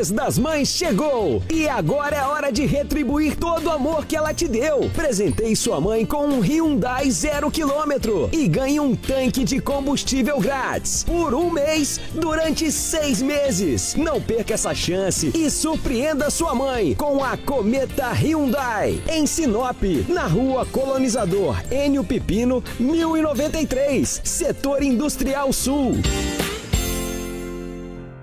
Mês 0.00 0.10
das 0.10 0.38
Mães 0.38 0.68
chegou 0.68 1.42
e 1.52 1.68
agora 1.68 2.16
é 2.16 2.22
hora 2.22 2.50
de 2.50 2.64
retribuir 2.64 3.36
todo 3.36 3.66
o 3.66 3.70
amor 3.70 4.06
que 4.06 4.16
ela 4.16 4.32
te 4.32 4.48
deu. 4.48 4.90
Presentei 4.94 5.54
sua 5.54 5.78
mãe 5.78 6.06
com 6.06 6.24
um 6.26 6.40
Hyundai 6.40 7.10
zero 7.10 7.50
quilômetro 7.50 8.30
e 8.32 8.48
ganhe 8.48 8.80
um 8.80 8.96
tanque 8.96 9.44
de 9.44 9.60
combustível 9.60 10.40
grátis 10.40 11.04
por 11.04 11.34
um 11.34 11.50
mês 11.50 12.00
durante 12.14 12.72
seis 12.72 13.20
meses. 13.20 13.94
Não 13.94 14.22
perca 14.22 14.54
essa 14.54 14.74
chance 14.74 15.32
e 15.34 15.50
surpreenda 15.50 16.30
sua 16.30 16.54
mãe 16.54 16.94
com 16.94 17.22
a 17.22 17.36
Cometa 17.36 18.10
Hyundai 18.10 19.02
em 19.06 19.26
Sinop, 19.26 19.82
na 20.08 20.26
Rua 20.26 20.64
Colonizador 20.64 21.62
Enio 21.70 22.02
Pipino, 22.02 22.64
1093, 22.78 24.22
Setor 24.24 24.82
Industrial 24.82 25.52
Sul. 25.52 25.92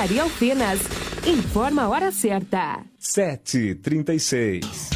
Drogaria 0.00 0.22
Alfenas. 0.22 0.80
Informa 1.26 1.82
a 1.82 1.88
hora 1.90 2.10
certa. 2.10 2.82
736. 2.98 4.89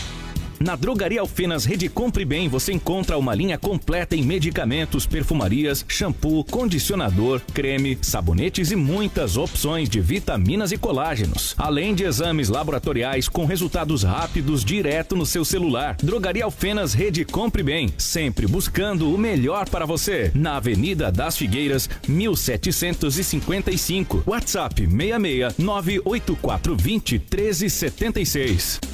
Na 0.64 0.74
Drogaria 0.76 1.20
Alfenas 1.20 1.66
Rede 1.66 1.90
Compre 1.90 2.24
Bem 2.24 2.48
você 2.48 2.72
encontra 2.72 3.18
uma 3.18 3.34
linha 3.34 3.58
completa 3.58 4.16
em 4.16 4.22
medicamentos, 4.22 5.04
perfumarias, 5.04 5.84
shampoo, 5.86 6.42
condicionador, 6.42 7.42
creme, 7.52 7.98
sabonetes 8.00 8.70
e 8.70 8.76
muitas 8.76 9.36
opções 9.36 9.90
de 9.90 10.00
vitaminas 10.00 10.72
e 10.72 10.78
colágenos. 10.78 11.54
Além 11.58 11.94
de 11.94 12.04
exames 12.04 12.48
laboratoriais 12.48 13.28
com 13.28 13.44
resultados 13.44 14.04
rápidos 14.04 14.64
direto 14.64 15.14
no 15.14 15.26
seu 15.26 15.44
celular. 15.44 15.98
Drogaria 16.02 16.46
Alfenas 16.46 16.94
Rede 16.94 17.26
Compre 17.26 17.62
Bem, 17.62 17.92
sempre 17.98 18.46
buscando 18.46 19.14
o 19.14 19.18
melhor 19.18 19.68
para 19.68 19.84
você. 19.84 20.32
Na 20.34 20.56
Avenida 20.56 21.12
das 21.12 21.36
Figueiras, 21.36 21.90
1755. 22.08 24.22
WhatsApp 24.26 24.80
66 24.80 25.58
98420 25.58 27.18
1376. 27.18 28.93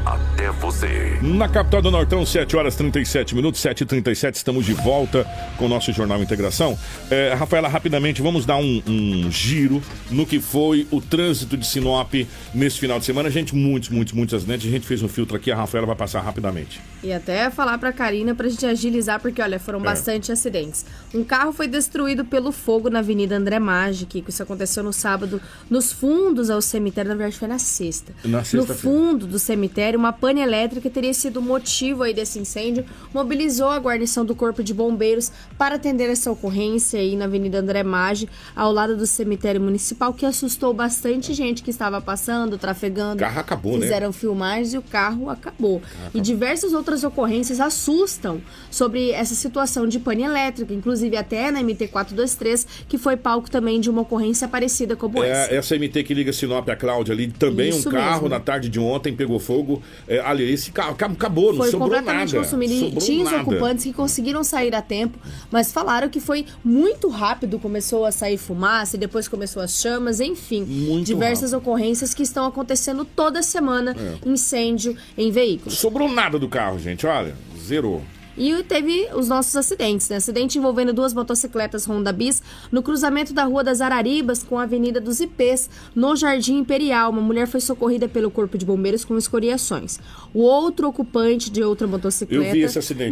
até 0.05 0.49
você. 0.51 1.19
Na 1.21 1.47
capital 1.47 1.81
do 1.81 1.91
Nortão, 1.91 2.25
7 2.25 2.55
horas 2.55 2.75
37 2.75 3.35
minutos, 3.35 3.61
7 3.61 3.83
h 3.83 3.89
37 3.89 4.35
estamos 4.35 4.65
de 4.65 4.73
volta 4.73 5.25
com 5.57 5.65
o 5.65 5.69
nosso 5.69 5.91
Jornal 5.93 6.21
Integração. 6.21 6.77
É, 7.09 7.33
Rafaela, 7.33 7.67
rapidamente, 7.67 8.21
vamos 8.21 8.45
dar 8.45 8.57
um, 8.57 8.81
um 8.87 9.31
giro 9.31 9.81
no 10.09 10.25
que 10.25 10.39
foi 10.39 10.87
o 10.91 10.99
trânsito 10.99 11.55
de 11.55 11.65
Sinop 11.67 12.13
nesse 12.53 12.79
final 12.79 12.99
de 12.99 13.05
semana. 13.05 13.29
Gente, 13.29 13.55
muitos, 13.55 13.89
muitos, 13.89 14.13
muitos 14.13 14.33
acidentes. 14.33 14.67
A 14.67 14.71
gente 14.71 14.85
fez 14.87 15.01
um 15.03 15.07
filtro 15.07 15.35
aqui, 15.37 15.51
a 15.51 15.55
Rafaela 15.55 15.85
vai 15.87 15.95
passar 15.95 16.21
rapidamente. 16.21 16.81
E 17.03 17.11
até 17.13 17.49
falar 17.49 17.77
pra 17.77 17.91
Karina 17.93 18.33
pra 18.33 18.47
gente 18.49 18.65
agilizar, 18.65 19.19
porque 19.19 19.41
olha, 19.41 19.59
foram 19.59 19.79
É. 19.79 19.83
bastante 19.83 20.31
acidentes. 20.31 20.85
Um 21.13 21.23
carro 21.23 21.51
foi 21.51 21.67
destruído 21.67 22.25
pelo 22.25 22.51
fogo 22.51 22.89
na 22.89 22.99
Avenida 22.99 23.35
André 23.35 23.59
Maggi, 23.59 24.05
que 24.05 24.23
isso 24.27 24.41
aconteceu 24.41 24.83
no 24.83 24.93
sábado, 24.93 25.41
nos 25.69 25.91
fundos 25.91 26.49
ao 26.49 26.61
cemitério, 26.61 27.09
na 27.09 27.15
verdade 27.15 27.37
foi 27.37 27.47
na 27.47 27.59
sexta. 27.59 28.13
Na 28.23 28.39
no 28.39 28.45
sexta-feira. 28.45 28.81
fundo 28.81 29.25
do 29.27 29.37
cemitério, 29.39 29.90
uma 29.97 30.13
pane 30.13 30.41
elétrica 30.41 30.89
teria 30.89 31.13
sido 31.13 31.39
o 31.39 31.41
motivo 31.41 32.03
aí 32.03 32.13
desse 32.13 32.39
incêndio, 32.39 32.85
mobilizou 33.13 33.69
a 33.69 33.77
guarnição 33.77 34.25
do 34.25 34.35
Corpo 34.35 34.63
de 34.63 34.73
Bombeiros 34.73 35.31
para 35.57 35.75
atender 35.75 36.09
essa 36.09 36.31
ocorrência 36.31 36.99
aí 36.99 37.15
na 37.15 37.25
Avenida 37.25 37.59
André 37.59 37.83
Maggi, 37.83 38.29
ao 38.55 38.71
lado 38.71 38.95
do 38.95 39.05
cemitério 39.05 39.61
municipal, 39.61 40.13
que 40.13 40.25
assustou 40.25 40.73
bastante 40.73 41.33
gente 41.33 41.63
que 41.63 41.69
estava 41.69 42.01
passando, 42.01 42.57
trafegando. 42.57 43.15
O 43.15 43.25
carro 43.25 43.39
acabou, 43.39 43.73
né? 43.73 43.81
Fizeram 43.81 44.11
filmagens 44.11 44.73
e 44.73 44.77
o 44.77 44.81
carro 44.81 45.29
acabou. 45.29 45.81
E 46.13 46.21
diversas 46.21 46.73
outras 46.73 47.03
ocorrências 47.03 47.59
assustam 47.59 48.41
sobre 48.69 49.11
essa 49.11 49.35
situação 49.35 49.87
de 49.87 49.99
pane 49.99 50.23
elétrica, 50.23 50.73
inclusive 50.73 51.17
até 51.17 51.51
na 51.51 51.61
MT-423, 51.61 52.65
que 52.87 52.97
foi 52.97 53.17
palco 53.17 53.49
também 53.49 53.79
de 53.79 53.89
uma 53.89 54.01
ocorrência 54.01 54.47
parecida 54.47 54.95
como 54.95 55.23
essa. 55.23 55.53
É, 55.53 55.57
essa 55.57 55.75
MT 55.77 56.03
que 56.03 56.13
liga 56.13 56.33
Sinop 56.33 56.67
a 56.69 56.75
Cláudia 56.75 57.13
ali, 57.13 57.27
também 57.27 57.69
Isso 57.69 57.89
um 57.89 57.91
carro 57.91 58.23
mesmo. 58.23 58.29
na 58.29 58.39
tarde 58.39 58.69
de 58.69 58.79
ontem 58.79 59.15
pegou 59.15 59.39
fogo 59.39 59.80
é, 60.07 60.19
ali, 60.19 60.51
esse 60.51 60.71
carro 60.71 60.91
acab- 60.91 61.13
acabou, 61.13 61.51
não 61.51 61.57
Foi 61.59 61.71
sobrou 61.71 61.89
completamente 61.89 62.33
nada. 62.33 62.43
consumido. 62.45 62.73
Sobrou 62.79 62.99
tinha 63.01 63.25
os 63.25 63.31
ocupantes 63.33 63.83
que 63.85 63.93
conseguiram 63.93 64.43
sair 64.43 64.73
a 64.75 64.81
tempo, 64.81 65.17
mas 65.51 65.71
falaram 65.71 66.09
que 66.09 66.19
foi 66.19 66.45
muito 66.63 67.07
rápido. 67.09 67.59
Começou 67.59 68.05
a 68.05 68.11
sair 68.11 68.37
fumaça 68.37 68.95
e 68.95 68.99
depois 68.99 69.27
começou 69.27 69.61
as 69.61 69.79
chamas, 69.81 70.19
enfim. 70.19 71.01
diversas 71.03 71.53
ocorrências 71.53 72.13
que 72.13 72.23
estão 72.23 72.45
acontecendo 72.45 73.05
toda 73.05 73.41
semana. 73.43 73.95
É. 73.97 74.29
Incêndio 74.29 74.95
em 75.17 75.31
veículos. 75.31 75.77
Sobrou 75.77 76.07
nada 76.09 76.37
do 76.39 76.47
carro, 76.49 76.79
gente, 76.79 77.05
olha, 77.05 77.35
zerou. 77.59 78.01
E 78.37 78.63
teve 78.63 79.07
os 79.13 79.27
nossos 79.27 79.55
acidentes, 79.55 80.09
né? 80.09 80.15
Acidente 80.17 80.57
envolvendo 80.57 80.93
duas 80.93 81.13
motocicletas 81.13 81.85
Honda 81.87 82.11
Bis 82.13 82.41
no 82.71 82.81
cruzamento 82.81 83.33
da 83.33 83.43
Rua 83.43 83.63
das 83.63 83.81
Araribas 83.81 84.41
com 84.43 84.57
a 84.57 84.63
Avenida 84.63 85.01
dos 85.01 85.19
Ipês, 85.19 85.69
no 85.93 86.15
Jardim 86.15 86.57
Imperial. 86.59 87.11
Uma 87.11 87.21
mulher 87.21 87.47
foi 87.47 87.59
socorrida 87.59 88.07
pelo 88.07 88.31
Corpo 88.31 88.57
de 88.57 88.65
Bombeiros 88.65 89.03
com 89.03 89.17
escoriações. 89.17 89.99
O 90.33 90.39
outro 90.41 90.87
ocupante 90.87 91.49
de 91.51 91.61
outra 91.63 91.85
motocicleta 91.87 92.55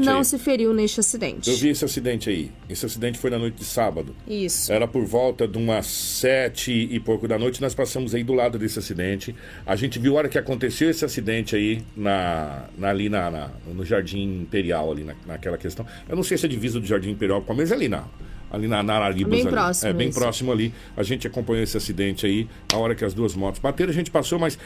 não 0.06 0.20
aí. 0.20 0.26
se 0.26 0.38
feriu 0.40 0.74
neste 0.74 1.00
acidente. 1.00 1.50
Eu 1.50 1.58
vi 1.58 1.70
esse 1.70 1.84
acidente 1.84 2.30
aí. 2.30 2.52
Esse 2.70 2.86
acidente 2.86 3.18
foi 3.20 3.30
na 3.30 3.38
noite 3.38 3.56
de 3.56 3.66
sábado. 3.66 4.16
Isso. 4.28 4.72
Era 4.72 4.88
por 4.88 5.06
volta 5.06 5.48
de 5.48 5.58
umas 5.58 5.86
sete 5.86 6.72
e 6.72 7.00
pouco 7.00 7.28
da 7.28 7.38
noite. 7.38 7.62
Nós 7.62 7.74
passamos 7.74 8.16
aí 8.16 8.24
do 8.24 8.34
lado 8.34 8.58
desse 8.58 8.80
acidente. 8.80 9.36
A 9.66 9.76
gente 9.76 10.00
viu 10.00 10.14
a 10.16 10.20
hora 10.20 10.30
que 10.30 10.38
aconteceu 10.38 10.90
esse 10.90 11.04
acidente 11.04 11.56
aí 11.56 11.84
na, 11.96 12.66
na- 12.78 12.90
ali 12.90 13.10
na, 13.10 13.30
na- 13.30 13.50
no 13.74 13.84
Jardim 13.86 14.42
Imperial, 14.42 14.92
ali 14.92 15.04
na, 15.10 15.34
naquela 15.34 15.58
questão. 15.58 15.86
Eu 16.08 16.16
não 16.16 16.24
sei 16.24 16.38
se 16.38 16.46
é 16.46 16.50
divisa 16.50 16.80
do 16.80 16.86
Jardim 16.86 17.10
Imperial, 17.12 17.44
mas 17.56 17.72
ali 17.72 17.88
na. 17.90 18.04
Ali 18.52 18.68
na, 18.68 18.82
na 18.82 18.96
Araribas. 18.96 19.30
Bem 19.32 19.42
ali. 19.42 19.50
próximo, 19.52 19.90
É, 19.90 19.94
bem 19.94 20.10
isso. 20.10 20.20
próximo 20.20 20.52
ali. 20.52 20.74
A 20.98 21.04
gente 21.04 21.28
acompanhou 21.28 21.62
esse 21.64 21.78
acidente 21.78 22.26
aí. 22.26 22.48
A 22.74 22.78
hora 22.78 22.96
que 22.96 23.06
as 23.06 23.14
duas 23.14 23.36
motos 23.36 23.60
bateram, 23.60 23.92
a 23.92 23.94
gente 23.94 24.10
passou, 24.10 24.40
mas. 24.40 24.58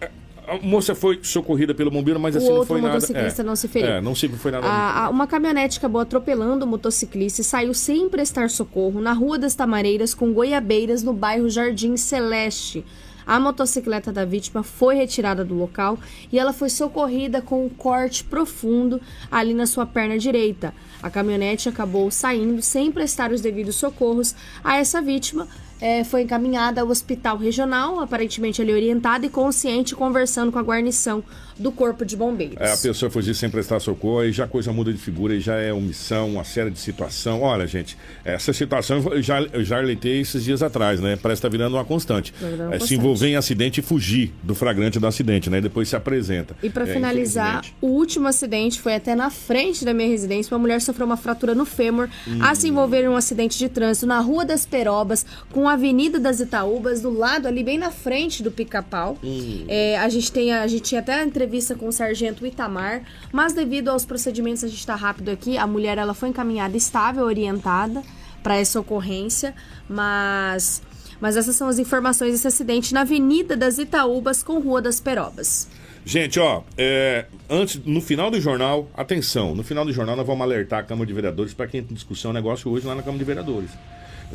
é, 0.00 0.08
A 0.46 0.58
moça 0.58 0.94
foi 0.94 1.18
socorrida 1.22 1.74
pelo 1.74 1.90
bombeiro, 1.90 2.20
mas 2.20 2.34
O 2.34 2.38
assim 2.38 2.48
não 2.52 2.64
foi 2.66 2.80
nada. 2.80 2.94
motociclista 2.94 3.42
é, 3.42 3.44
não 3.44 3.56
se 3.56 3.66
feriu. 3.68 3.88
É, 3.90 4.00
não 4.00 4.14
se 4.14 4.28
foi 4.28 4.50
nada. 4.52 4.66
A- 4.66 5.04
a- 5.06 5.08
uma 5.10 5.26
caminhonete 5.26 5.78
acabou 5.78 6.00
atropelando 6.00 6.64
o 6.64 6.68
motociclista 6.68 7.40
e 7.40 7.44
saiu 7.44 7.72
sem 7.74 8.08
prestar 8.08 8.48
socorro 8.50 9.00
na 9.00 9.12
Rua 9.12 9.38
das 9.38 9.54
Tamareiras 9.56 10.14
com 10.14 10.32
goiabeiras 10.32 11.02
no 11.02 11.12
bairro 11.12 11.48
Jardim 11.50 11.96
Celeste. 11.96 12.84
A 13.26 13.38
motocicleta 13.38 14.12
da 14.12 14.24
vítima 14.24 14.62
foi 14.62 14.96
retirada 14.96 15.44
do 15.44 15.54
local 15.54 15.98
e 16.32 16.38
ela 16.38 16.52
foi 16.52 16.68
socorrida 16.68 17.40
com 17.40 17.64
um 17.64 17.68
corte 17.68 18.24
profundo 18.24 19.00
ali 19.30 19.54
na 19.54 19.66
sua 19.66 19.86
perna 19.86 20.18
direita. 20.18 20.74
A 21.02 21.10
caminhonete 21.10 21.68
acabou 21.68 22.10
saindo 22.10 22.60
sem 22.62 22.90
prestar 22.92 23.32
os 23.32 23.40
devidos 23.40 23.76
socorros 23.76 24.34
a 24.62 24.76
essa 24.76 25.00
vítima. 25.00 25.48
eh, 25.84 26.04
foi 26.04 26.22
encaminhada 26.22 26.80
ao 26.80 26.88
hospital 26.88 27.36
regional, 27.36 27.98
aparentemente 27.98 28.62
ali 28.62 28.72
orientada 28.72 29.26
e 29.26 29.28
consciente, 29.28 29.96
conversando 29.96 30.52
com 30.52 30.58
a 30.60 30.62
guarnição 30.62 31.24
do 31.58 31.70
Corpo 31.72 32.04
de 32.04 32.16
Bombeiros. 32.16 32.56
É, 32.60 32.72
a 32.72 32.76
pessoa 32.76 33.10
fugir 33.10 33.34
sem 33.34 33.48
prestar 33.50 33.80
socorro, 33.80 34.20
aí 34.20 34.32
já 34.32 34.44
a 34.44 34.48
coisa 34.48 34.72
muda 34.72 34.92
de 34.92 34.98
figura, 34.98 35.34
aí 35.34 35.40
já 35.40 35.56
é 35.56 35.72
omissão, 35.72 36.30
uma 36.30 36.44
série 36.44 36.70
de 36.70 36.78
situação. 36.78 37.42
Olha, 37.42 37.66
gente, 37.66 37.96
essa 38.24 38.52
situação 38.52 38.98
eu 39.12 39.22
já, 39.22 39.40
eu 39.42 39.64
já 39.64 39.78
alertei 39.78 40.20
esses 40.20 40.44
dias 40.44 40.62
atrás, 40.62 41.00
né? 41.00 41.18
Parece 41.20 41.40
que 41.40 41.46
tá 41.46 41.50
virando 41.50 41.76
uma 41.76 41.84
constante. 41.84 42.32
Tá 42.32 42.46
virando 42.46 42.62
uma 42.68 42.70
É, 42.70 42.72
se 42.74 42.78
constante. 42.80 42.94
envolver 43.00 43.26
em 43.28 43.36
acidente 43.36 43.80
e 43.80 43.82
fugir 43.82 44.32
do 44.42 44.54
flagrante 44.54 44.98
do 44.98 45.06
acidente, 45.06 45.48
né? 45.50 45.58
E 45.58 45.60
depois 45.60 45.88
se 45.88 45.96
apresenta. 45.96 46.56
E 46.62 46.70
para 46.70 46.84
É, 46.88 46.92
finalizar, 46.92 47.64
o 47.80 47.86
último 47.88 48.28
acidente 48.28 48.80
foi 48.80 48.94
até 48.94 49.14
na 49.14 49.30
frente 49.30 49.84
da 49.84 49.92
minha 49.94 50.08
residência. 50.08 50.52
Uma 50.54 50.60
mulher 50.60 50.80
sofreu 50.80 51.06
uma 51.06 51.16
fratura 51.16 51.54
no 51.54 51.64
fêmur 51.64 52.08
a 52.40 52.54
se 52.54 52.68
envolver 52.68 53.04
em 53.04 53.08
um 53.08 53.16
acidente 53.16 53.58
de 53.58 53.68
trânsito 53.68 54.06
na 54.06 54.18
Rua 54.20 54.44
das 54.44 54.64
Perobas, 54.66 55.24
com 55.50 55.68
a 55.68 55.72
Avenida 55.74 56.18
das 56.18 56.40
Itaúbas, 56.40 57.00
do 57.00 57.10
lado 57.10 57.46
ali, 57.48 57.62
bem 57.62 57.78
na 57.78 57.90
frente 57.90 58.42
do 58.42 58.50
pica-pau. 58.50 59.18
É, 59.68 59.98
a 59.98 60.08
gente 60.08 60.30
tem 60.32 60.52
a, 60.52 60.66
gente 60.66 60.82
tinha 60.82 61.00
até 61.00 61.20
entrevista 61.42 61.74
com 61.74 61.88
o 61.88 61.92
sargento 61.92 62.46
Itamar, 62.46 63.02
mas 63.32 63.52
devido 63.52 63.88
aos 63.88 64.04
procedimentos, 64.04 64.62
a 64.62 64.68
gente 64.68 64.78
está 64.78 64.94
rápido 64.94 65.30
aqui. 65.30 65.58
A 65.58 65.66
mulher 65.66 65.98
ela 65.98 66.14
foi 66.14 66.28
encaminhada 66.28 66.76
estável, 66.76 67.24
orientada 67.24 68.02
para 68.42 68.56
essa 68.56 68.80
ocorrência, 68.80 69.54
mas. 69.88 70.82
Mas 71.20 71.36
essas 71.36 71.54
são 71.54 71.68
as 71.68 71.78
informações 71.78 72.32
desse 72.32 72.48
acidente 72.48 72.92
na 72.92 73.02
Avenida 73.02 73.56
das 73.56 73.78
Itaúbas 73.78 74.42
com 74.42 74.58
Rua 74.58 74.82
das 74.82 74.98
Perobas. 74.98 75.68
Gente, 76.04 76.40
ó, 76.40 76.64
é, 76.76 77.26
antes, 77.48 77.80
no 77.84 78.00
final 78.00 78.28
do 78.28 78.40
jornal, 78.40 78.88
atenção, 78.92 79.54
no 79.54 79.62
final 79.62 79.84
do 79.84 79.92
jornal 79.92 80.16
nós 80.16 80.26
vamos 80.26 80.42
alertar 80.42 80.80
a 80.80 80.82
Câmara 80.82 81.06
de 81.06 81.12
Vereadores 81.12 81.54
para 81.54 81.68
quem 81.68 81.80
tem 81.80 81.94
discussão 81.94 82.32
negócio 82.32 82.68
hoje 82.68 82.84
lá 82.88 82.96
na 82.96 83.02
Câmara 83.02 83.18
de 83.18 83.24
Vereadores. 83.24 83.70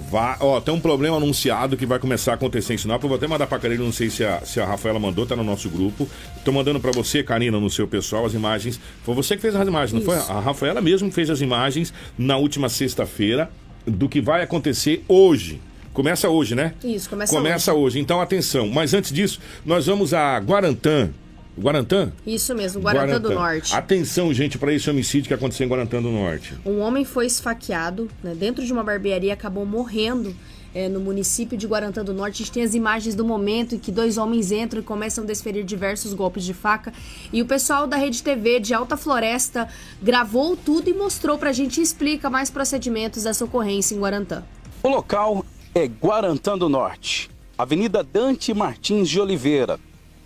Vá, 0.10 0.38
ó, 0.40 0.62
tem 0.62 0.74
um 0.74 0.80
problema 0.80 1.18
anunciado 1.18 1.76
que 1.76 1.86
vai 1.86 1.98
começar 1.98 2.32
a 2.32 2.36
acontecer 2.36 2.74
em 2.74 2.78
Sinop. 2.78 3.02
Eu 3.02 3.10
vou 3.10 3.18
até 3.18 3.28
mandar 3.28 3.48
pra 3.48 3.58
Karina, 3.58 3.84
não 3.84 3.92
sei 3.92 4.10
se 4.10 4.24
a, 4.24 4.42
se 4.42 4.60
a 4.60 4.66
Rafaela 4.66 5.00
mandou, 5.00 5.26
tá 5.26 5.36
no 5.36 5.44
nosso 5.44 5.70
grupo. 5.70 6.08
Tô 6.46 6.52
mandando 6.52 6.80
pra 6.80 6.92
você, 6.92 7.24
Karina, 7.24 7.60
no 7.60 7.70
seu 7.70 7.88
pessoal, 7.88 8.26
as 8.26 8.34
imagens. 8.34 8.80
Foi 9.04 9.16
você 9.16 9.36
que 9.36 9.42
fez 9.42 9.56
as 9.56 9.68
imagens, 9.68 9.94
não 9.94 10.00
Isso. 10.00 10.26
foi? 10.26 10.36
A 10.36 10.40
Rafaela 10.40 10.82
mesmo 10.82 11.12
fez 11.12 11.30
as 11.30 11.42
imagens 11.42 11.92
na 12.18 12.38
última 12.38 12.70
sexta-feira 12.70 13.50
do 13.86 14.08
que 14.08 14.22
vai 14.22 14.44
acontecer 14.44 15.04
hoje. 15.08 15.60
Começa 15.94 16.30
hoje, 16.30 16.54
né? 16.54 16.74
Isso, 16.84 17.10
começa, 17.10 17.36
Começa 17.36 17.74
hoje. 17.74 18.00
Então, 18.00 18.22
atenção. 18.22 18.68
Mas 18.70 18.94
antes 18.94 19.12
disso, 19.12 19.40
nós 19.66 19.88
vamos 19.88 20.14
a 20.14 20.38
Guarantã. 20.38 21.10
Guarantã? 21.58 22.12
Isso 22.26 22.54
mesmo, 22.54 22.82
Guarantã 22.82 23.20
do 23.20 23.32
Norte. 23.32 23.74
Atenção, 23.74 24.34
gente, 24.34 24.58
para 24.58 24.74
esse 24.74 24.90
homicídio 24.90 25.28
que 25.28 25.34
aconteceu 25.34 25.66
em 25.66 25.70
Guarantã 25.70 26.02
do 26.02 26.10
Norte. 26.10 26.54
Um 26.66 26.80
homem 26.80 27.04
foi 27.04 27.26
esfaqueado 27.26 28.10
né, 28.24 28.36
dentro 28.36 28.64
de 28.66 28.72
uma 28.72 28.84
barbearia 28.84 29.30
e 29.30 29.32
acabou 29.32 29.66
morrendo 29.66 30.36
é, 30.74 30.88
no 30.88 31.00
município 31.00 31.58
de 31.58 31.66
Guarantã 31.66 32.04
do 32.04 32.14
Norte. 32.14 32.36
A 32.36 32.46
gente 32.46 32.52
tem 32.52 32.64
as 32.64 32.76
imagens 32.76 33.16
do 33.16 33.26
momento 33.26 33.74
em 33.74 33.80
que 33.80 33.92
dois 33.92 34.18
homens 34.18 34.52
entram 34.52 34.82
e 34.82 34.84
começam 34.84 35.24
a 35.24 35.28
desferir 35.28 35.64
diversos 35.64 36.14
golpes 36.14 36.44
de 36.44 36.54
faca. 36.54 36.94
E 37.34 37.42
o 37.42 37.46
pessoal 37.46 37.88
da 37.88 37.98
Rede 37.98 38.22
TV 38.22 38.60
de 38.60 38.76
Alta 38.76 38.96
Floresta 38.96 39.68
gravou 40.02 40.56
tudo 40.56 40.90
e 40.90 40.94
mostrou 40.94 41.38
pra 41.38 41.52
gente 41.52 41.80
e 41.80 41.84
explica 41.84 42.30
mais 42.30 42.52
procedimentos 42.52 43.24
dessa 43.24 43.44
ocorrência 43.44 43.96
em 43.96 44.00
Guarantã. 44.00 44.44
O 44.84 44.90
local 44.90 45.44
é 45.74 45.88
Guarantã 45.88 46.56
do 46.56 46.70
Norte, 46.70 47.30
Avenida 47.58 48.04
Dante 48.04 48.54
Martins 48.54 49.10
de 49.10 49.20
Oliveira. 49.20 49.80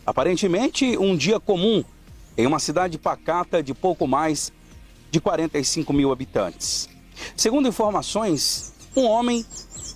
Aparentemente, 0.06 0.98
um 0.98 1.16
dia 1.16 1.40
comum 1.40 1.84
em 2.38 2.48
uma 2.48 2.60
cidade 2.60 2.98
pacata 2.98 3.62
de 3.62 3.74
pouco 3.74 4.08
mais 4.08 4.52
de 5.12 5.20
45 5.20 5.94
mil 5.94 6.12
habitantes. 6.12 6.90
Segundo 7.36 7.68
informações, 7.68 8.74
um 8.96 9.06
homem 9.06 9.46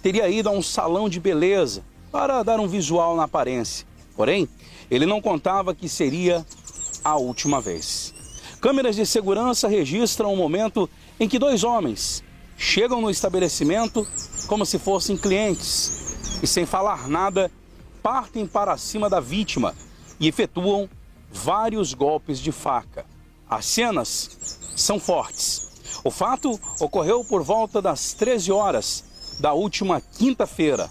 teria 0.03 0.30
ido 0.30 0.49
a 0.49 0.51
um 0.51 0.62
salão 0.62 1.10
de 1.10 1.20
beleza 1.20 1.84
para 2.12 2.43
dar 2.43 2.60
um 2.60 2.68
visual 2.68 3.16
na 3.16 3.24
aparência. 3.24 3.86
Porém, 4.16 4.47
ele 4.91 5.06
não 5.06 5.20
contava 5.20 5.74
que 5.74 5.89
seria 5.89 6.45
a 7.03 7.18
última 7.18 7.60
vez. 7.60 8.14
Câmeras 8.62 8.95
de 8.95 9.06
segurança 9.06 9.68
registram 9.68 10.32
o 10.32 10.38
momento 10.38 10.89
em 11.20 11.28
que 11.28 11.39
dois 11.39 11.64
homens 11.64 12.24
chegam 12.58 13.01
no 13.01 13.10
estabelecimento 13.10 14.08
como 14.47 14.66
se 14.66 14.78
fossem 14.78 15.18
clientes 15.18 16.39
e, 16.43 16.47
sem 16.47 16.66
falar 16.66 17.08
nada, 17.08 17.51
partem 18.03 18.45
para 18.45 18.78
cima 18.78 19.10
da 19.10 19.20
vítima 19.20 19.74
e 20.20 20.28
efetuam 20.28 20.89
vários 21.32 21.93
golpes 21.93 22.39
de 22.39 22.51
faca. 22.51 23.05
As 23.49 23.66
cenas 23.66 24.57
são 24.76 24.99
fortes. 24.99 25.70
O 26.03 26.11
fato 26.11 26.59
ocorreu 26.80 27.24
por 27.24 27.43
volta 27.43 27.82
das 27.82 28.13
13 28.13 28.51
horas 28.51 29.03
da 29.39 29.53
última 29.53 30.01
quinta-feira, 30.01 30.89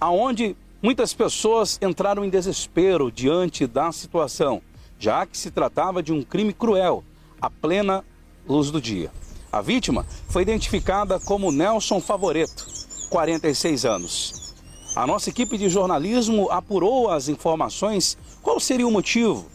aonde 0.00 0.56
muitas 0.82 1.14
pessoas 1.14 1.78
entraram 1.82 2.24
em 2.24 2.30
desespero 2.30 3.10
diante 3.10 3.66
da 3.66 3.90
situação, 3.92 4.62
já 4.98 5.26
que 5.26 5.36
se 5.36 5.50
tratava 5.50 6.02
de 6.02 6.12
um 6.12 6.22
crime 6.22 6.52
cruel, 6.52 7.04
à 7.40 7.50
plena 7.50 8.04
luz 8.48 8.70
do 8.70 8.80
dia. 8.80 9.10
A 9.50 9.60
vítima 9.60 10.06
foi 10.28 10.42
identificada 10.42 11.20
como 11.20 11.52
Nelson 11.52 12.00
Favoreto, 12.00 12.66
46 13.10 13.84
anos. 13.84 14.54
A 14.94 15.06
nossa 15.06 15.30
equipe 15.30 15.56
de 15.56 15.68
jornalismo 15.68 16.50
apurou 16.50 17.10
as 17.10 17.28
informações. 17.28 18.16
Qual 18.42 18.58
seria 18.58 18.86
o 18.86 18.90
motivo? 18.90 19.46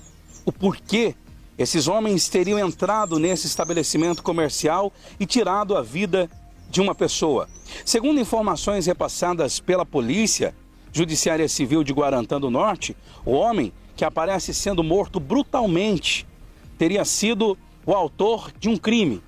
O 0.45 0.51
porquê 0.51 1.13
esses 1.57 1.89
homens 1.89 2.29
teriam 2.29 2.57
entrado 2.57 3.19
nesse 3.19 3.45
estabelecimento 3.45 4.23
comercial 4.23 4.93
e 5.19 5.25
tirado 5.25 5.75
a 5.75 5.81
vida 5.81 6.29
de 6.69 6.79
uma 6.79 6.95
pessoa? 6.95 7.49
Segundo 7.83 8.21
informações 8.21 8.85
repassadas 8.85 9.59
pela 9.59 9.85
Polícia 9.85 10.55
Judiciária 10.93 11.49
Civil 11.49 11.83
de 11.83 11.91
Guarantã 11.91 12.39
do 12.39 12.49
Norte, 12.49 12.95
o 13.25 13.33
homem 13.33 13.73
que 13.93 14.05
aparece 14.05 14.53
sendo 14.53 14.81
morto 14.83 15.19
brutalmente 15.19 16.25
teria 16.77 17.03
sido 17.03 17.57
o 17.85 17.93
autor 17.93 18.53
de 18.57 18.69
um 18.69 18.77
crime. 18.77 19.21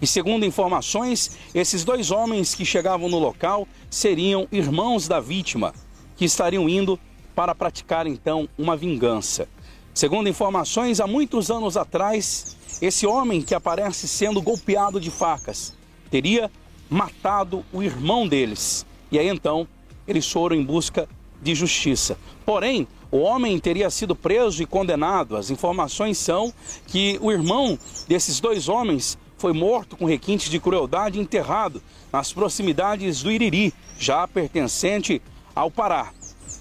E 0.00 0.06
segundo 0.06 0.46
informações, 0.46 1.36
esses 1.52 1.82
dois 1.82 2.12
homens 2.12 2.54
que 2.54 2.64
chegavam 2.64 3.08
no 3.08 3.18
local 3.18 3.66
seriam 3.90 4.46
irmãos 4.52 5.08
da 5.08 5.18
vítima, 5.18 5.74
que 6.16 6.24
estariam 6.24 6.68
indo 6.68 6.98
para 7.40 7.54
praticar 7.54 8.06
então 8.06 8.46
uma 8.58 8.76
vingança. 8.76 9.48
Segundo 9.94 10.28
informações, 10.28 11.00
há 11.00 11.06
muitos 11.06 11.50
anos 11.50 11.74
atrás, 11.74 12.54
esse 12.82 13.06
homem 13.06 13.40
que 13.40 13.54
aparece 13.54 14.06
sendo 14.06 14.42
golpeado 14.42 15.00
de 15.00 15.10
facas 15.10 15.72
teria 16.10 16.50
matado 16.90 17.64
o 17.72 17.82
irmão 17.82 18.28
deles. 18.28 18.84
E 19.10 19.18
aí 19.18 19.26
então, 19.26 19.66
eles 20.06 20.30
foram 20.30 20.54
em 20.54 20.62
busca 20.62 21.08
de 21.40 21.54
justiça. 21.54 22.18
Porém, 22.44 22.86
O 23.12 23.18
homem 23.18 23.58
teria 23.58 23.90
sido 23.90 24.14
preso 24.14 24.62
e 24.62 24.66
condenado. 24.66 25.36
As 25.36 25.50
informações 25.50 26.16
são 26.16 26.52
que 26.86 27.18
o 27.20 27.32
irmão 27.32 27.76
desses 28.06 28.38
dois 28.38 28.68
homens 28.68 29.18
foi 29.36 29.52
morto 29.52 29.96
com 29.96 30.04
requintes 30.04 30.48
de 30.48 30.60
crueldade 30.60 31.18
e 31.18 31.22
enterrado 31.22 31.82
nas 32.12 32.32
proximidades 32.32 33.22
do 33.22 33.30
Iriri, 33.30 33.74
já 33.98 34.28
pertencente 34.28 35.20
ao 35.54 35.70
Pará. 35.70 36.12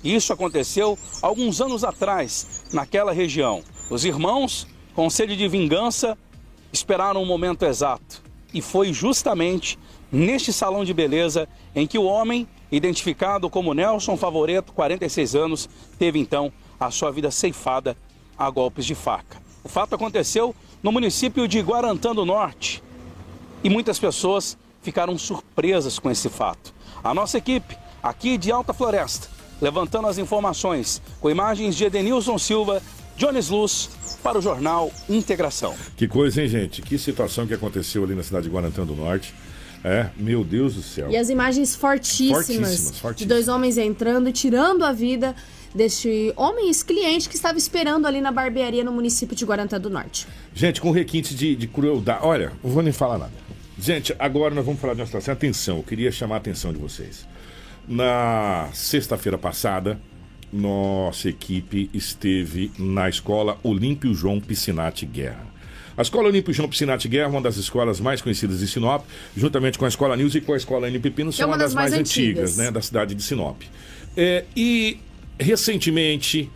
Isso 0.04 0.32
aconteceu 0.32 0.98
alguns 1.22 1.60
anos 1.60 1.84
atrás, 1.84 2.66
naquela 2.72 3.12
região. 3.12 3.64
Os 3.90 4.06
irmãos, 4.06 4.68
com 4.94 5.10
sede 5.10 5.36
de 5.36 5.48
vingança, 5.48 6.18
esperaram 6.72 7.22
o 7.22 7.26
momento 7.26 7.66
exato. 7.66 8.24
E 8.54 8.62
foi 8.62 8.94
justamente 8.94 9.78
neste 10.12 10.54
salão 10.54 10.84
de 10.84 10.94
beleza 10.94 11.48
em 11.76 11.86
que 11.86 11.98
o 11.98 12.04
homem, 12.04 12.48
identificado 12.72 13.50
como 13.50 13.74
Nelson 13.74 14.16
Favoreto, 14.16 14.74
46 14.74 15.36
anos, 15.36 15.70
teve 15.98 16.20
então 16.20 16.52
a 16.80 16.90
sua 16.90 17.12
vida 17.12 17.30
ceifada 17.30 17.98
a 18.38 18.50
golpes 18.50 18.86
de 18.86 18.96
faca. 18.96 19.38
O 19.64 19.70
fato 19.70 19.96
aconteceu 19.96 20.56
no 20.82 20.92
município 20.92 21.48
de 21.48 21.60
Guarantã 21.60 22.16
do 22.16 22.26
Norte 22.26 22.82
e 23.64 23.70
muitas 23.70 24.00
pessoas 24.00 24.58
ficaram 24.82 25.18
surpresas 25.18 26.00
com 26.00 26.10
esse 26.10 26.30
fato. 26.30 26.74
A 27.04 27.14
nossa 27.14 27.38
equipe, 27.38 27.78
aqui 28.02 28.38
de 28.38 28.52
Alta 28.52 28.74
Floresta, 28.74 29.30
levantando 29.62 30.08
as 30.08 30.18
informações 30.18 31.02
com 31.20 31.30
imagens 31.30 31.76
de 31.76 31.86
Edenilson 31.86 32.38
Silva, 32.38 32.82
Jones 33.18 33.50
Luz, 33.50 33.90
para 34.24 34.38
o 34.38 34.42
jornal 34.42 34.92
Integração. 35.10 35.76
Que 35.98 36.08
coisa, 36.08 36.42
hein, 36.42 36.48
gente? 36.48 36.82
Que 36.82 36.98
situação 36.98 37.46
que 37.48 37.54
aconteceu 37.54 38.04
ali 38.04 38.16
na 38.16 38.24
cidade 38.24 38.46
de 38.46 38.50
Guarantã 38.50 38.86
do 38.86 38.96
Norte. 38.96 39.34
É, 39.84 40.08
meu 40.18 40.44
Deus 40.44 40.76
do 40.76 40.82
céu. 40.82 41.10
E 41.10 41.16
as 41.16 41.30
imagens 41.30 41.74
fortíssimas, 41.76 42.46
Fortíssimas, 42.48 42.92
de 42.92 43.00
fortíssimas. 43.00 43.28
dois 43.30 43.48
homens 43.48 43.78
entrando 43.78 44.28
e 44.28 44.34
tirando 44.34 44.84
a 44.84 44.92
vida 44.92 45.34
deste 45.74 46.34
homem, 46.36 46.70
esse 46.70 46.84
cliente 46.84 47.30
que 47.30 47.36
estava 47.36 47.58
esperando 47.58 48.06
ali 48.06 48.20
na 48.20 48.32
barbearia 48.32 48.84
no 48.84 48.92
município 48.92 49.36
de 49.36 49.46
Guarantã 49.46 49.80
do 49.80 49.90
Norte. 49.90 50.28
Gente, 50.54 50.82
com 50.82 50.92
requinte 50.92 51.34
de, 51.34 51.56
de 51.56 51.68
crueldade. 51.68 52.20
Olha, 52.26 52.52
não 52.64 52.72
vou 52.72 52.84
nem 52.84 52.92
falar 52.92 53.18
nada. 53.20 53.32
Gente, 53.78 54.14
agora 54.20 54.54
nós 54.54 54.66
vamos 54.66 54.82
falar 54.82 54.94
de 54.96 55.00
uma 55.00 55.06
situação. 55.06 55.34
Atenção, 55.34 55.78
eu 55.78 55.84
queria 55.84 56.12
chamar 56.12 56.36
a 56.36 56.38
atenção 56.40 56.74
de 56.74 56.80
vocês. 56.80 57.26
Na 57.90 58.70
sexta-feira 58.72 59.36
passada, 59.36 60.00
nossa 60.54 61.28
equipe 61.28 61.90
esteve 61.92 62.72
na 62.78 63.10
escola 63.10 63.58
Olímpio 63.64 64.14
João 64.14 64.40
Piscinati 64.40 65.08
Guerra. 65.08 65.48
A 65.98 66.04
escola 66.04 66.28
Olímpio 66.28 66.54
João 66.54 66.70
Piscinati 66.70 67.08
Guerra 67.08 67.26
é 67.26 67.30
uma 67.30 67.42
das 67.42 67.58
escolas 67.58 68.00
mais 68.00 68.22
conhecidas 68.22 68.60
de 68.60 68.68
Sinop, 68.68 69.04
juntamente 69.36 69.80
com 69.80 69.86
a 69.86 69.88
escola 69.88 70.16
News 70.16 70.36
e 70.36 70.42
com 70.42 70.54
a 70.54 70.58
escola 70.58 70.88
N 70.88 71.00
Pepino, 71.00 71.34
são 71.34 71.44
É 71.44 71.46
uma 71.48 71.54
uma 71.56 71.58
das, 71.58 71.72
das 71.72 71.76
mais 71.76 71.90
mais 71.90 72.00
antigas, 72.02 72.52
antigas. 72.52 72.58
né, 72.58 72.70
da 72.70 72.80
cidade 72.80 73.16
de 73.16 73.24
Sinop. 73.24 73.64
É, 74.16 74.46
e 74.56 75.00
recentemente, 75.40 76.48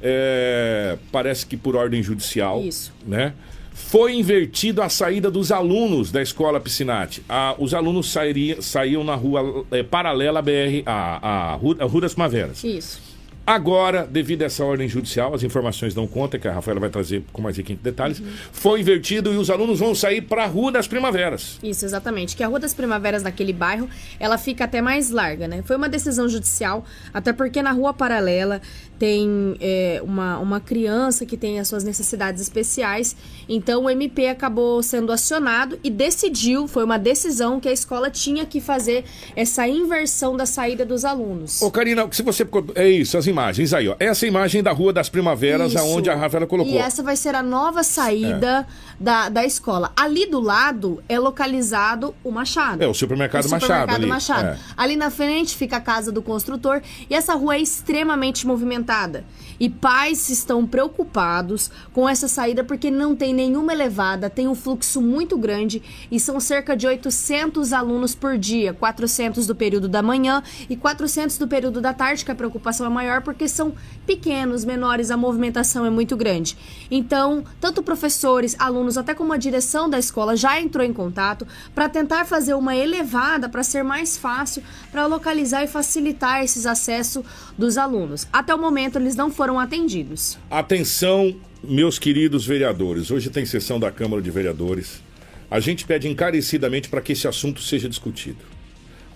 é, 0.00 0.96
parece 1.10 1.44
que 1.44 1.56
por 1.56 1.74
ordem 1.74 2.04
judicial, 2.04 2.62
Isso. 2.62 2.94
né? 3.04 3.34
Foi 3.74 4.14
invertido 4.14 4.82
a 4.82 4.88
saída 4.88 5.30
dos 5.30 5.50
alunos 5.52 6.10
da 6.10 6.22
escola 6.22 6.60
Piscinati. 6.60 7.22
Ah, 7.28 7.54
os 7.58 7.74
alunos 7.74 8.10
sairia, 8.10 8.60
saíam 8.60 9.04
na 9.04 9.14
rua 9.14 9.64
é, 9.70 9.82
paralela 9.82 10.38
à 10.38 10.42
BR, 10.42 10.82
a, 10.86 10.92
a, 10.92 11.52
a 11.52 11.56
Rua 11.56 12.00
das 12.00 12.12
Primaveras. 12.12 12.62
Isso. 12.64 13.11
Agora, 13.46 14.06
devido 14.08 14.42
a 14.42 14.46
essa 14.46 14.64
ordem 14.64 14.88
judicial, 14.88 15.34
as 15.34 15.42
informações 15.42 15.92
dão 15.94 16.06
conta, 16.06 16.38
que 16.38 16.46
a 16.46 16.52
Rafaela 16.52 16.78
vai 16.78 16.90
trazer 16.90 17.24
com 17.32 17.42
mais 17.42 17.56
requinte 17.56 17.80
detalhes, 17.82 18.20
Uhum. 18.20 18.26
foi 18.52 18.80
invertido 18.80 19.32
e 19.32 19.36
os 19.36 19.50
alunos 19.50 19.80
vão 19.80 19.94
sair 19.94 20.20
para 20.22 20.44
a 20.44 20.46
Rua 20.46 20.70
das 20.70 20.86
Primaveras. 20.86 21.58
Isso, 21.62 21.84
exatamente. 21.84 22.36
Que 22.36 22.44
a 22.44 22.46
Rua 22.46 22.60
das 22.60 22.72
Primaveras 22.72 23.22
naquele 23.22 23.52
bairro, 23.52 23.88
ela 24.20 24.38
fica 24.38 24.64
até 24.64 24.80
mais 24.80 25.10
larga, 25.10 25.48
né? 25.48 25.62
Foi 25.66 25.76
uma 25.76 25.88
decisão 25.88 26.28
judicial, 26.28 26.84
até 27.12 27.32
porque 27.32 27.60
na 27.62 27.72
rua 27.72 27.92
paralela 27.92 28.60
tem 28.98 29.56
é, 29.60 30.00
uma, 30.04 30.38
uma 30.38 30.60
criança 30.60 31.26
que 31.26 31.36
tem 31.36 31.58
as 31.58 31.66
suas 31.66 31.82
necessidades 31.82 32.40
especiais. 32.40 33.16
Então 33.48 33.84
o 33.84 33.90
MP 33.90 34.28
acabou 34.28 34.80
sendo 34.84 35.10
acionado 35.10 35.76
e 35.82 35.90
decidiu, 35.90 36.68
foi 36.68 36.84
uma 36.84 36.98
decisão 36.98 37.58
que 37.58 37.68
a 37.68 37.72
escola 37.72 38.08
tinha 38.08 38.46
que 38.46 38.60
fazer 38.60 39.04
essa 39.34 39.66
inversão 39.66 40.36
da 40.36 40.46
saída 40.46 40.84
dos 40.86 41.04
alunos. 41.04 41.60
Ô, 41.60 41.70
Karina, 41.70 42.06
se 42.12 42.22
você. 42.22 42.46
É 42.76 42.88
isso, 42.88 43.18
as 43.18 43.26
imagens 43.32 43.72
aí, 43.74 43.88
ó. 43.88 43.96
Essa 43.98 44.26
é 44.26 44.28
imagem 44.28 44.62
da 44.62 44.70
Rua 44.72 44.92
das 44.92 45.08
Primaveras, 45.08 45.70
Isso. 45.72 45.78
aonde 45.78 46.08
a 46.10 46.14
Rafaela 46.14 46.46
colocou. 46.46 46.72
E 46.72 46.78
essa 46.78 47.02
vai 47.02 47.16
ser 47.16 47.34
a 47.34 47.42
nova 47.42 47.82
saída 47.82 48.66
da, 49.00 49.28
da 49.28 49.44
escola. 49.44 49.90
Ali 49.96 50.26
do 50.26 50.38
lado 50.40 51.02
é 51.08 51.18
localizado 51.18 52.14
o 52.22 52.30
Machado. 52.30 52.82
É, 52.82 52.86
o 52.86 52.94
supermercado 52.94 53.46
O 53.46 53.50
Machado 53.50 53.62
supermercado 53.62 53.96
ali, 53.96 54.06
Machado. 54.06 54.46
é. 54.48 54.58
Ali 54.76 54.96
na 54.96 55.10
frente 55.10 55.56
fica 55.56 55.78
a 55.78 55.80
casa 55.80 56.12
do 56.12 56.22
construtor 56.22 56.80
e 57.10 57.14
essa 57.14 57.34
rua 57.34 57.56
é 57.56 57.60
extremamente 57.60 58.46
movimentada. 58.46 59.24
E 59.58 59.68
pais 59.68 60.28
estão 60.28 60.66
preocupados 60.66 61.70
com 61.92 62.08
essa 62.08 62.28
saída 62.28 62.64
porque 62.64 62.90
não 62.90 63.14
tem 63.14 63.34
nenhuma 63.34 63.72
elevada, 63.72 64.30
tem 64.30 64.48
um 64.48 64.54
fluxo 64.54 65.00
muito 65.00 65.36
grande 65.36 65.82
e 66.10 66.18
são 66.18 66.38
cerca 66.40 66.76
de 66.76 66.86
800 66.86 67.72
alunos 67.72 68.14
por 68.14 68.38
dia, 68.38 68.72
400 68.72 69.46
do 69.46 69.54
período 69.54 69.88
da 69.88 70.02
manhã 70.02 70.42
e 70.68 70.76
400 70.76 71.38
do 71.38 71.46
período 71.46 71.80
da 71.80 71.92
tarde, 71.92 72.24
que 72.24 72.30
a 72.30 72.34
preocupação 72.34 72.86
é 72.86 72.88
maior 72.88 73.22
porque 73.22 73.46
são 73.48 73.74
pequenos, 74.06 74.64
menores, 74.64 75.10
a 75.10 75.16
movimentação 75.16 75.84
é 75.84 75.90
muito 75.90 76.16
grande. 76.16 76.56
Então, 76.90 77.44
tanto 77.60 77.82
professores, 77.82 78.56
alunos, 78.58 78.98
até 78.98 79.14
como 79.14 79.32
a 79.32 79.36
direção 79.36 79.88
da 79.88 79.98
escola 79.98 80.36
já 80.36 80.60
entrou 80.60 80.84
em 80.84 80.92
contato 80.92 81.46
para 81.74 81.88
tentar 81.88 82.24
fazer 82.24 82.54
uma 82.54 82.74
elevada 82.74 83.48
para 83.48 83.62
ser 83.62 83.82
mais 83.82 84.16
fácil 84.16 84.62
para 84.90 85.06
localizar 85.06 85.62
e 85.62 85.68
facilitar 85.68 86.42
esses 86.42 86.66
acessos 86.66 87.24
dos 87.56 87.76
alunos. 87.76 88.26
Até 88.32 88.54
o 88.54 88.58
momento 88.58 88.96
eles 88.96 89.16
não 89.16 89.30
foram 89.30 89.41
atendidos. 89.58 90.38
Atenção, 90.50 91.34
meus 91.62 91.98
queridos 91.98 92.46
vereadores. 92.46 93.10
Hoje 93.10 93.30
tem 93.30 93.44
sessão 93.44 93.80
da 93.80 93.90
Câmara 93.90 94.22
de 94.22 94.30
Vereadores. 94.30 95.02
A 95.50 95.60
gente 95.60 95.84
pede 95.84 96.08
encarecidamente 96.08 96.88
para 96.88 97.00
que 97.00 97.12
esse 97.12 97.28
assunto 97.28 97.60
seja 97.60 97.88
discutido. 97.88 98.51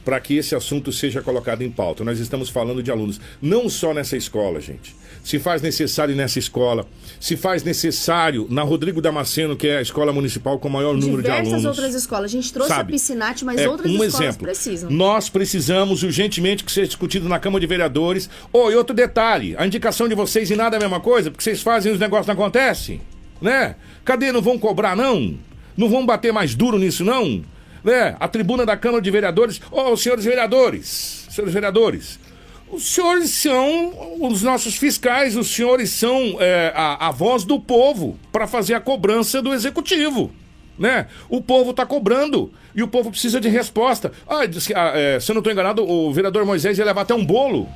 Para 0.07 0.21
que 0.21 0.37
esse 0.37 0.55
assunto 0.55 0.93
seja 0.93 1.21
colocado 1.21 1.63
em 1.63 1.71
pauta. 1.71 2.05
Nós 2.05 2.21
estamos 2.21 2.49
falando 2.49 2.81
de 2.81 2.93
alunos, 2.93 3.21
não 3.43 3.69
só 3.69 3.93
nessa 3.93 4.17
escola, 4.17 4.61
gente. 4.61 4.95
Se 5.25 5.41
faz 5.41 5.61
necessário 5.61 6.15
nessa 6.15 6.39
escola, 6.39 6.87
se 7.19 7.37
faz 7.37 7.65
necessário 7.65 8.47
na 8.49 8.63
Rodrigo 8.63 9.01
Damasceno, 9.03 9.57
que 9.57 9.67
é 9.67 9.79
a 9.79 9.83
escola 9.83 10.13
municipal 10.13 10.61
com 10.61 10.69
o 10.69 10.71
maior 10.71 10.95
número 10.95 11.17
de 11.17 11.23
Diversas 11.25 11.49
alunos. 11.49 11.65
outras 11.65 11.93
escolas. 11.97 12.27
A 12.27 12.29
gente 12.37 12.53
trouxe 12.53 12.69
Sabe? 12.73 12.91
a 12.91 12.93
Piscinate, 12.93 13.45
mas 13.45 13.61
É, 13.61 13.69
outras 13.69 13.91
um 13.91 13.95
escolas 14.05 14.15
exemplo. 14.21 14.47
precisam. 14.47 14.91
Nós 14.91 15.29
precisamos 15.29 16.05
urgentemente 16.05 16.63
que 16.63 16.71
seja 16.71 16.87
discutido 16.87 17.29
na 17.29 17.41
Câmara 17.41 17.61
de 17.61 17.67
Vereadores. 17.67 18.31
Oh, 18.53 18.71
e 18.71 18.77
outro 18.77 18.95
detalhe: 18.95 19.57
a 19.59 19.67
indicação 19.67 20.09
de 20.09 20.15
vocês 20.15 20.49
e 20.53 20.55
nada 20.55 20.77
é 20.77 20.79
a 20.79 20.81
mesma 20.83 21.01
coisa, 21.01 21.33
porque 21.33 21.43
vocês 21.43 21.61
fazem 21.61 21.91
e 21.91 21.95
os 21.95 22.01
negócios 22.01 22.29
não 22.29 22.35
acontecem. 22.35 23.01
Né? 23.43 23.75
Cadê? 24.05 24.31
Não 24.31 24.41
vão 24.41 24.57
cobrar, 24.57 24.95
não? 24.95 25.37
Não 25.77 25.89
vão 25.91 26.07
bater 26.07 26.33
mais 26.33 26.55
duro 26.55 26.79
nisso, 26.79 27.05
não? 27.05 27.43
Né? 27.87 28.17
A 28.19 28.27
tribuna 28.27 28.67
da 28.67 28.77
Câmara 28.77 29.01
de 29.01 29.11
Vereadores. 29.13 29.61
Oh, 29.71 29.97
senhores 29.97 30.25
vereadores, 30.25 31.29
senhores 31.31 31.55
vereadores. 31.55 32.19
Os 32.69 32.85
senhores 32.85 33.31
são 33.31 34.19
os 34.21 34.43
nossos 34.43 34.75
fiscais, 34.75 35.37
os 35.37 35.47
senhores 35.47 35.91
são 35.91 36.37
é, 36.41 36.73
a, 36.75 37.07
a 37.07 37.11
voz 37.13 37.45
do 37.45 37.61
povo 37.61 38.19
para 38.33 38.49
fazer 38.49 38.75
a 38.75 38.81
cobrança 38.81 39.41
do 39.41 39.55
executivo. 39.55 40.33
Né? 40.77 41.07
O 41.29 41.41
povo 41.41 41.71
está 41.71 41.87
cobrando 41.87 42.53
e 42.75 42.83
o 42.83 42.89
povo 42.89 43.13
precisa 43.13 43.41
de 43.41 43.49
resposta. 43.49 44.11
Ah, 44.29 44.45
diz 44.47 44.67
que, 44.67 44.75
ah, 44.75 44.91
é, 44.93 45.21
se 45.21 45.31
eu 45.31 45.35
não 45.35 45.41
estou 45.41 45.53
enganado, 45.53 45.89
o 45.89 46.13
vereador 46.13 46.45
Moisés 46.45 46.77
ia 46.77 46.85
levar 46.85 47.03
até 47.03 47.15
um 47.15 47.25
bolo 47.25 47.69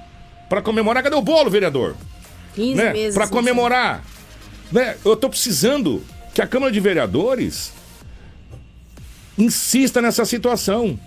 para 0.48 0.60
comemorar. 0.60 1.04
Cadê 1.04 1.14
o 1.14 1.22
bolo, 1.22 1.48
vereador? 1.48 1.94
15 2.56 2.74
né? 2.74 2.92
meses. 2.92 3.14
Para 3.14 3.28
comemorar. 3.28 4.04
Né? 4.72 4.96
Eu 5.04 5.12
estou 5.12 5.30
precisando 5.30 6.02
que 6.34 6.42
a 6.42 6.48
Câmara 6.48 6.72
de 6.72 6.80
Vereadores 6.80 7.72
insista 9.38 10.00
nessa 10.02 10.24
situação. 10.24 10.98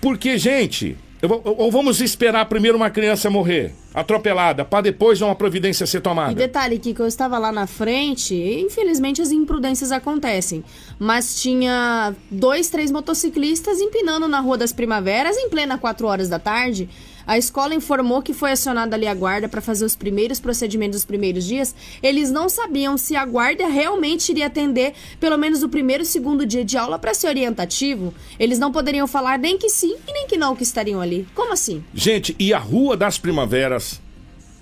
Porque, 0.00 0.38
gente, 0.38 0.96
ou 1.44 1.70
vamos 1.70 2.00
esperar 2.00 2.44
primeiro 2.46 2.76
uma 2.76 2.90
criança 2.90 3.30
morrer 3.30 3.74
atropelada, 3.94 4.64
para 4.64 4.82
depois 4.82 5.22
uma 5.22 5.34
providência 5.34 5.86
ser 5.86 5.98
E 5.98 6.00
tomada. 6.00 6.34
detalhe 6.34 6.78
que 6.78 6.94
eu 7.00 7.06
estava 7.06 7.38
lá 7.38 7.50
na 7.50 7.66
frente, 7.66 8.34
e, 8.34 8.60
infelizmente 8.60 9.22
as 9.22 9.30
imprudências 9.32 9.90
acontecem, 9.90 10.62
mas 10.98 11.40
tinha 11.40 12.14
dois, 12.30 12.68
três 12.68 12.90
motociclistas 12.90 13.80
empinando 13.80 14.28
na 14.28 14.40
Rua 14.40 14.58
das 14.58 14.72
Primaveras 14.72 15.36
em 15.38 15.48
plena 15.48 15.78
4 15.78 16.06
horas 16.06 16.28
da 16.28 16.38
tarde. 16.38 16.88
A 17.26 17.36
escola 17.36 17.74
informou 17.74 18.22
que 18.22 18.32
foi 18.32 18.52
acionada 18.52 18.94
ali 18.94 19.06
a 19.06 19.14
guarda 19.14 19.48
para 19.48 19.60
fazer 19.60 19.84
os 19.84 19.96
primeiros 19.96 20.38
procedimentos 20.38 21.00
dos 21.00 21.04
primeiros 21.04 21.44
dias. 21.44 21.74
Eles 22.00 22.30
não 22.30 22.48
sabiam 22.48 22.96
se 22.96 23.16
a 23.16 23.24
guarda 23.24 23.66
realmente 23.66 24.30
iria 24.30 24.46
atender 24.46 24.94
pelo 25.18 25.36
menos 25.36 25.62
o 25.62 25.68
primeiro 25.68 26.04
e 26.04 26.06
segundo 26.06 26.46
dia 26.46 26.64
de 26.64 26.78
aula 26.78 26.98
para 26.98 27.12
ser 27.14 27.26
orientativo. 27.28 28.14
Eles 28.38 28.58
não 28.60 28.70
poderiam 28.70 29.08
falar 29.08 29.38
nem 29.38 29.58
que 29.58 29.68
sim 29.68 29.96
e 30.06 30.12
nem 30.12 30.26
que 30.28 30.36
não 30.36 30.54
que 30.54 30.62
estariam 30.62 31.00
ali. 31.00 31.26
Como 31.34 31.52
assim? 31.52 31.82
Gente, 31.92 32.36
e 32.38 32.54
a 32.54 32.58
Rua 32.58 32.96
das 32.96 33.18
Primaveras 33.18 34.00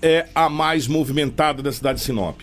é 0.01 0.27
a 0.33 0.49
mais 0.49 0.87
movimentada 0.87 1.61
da 1.61 1.71
cidade 1.71 1.99
de 1.99 2.05
Sinop. 2.05 2.41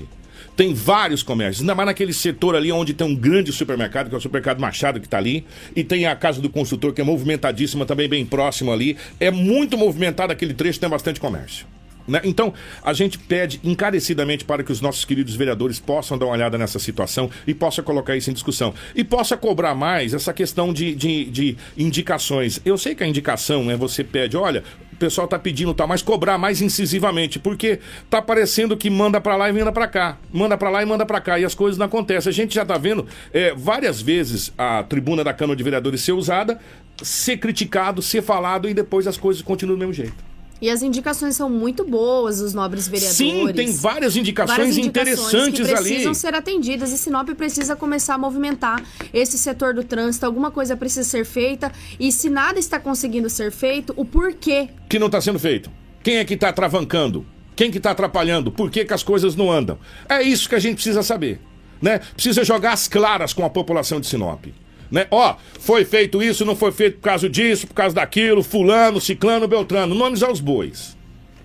Tem 0.63 0.73
vários 0.73 1.25
comércios, 1.25 1.61
ainda 1.61 1.75
mais 1.75 1.89
naquele 1.89 2.13
setor 2.13 2.55
ali 2.55 2.71
onde 2.71 2.95
tem 2.95 3.05
um 3.05 3.17
grande 3.17 3.51
supermercado, 3.51 4.09
que 4.09 4.15
é 4.15 4.19
o 4.19 4.21
supermercado 4.21 4.61
Machado 4.61 5.01
que 5.01 5.09
está 5.09 5.19
ali, 5.19 5.45
e 5.75 5.83
tem 5.83 6.07
a 6.07 6.15
Casa 6.15 6.41
do 6.41 6.49
Construtor, 6.49 6.93
que 6.93 7.01
é 7.01 7.05
movimentadíssima, 7.05 7.85
também 7.85 8.09
bem 8.09 8.25
próximo 8.25 8.71
ali. 8.71 8.97
É 9.19 9.29
muito 9.29 9.77
movimentado 9.77 10.33
aquele 10.33 10.55
trecho, 10.55 10.79
tem 10.79 10.89
bastante 10.89 11.19
comércio. 11.19 11.67
Né? 12.07 12.21
Então, 12.23 12.55
a 12.81 12.93
gente 12.93 13.19
pede 13.19 13.61
encarecidamente 13.65 14.45
para 14.45 14.63
que 14.63 14.71
os 14.71 14.81
nossos 14.81 15.05
queridos 15.05 15.35
vereadores 15.35 15.81
possam 15.81 16.17
dar 16.17 16.27
uma 16.27 16.35
olhada 16.35 16.57
nessa 16.57 16.79
situação 16.79 17.29
e 17.45 17.53
possa 17.53 17.83
colocar 17.83 18.17
isso 18.17 18.31
em 18.31 18.33
discussão. 18.33 18.73
E 18.95 19.03
possa 19.03 19.37
cobrar 19.37 19.75
mais 19.75 20.15
essa 20.15 20.33
questão 20.33 20.73
de, 20.73 20.95
de, 20.95 21.25
de 21.25 21.57
indicações. 21.77 22.61
Eu 22.65 22.79
sei 22.79 22.95
que 22.95 23.03
a 23.03 23.07
indicação 23.07 23.69
é 23.69 23.77
você 23.77 24.05
pede, 24.05 24.37
olha, 24.37 24.63
pessoal 25.03 25.27
tá 25.27 25.37
pedindo 25.37 25.75
tal, 25.75 25.89
mas 25.89 26.01
cobrar 26.01 26.39
mais 26.39 26.63
incisivamente, 26.63 27.41
porque 27.41 27.81
tá 28.09 28.23
parecendo 28.23 28.77
que 28.77 28.89
manda 28.89 29.21
para 29.21 29.35
lá 29.35 29.51
e 29.51 29.53
manda 29.53 29.73
para 29.73 29.89
cá, 29.89 30.19
manda 30.33 30.57
para 30.57 30.71
lá 30.71 30.81
e 30.81 30.87
manda 30.87 31.05
para 31.05 31.21
cá 31.21 31.41
e 31.41 31.45
as 31.45 31.57
coisas 31.57 31.77
não 31.77 31.87
acontecem. 31.87 32.31
A 32.31 32.33
gente 32.33 32.55
já 32.55 32.65
tá 32.65 32.79
vendo 32.79 33.05
é, 33.33 33.53
várias 33.53 34.01
vezes 34.01 34.53
a 34.57 34.85
tribuna 34.85 35.25
da 35.25 35.35
Câmara 35.35 35.57
de 35.57 35.65
Vereadores 35.65 36.03
ser 36.03 36.13
usada, 36.13 36.61
ser 37.03 37.39
criticado, 37.39 38.01
ser 38.01 38.23
falado 38.23 38.69
e 38.69 38.75
depois 38.75 39.09
as 39.09 39.17
coisas 39.17 39.43
continuam 39.43 39.77
do 39.77 39.81
mesmo 39.81 39.93
jeito. 39.93 40.32
E 40.63 40.71
as 40.71 40.81
indicações 40.81 41.35
são 41.35 41.51
muito 41.51 41.85
boas, 41.85 42.41
os 42.41 42.55
nobres 42.55 42.87
vereadores. 42.87 43.17
Sim, 43.17 43.53
tem 43.53 43.73
várias 43.73 44.17
indicações, 44.17 44.57
Várias 44.57 44.77
indicações 44.77 45.19
interessantes 45.19 45.61
que 45.61 45.75
precisam 45.75 46.13
ali. 46.13 46.15
ser 46.15 46.35
atendidas 46.37 46.93
e 46.93 46.99
Sinop 46.99 47.29
precisa 47.31 47.75
começar 47.75 48.15
a 48.15 48.19
movimentar 48.19 48.81
esse 49.13 49.37
setor 49.37 49.75
do 49.75 49.83
trânsito. 49.83 50.25
Alguma 50.25 50.53
coisa 50.53 50.77
precisa 50.77 51.03
ser 51.03 51.25
feita 51.25 51.73
e 51.99 52.13
se 52.13 52.31
nada 52.31 52.61
está 52.61 52.79
conseguindo 52.79 53.29
ser 53.29 53.51
feito, 53.51 53.93
o 53.97 54.05
porquê 54.05 54.69
que 54.89 55.01
não 55.01 55.07
está 55.07 55.21
sendo 55.21 55.41
feito? 55.41 55.69
Quem 56.01 56.19
é 56.19 56.25
que 56.25 56.35
está 56.35 56.53
travancando? 56.53 57.27
Quem 57.57 57.69
que 57.69 57.79
está 57.79 57.91
atrapalhando? 57.91 58.53
Por 58.53 58.71
que, 58.71 58.85
que 58.85 58.95
as 58.95 59.03
coisas 59.03 59.35
não 59.35 59.51
andam? 59.51 59.81
É 60.09 60.23
isso 60.23 60.49
que 60.49 60.55
a 60.55 60.61
gente 60.61 60.75
precisa 60.75 61.03
saber. 61.03 61.41
Né? 61.81 61.99
Precisa 62.15 62.45
jogar 62.45 62.73
as 62.73 62.87
claras 62.87 63.33
com 63.33 63.45
a 63.45 63.51
população 63.51 64.01
de 64.01 64.07
Sinop. 64.07 64.47
Né? 64.93 65.09
Ó, 65.11 65.35
foi 65.59 65.85
feito 65.85 66.23
isso, 66.23 66.45
não 66.45 66.55
foi 66.55 66.71
feito 66.71 66.99
por 66.99 67.05
causa 67.05 67.29
disso, 67.29 67.67
por 67.67 67.75
causa 67.75 67.97
daquilo, 67.97 68.45
fulano, 68.45 69.01
ciclano, 69.01 69.49
beltrano, 69.49 69.95
nomes 69.95 70.23
aos 70.23 70.39
bois. 70.39 70.97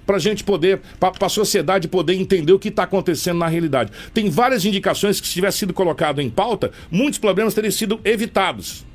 Pra 0.06 0.20
gente 0.20 0.44
poder, 0.44 0.82
pra, 1.00 1.10
pra 1.10 1.30
sociedade 1.30 1.88
poder 1.88 2.14
entender 2.14 2.54
o 2.54 2.60
que 2.60 2.68
está 2.68 2.84
acontecendo 2.84 3.40
na 3.40 3.48
realidade. 3.48 3.92
Tem 4.14 4.30
várias 4.30 4.66
indicações 4.66 5.20
que 5.20 5.28
se 5.28 5.34
tivesse 5.34 5.60
sido 5.60 5.74
colocado 5.74 6.22
em 6.22 6.30
pauta, 6.30 6.72
muitos 6.92 7.18
problemas 7.18 7.56
teriam 7.56 7.72
sido 7.72 8.00
evitados 8.06 8.86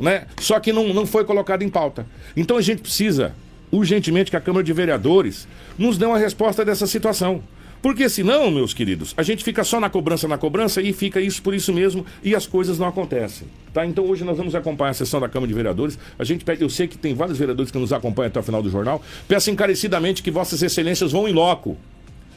né? 0.00 0.26
Só 0.40 0.58
que 0.58 0.72
não, 0.72 0.92
não 0.94 1.06
foi 1.06 1.24
colocado 1.24 1.62
em 1.62 1.68
pauta. 1.68 2.06
Então 2.36 2.56
a 2.56 2.62
gente 2.62 2.80
precisa, 2.80 3.34
urgentemente, 3.70 4.30
que 4.30 4.36
a 4.36 4.40
Câmara 4.40 4.64
de 4.64 4.72
Vereadores 4.72 5.46
nos 5.78 5.98
dê 5.98 6.06
uma 6.06 6.18
resposta 6.18 6.64
dessa 6.64 6.86
situação. 6.86 7.42
Porque 7.82 8.08
senão, 8.10 8.50
meus 8.50 8.74
queridos, 8.74 9.14
a 9.16 9.22
gente 9.22 9.42
fica 9.42 9.64
só 9.64 9.80
na 9.80 9.88
cobrança, 9.88 10.28
na 10.28 10.36
cobrança 10.36 10.82
e 10.82 10.92
fica 10.92 11.20
isso 11.20 11.42
por 11.42 11.54
isso 11.54 11.72
mesmo 11.72 12.04
e 12.22 12.34
as 12.34 12.46
coisas 12.46 12.78
não 12.78 12.86
acontecem. 12.86 13.48
Tá? 13.72 13.86
Então 13.86 14.04
hoje 14.04 14.22
nós 14.22 14.36
vamos 14.36 14.54
acompanhar 14.54 14.90
a 14.90 14.94
sessão 14.94 15.18
da 15.18 15.28
Câmara 15.28 15.48
de 15.48 15.54
Vereadores. 15.54 15.98
A 16.18 16.24
gente 16.24 16.44
pede, 16.44 16.62
eu 16.62 16.68
sei 16.68 16.86
que 16.86 16.98
tem 16.98 17.14
vários 17.14 17.38
vereadores 17.38 17.72
que 17.72 17.78
nos 17.78 17.92
acompanham 17.92 18.28
até 18.28 18.38
o 18.38 18.42
final 18.42 18.62
do 18.62 18.68
jornal. 18.68 19.02
Peço 19.26 19.50
encarecidamente 19.50 20.22
que 20.22 20.30
vossas 20.30 20.62
excelências 20.62 21.12
vão 21.12 21.26
em 21.26 21.32
loco. 21.32 21.76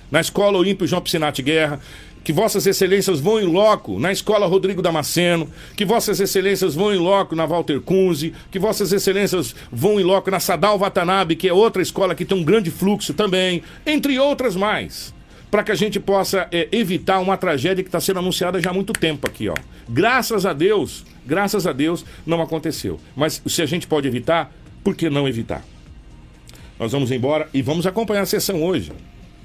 Na 0.10 0.22
Escola 0.22 0.58
Olímpio 0.58 0.88
João 0.88 1.02
Piscinati 1.02 1.42
Guerra, 1.42 1.82
que 2.24 2.32
vossas 2.32 2.66
excelências 2.66 3.20
vão 3.20 3.40
em 3.42 3.46
loco 3.46 4.00
na 4.00 4.12
Escola 4.12 4.48
Rodrigo 4.48 4.82
Damasceno, 4.82 5.50
que 5.76 5.84
vossas 5.84 6.20
excelências 6.20 6.74
vão 6.74 6.94
em 6.94 6.98
loco 6.98 7.36
na 7.36 7.46
Walter 7.46 7.82
Kunze, 7.82 8.34
que 8.50 8.60
vossas 8.60 8.94
excelências 8.94 9.54
vão 9.72 10.00
em 10.00 10.04
loco 10.04 10.32
na 10.32 10.40
Sadal 10.40 10.78
Watanabe, 10.78 11.36
que 11.36 11.50
é 11.50 11.54
outra 11.54 11.82
escola 11.82 12.16
que 12.16 12.24
tem 12.24 12.38
um 12.38 12.44
grande 12.44 12.72
fluxo 12.72 13.14
também, 13.14 13.62
entre 13.86 14.18
outras 14.20 14.56
mais. 14.56 15.14
Para 15.54 15.64
que 15.64 15.72
a 15.72 15.76
gente 15.76 16.00
possa 16.00 16.48
é, 16.52 16.68
evitar 16.72 17.20
uma 17.20 17.38
tragédia 17.38 17.84
que 17.84 17.88
está 17.88 18.00
sendo 18.02 18.18
anunciada 18.18 18.60
já 18.60 18.72
há 18.72 18.74
muito 18.74 18.92
tempo 18.92 19.28
aqui, 19.28 19.48
ó. 19.48 19.54
Graças 19.88 20.48
a 20.48 20.52
Deus, 20.52 21.06
graças 21.24 21.68
a 21.68 21.72
Deus, 21.72 22.04
não 22.26 22.42
aconteceu. 22.42 23.00
Mas 23.16 23.40
se 23.46 23.62
a 23.62 23.68
gente 23.68 23.86
pode 23.86 24.08
evitar, 24.08 24.52
por 24.84 24.96
que 24.96 25.12
não 25.12 25.28
evitar? 25.28 25.64
Nós 26.80 26.92
vamos 26.92 27.12
embora 27.12 27.48
e 27.54 27.62
vamos 27.62 27.86
acompanhar 27.86 28.24
a 28.24 28.26
sessão 28.26 28.64
hoje. 28.64 28.92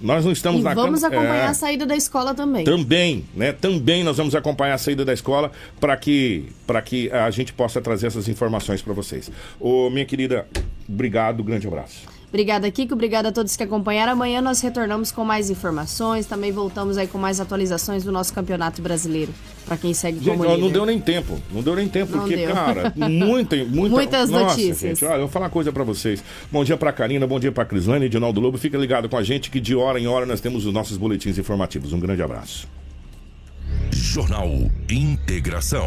Nós 0.00 0.24
não 0.24 0.32
estamos 0.32 0.62
e 0.62 0.64
na 0.64 0.72
vamos 0.72 1.04
acompanhar 1.04 1.44
É. 1.44 1.46
a 1.48 1.52
saída 1.52 1.84
da 1.84 1.94
escola 1.94 2.32
também. 2.32 2.64
Também, 2.64 3.26
né? 3.34 3.52
Também 3.52 4.02
nós 4.02 4.16
vamos 4.16 4.34
acompanhar 4.34 4.72
a 4.72 4.78
saída 4.78 5.04
da 5.04 5.12
escola 5.12 5.52
para 5.78 5.94
que, 5.94 6.46
para 6.66 6.80
que 6.80 7.10
a 7.10 7.30
gente 7.30 7.52
possa 7.52 7.82
trazer 7.82 8.06
essas 8.06 8.28
informações 8.28 8.80
para 8.80 8.94
vocês. 8.94 9.30
Ô, 9.60 9.90
minha 9.90 10.06
querida, 10.06 10.48
obrigado, 10.88 11.44
grande 11.44 11.66
abraço. 11.66 12.17
Obrigada, 12.28 12.70
Kiko. 12.70 12.92
Obrigada 12.94 13.30
a 13.30 13.32
todos 13.32 13.56
que 13.56 13.62
acompanharam. 13.62 14.12
Amanhã 14.12 14.42
nós 14.42 14.60
retornamos 14.60 15.10
com 15.10 15.24
mais 15.24 15.48
informações. 15.48 16.26
Também 16.26 16.52
voltamos 16.52 16.98
aí 16.98 17.06
com 17.06 17.16
mais 17.16 17.40
atualizações 17.40 18.04
do 18.04 18.12
nosso 18.12 18.34
Campeonato 18.34 18.82
Brasileiro. 18.82 19.32
Para 19.64 19.78
quem 19.78 19.94
segue 19.94 20.18
Gente, 20.18 20.36
como 20.36 20.48
ó, 20.48 20.56
não 20.56 20.70
deu 20.70 20.84
nem 20.84 21.00
tempo. 21.00 21.40
Não 21.50 21.62
deu 21.62 21.74
nem 21.74 21.88
tempo, 21.88 22.12
Não 22.12 22.20
porque, 22.20 22.36
deu. 22.36 22.52
cara, 22.54 22.92
muita, 22.96 23.56
muita... 23.64 23.94
Muitas 23.96 24.30
Nossa, 24.30 24.44
notícias. 24.56 24.78
Gente, 24.78 25.04
olha, 25.06 25.14
eu 25.14 25.20
vou 25.20 25.28
falar 25.28 25.46
uma 25.46 25.50
coisa 25.50 25.72
pra 25.72 25.84
vocês. 25.84 26.22
Bom 26.52 26.62
dia 26.64 26.76
pra 26.76 26.92
Karina, 26.92 27.26
bom 27.26 27.40
dia 27.40 27.50
pra 27.50 27.64
Crislane, 27.64 28.06
Edinaldo 28.06 28.40
Lobo. 28.40 28.58
Fica 28.58 28.76
ligado 28.76 29.08
com 29.08 29.16
a 29.16 29.22
gente 29.22 29.50
que 29.50 29.58
de 29.60 29.74
hora 29.74 29.98
em 29.98 30.06
hora 30.06 30.26
nós 30.26 30.40
temos 30.40 30.66
os 30.66 30.72
nossos 30.72 30.98
boletins 30.98 31.38
informativos. 31.38 31.92
Um 31.94 32.00
grande 32.00 32.22
abraço. 32.22 32.68
Jornal 33.90 34.48
Integração. 34.90 35.86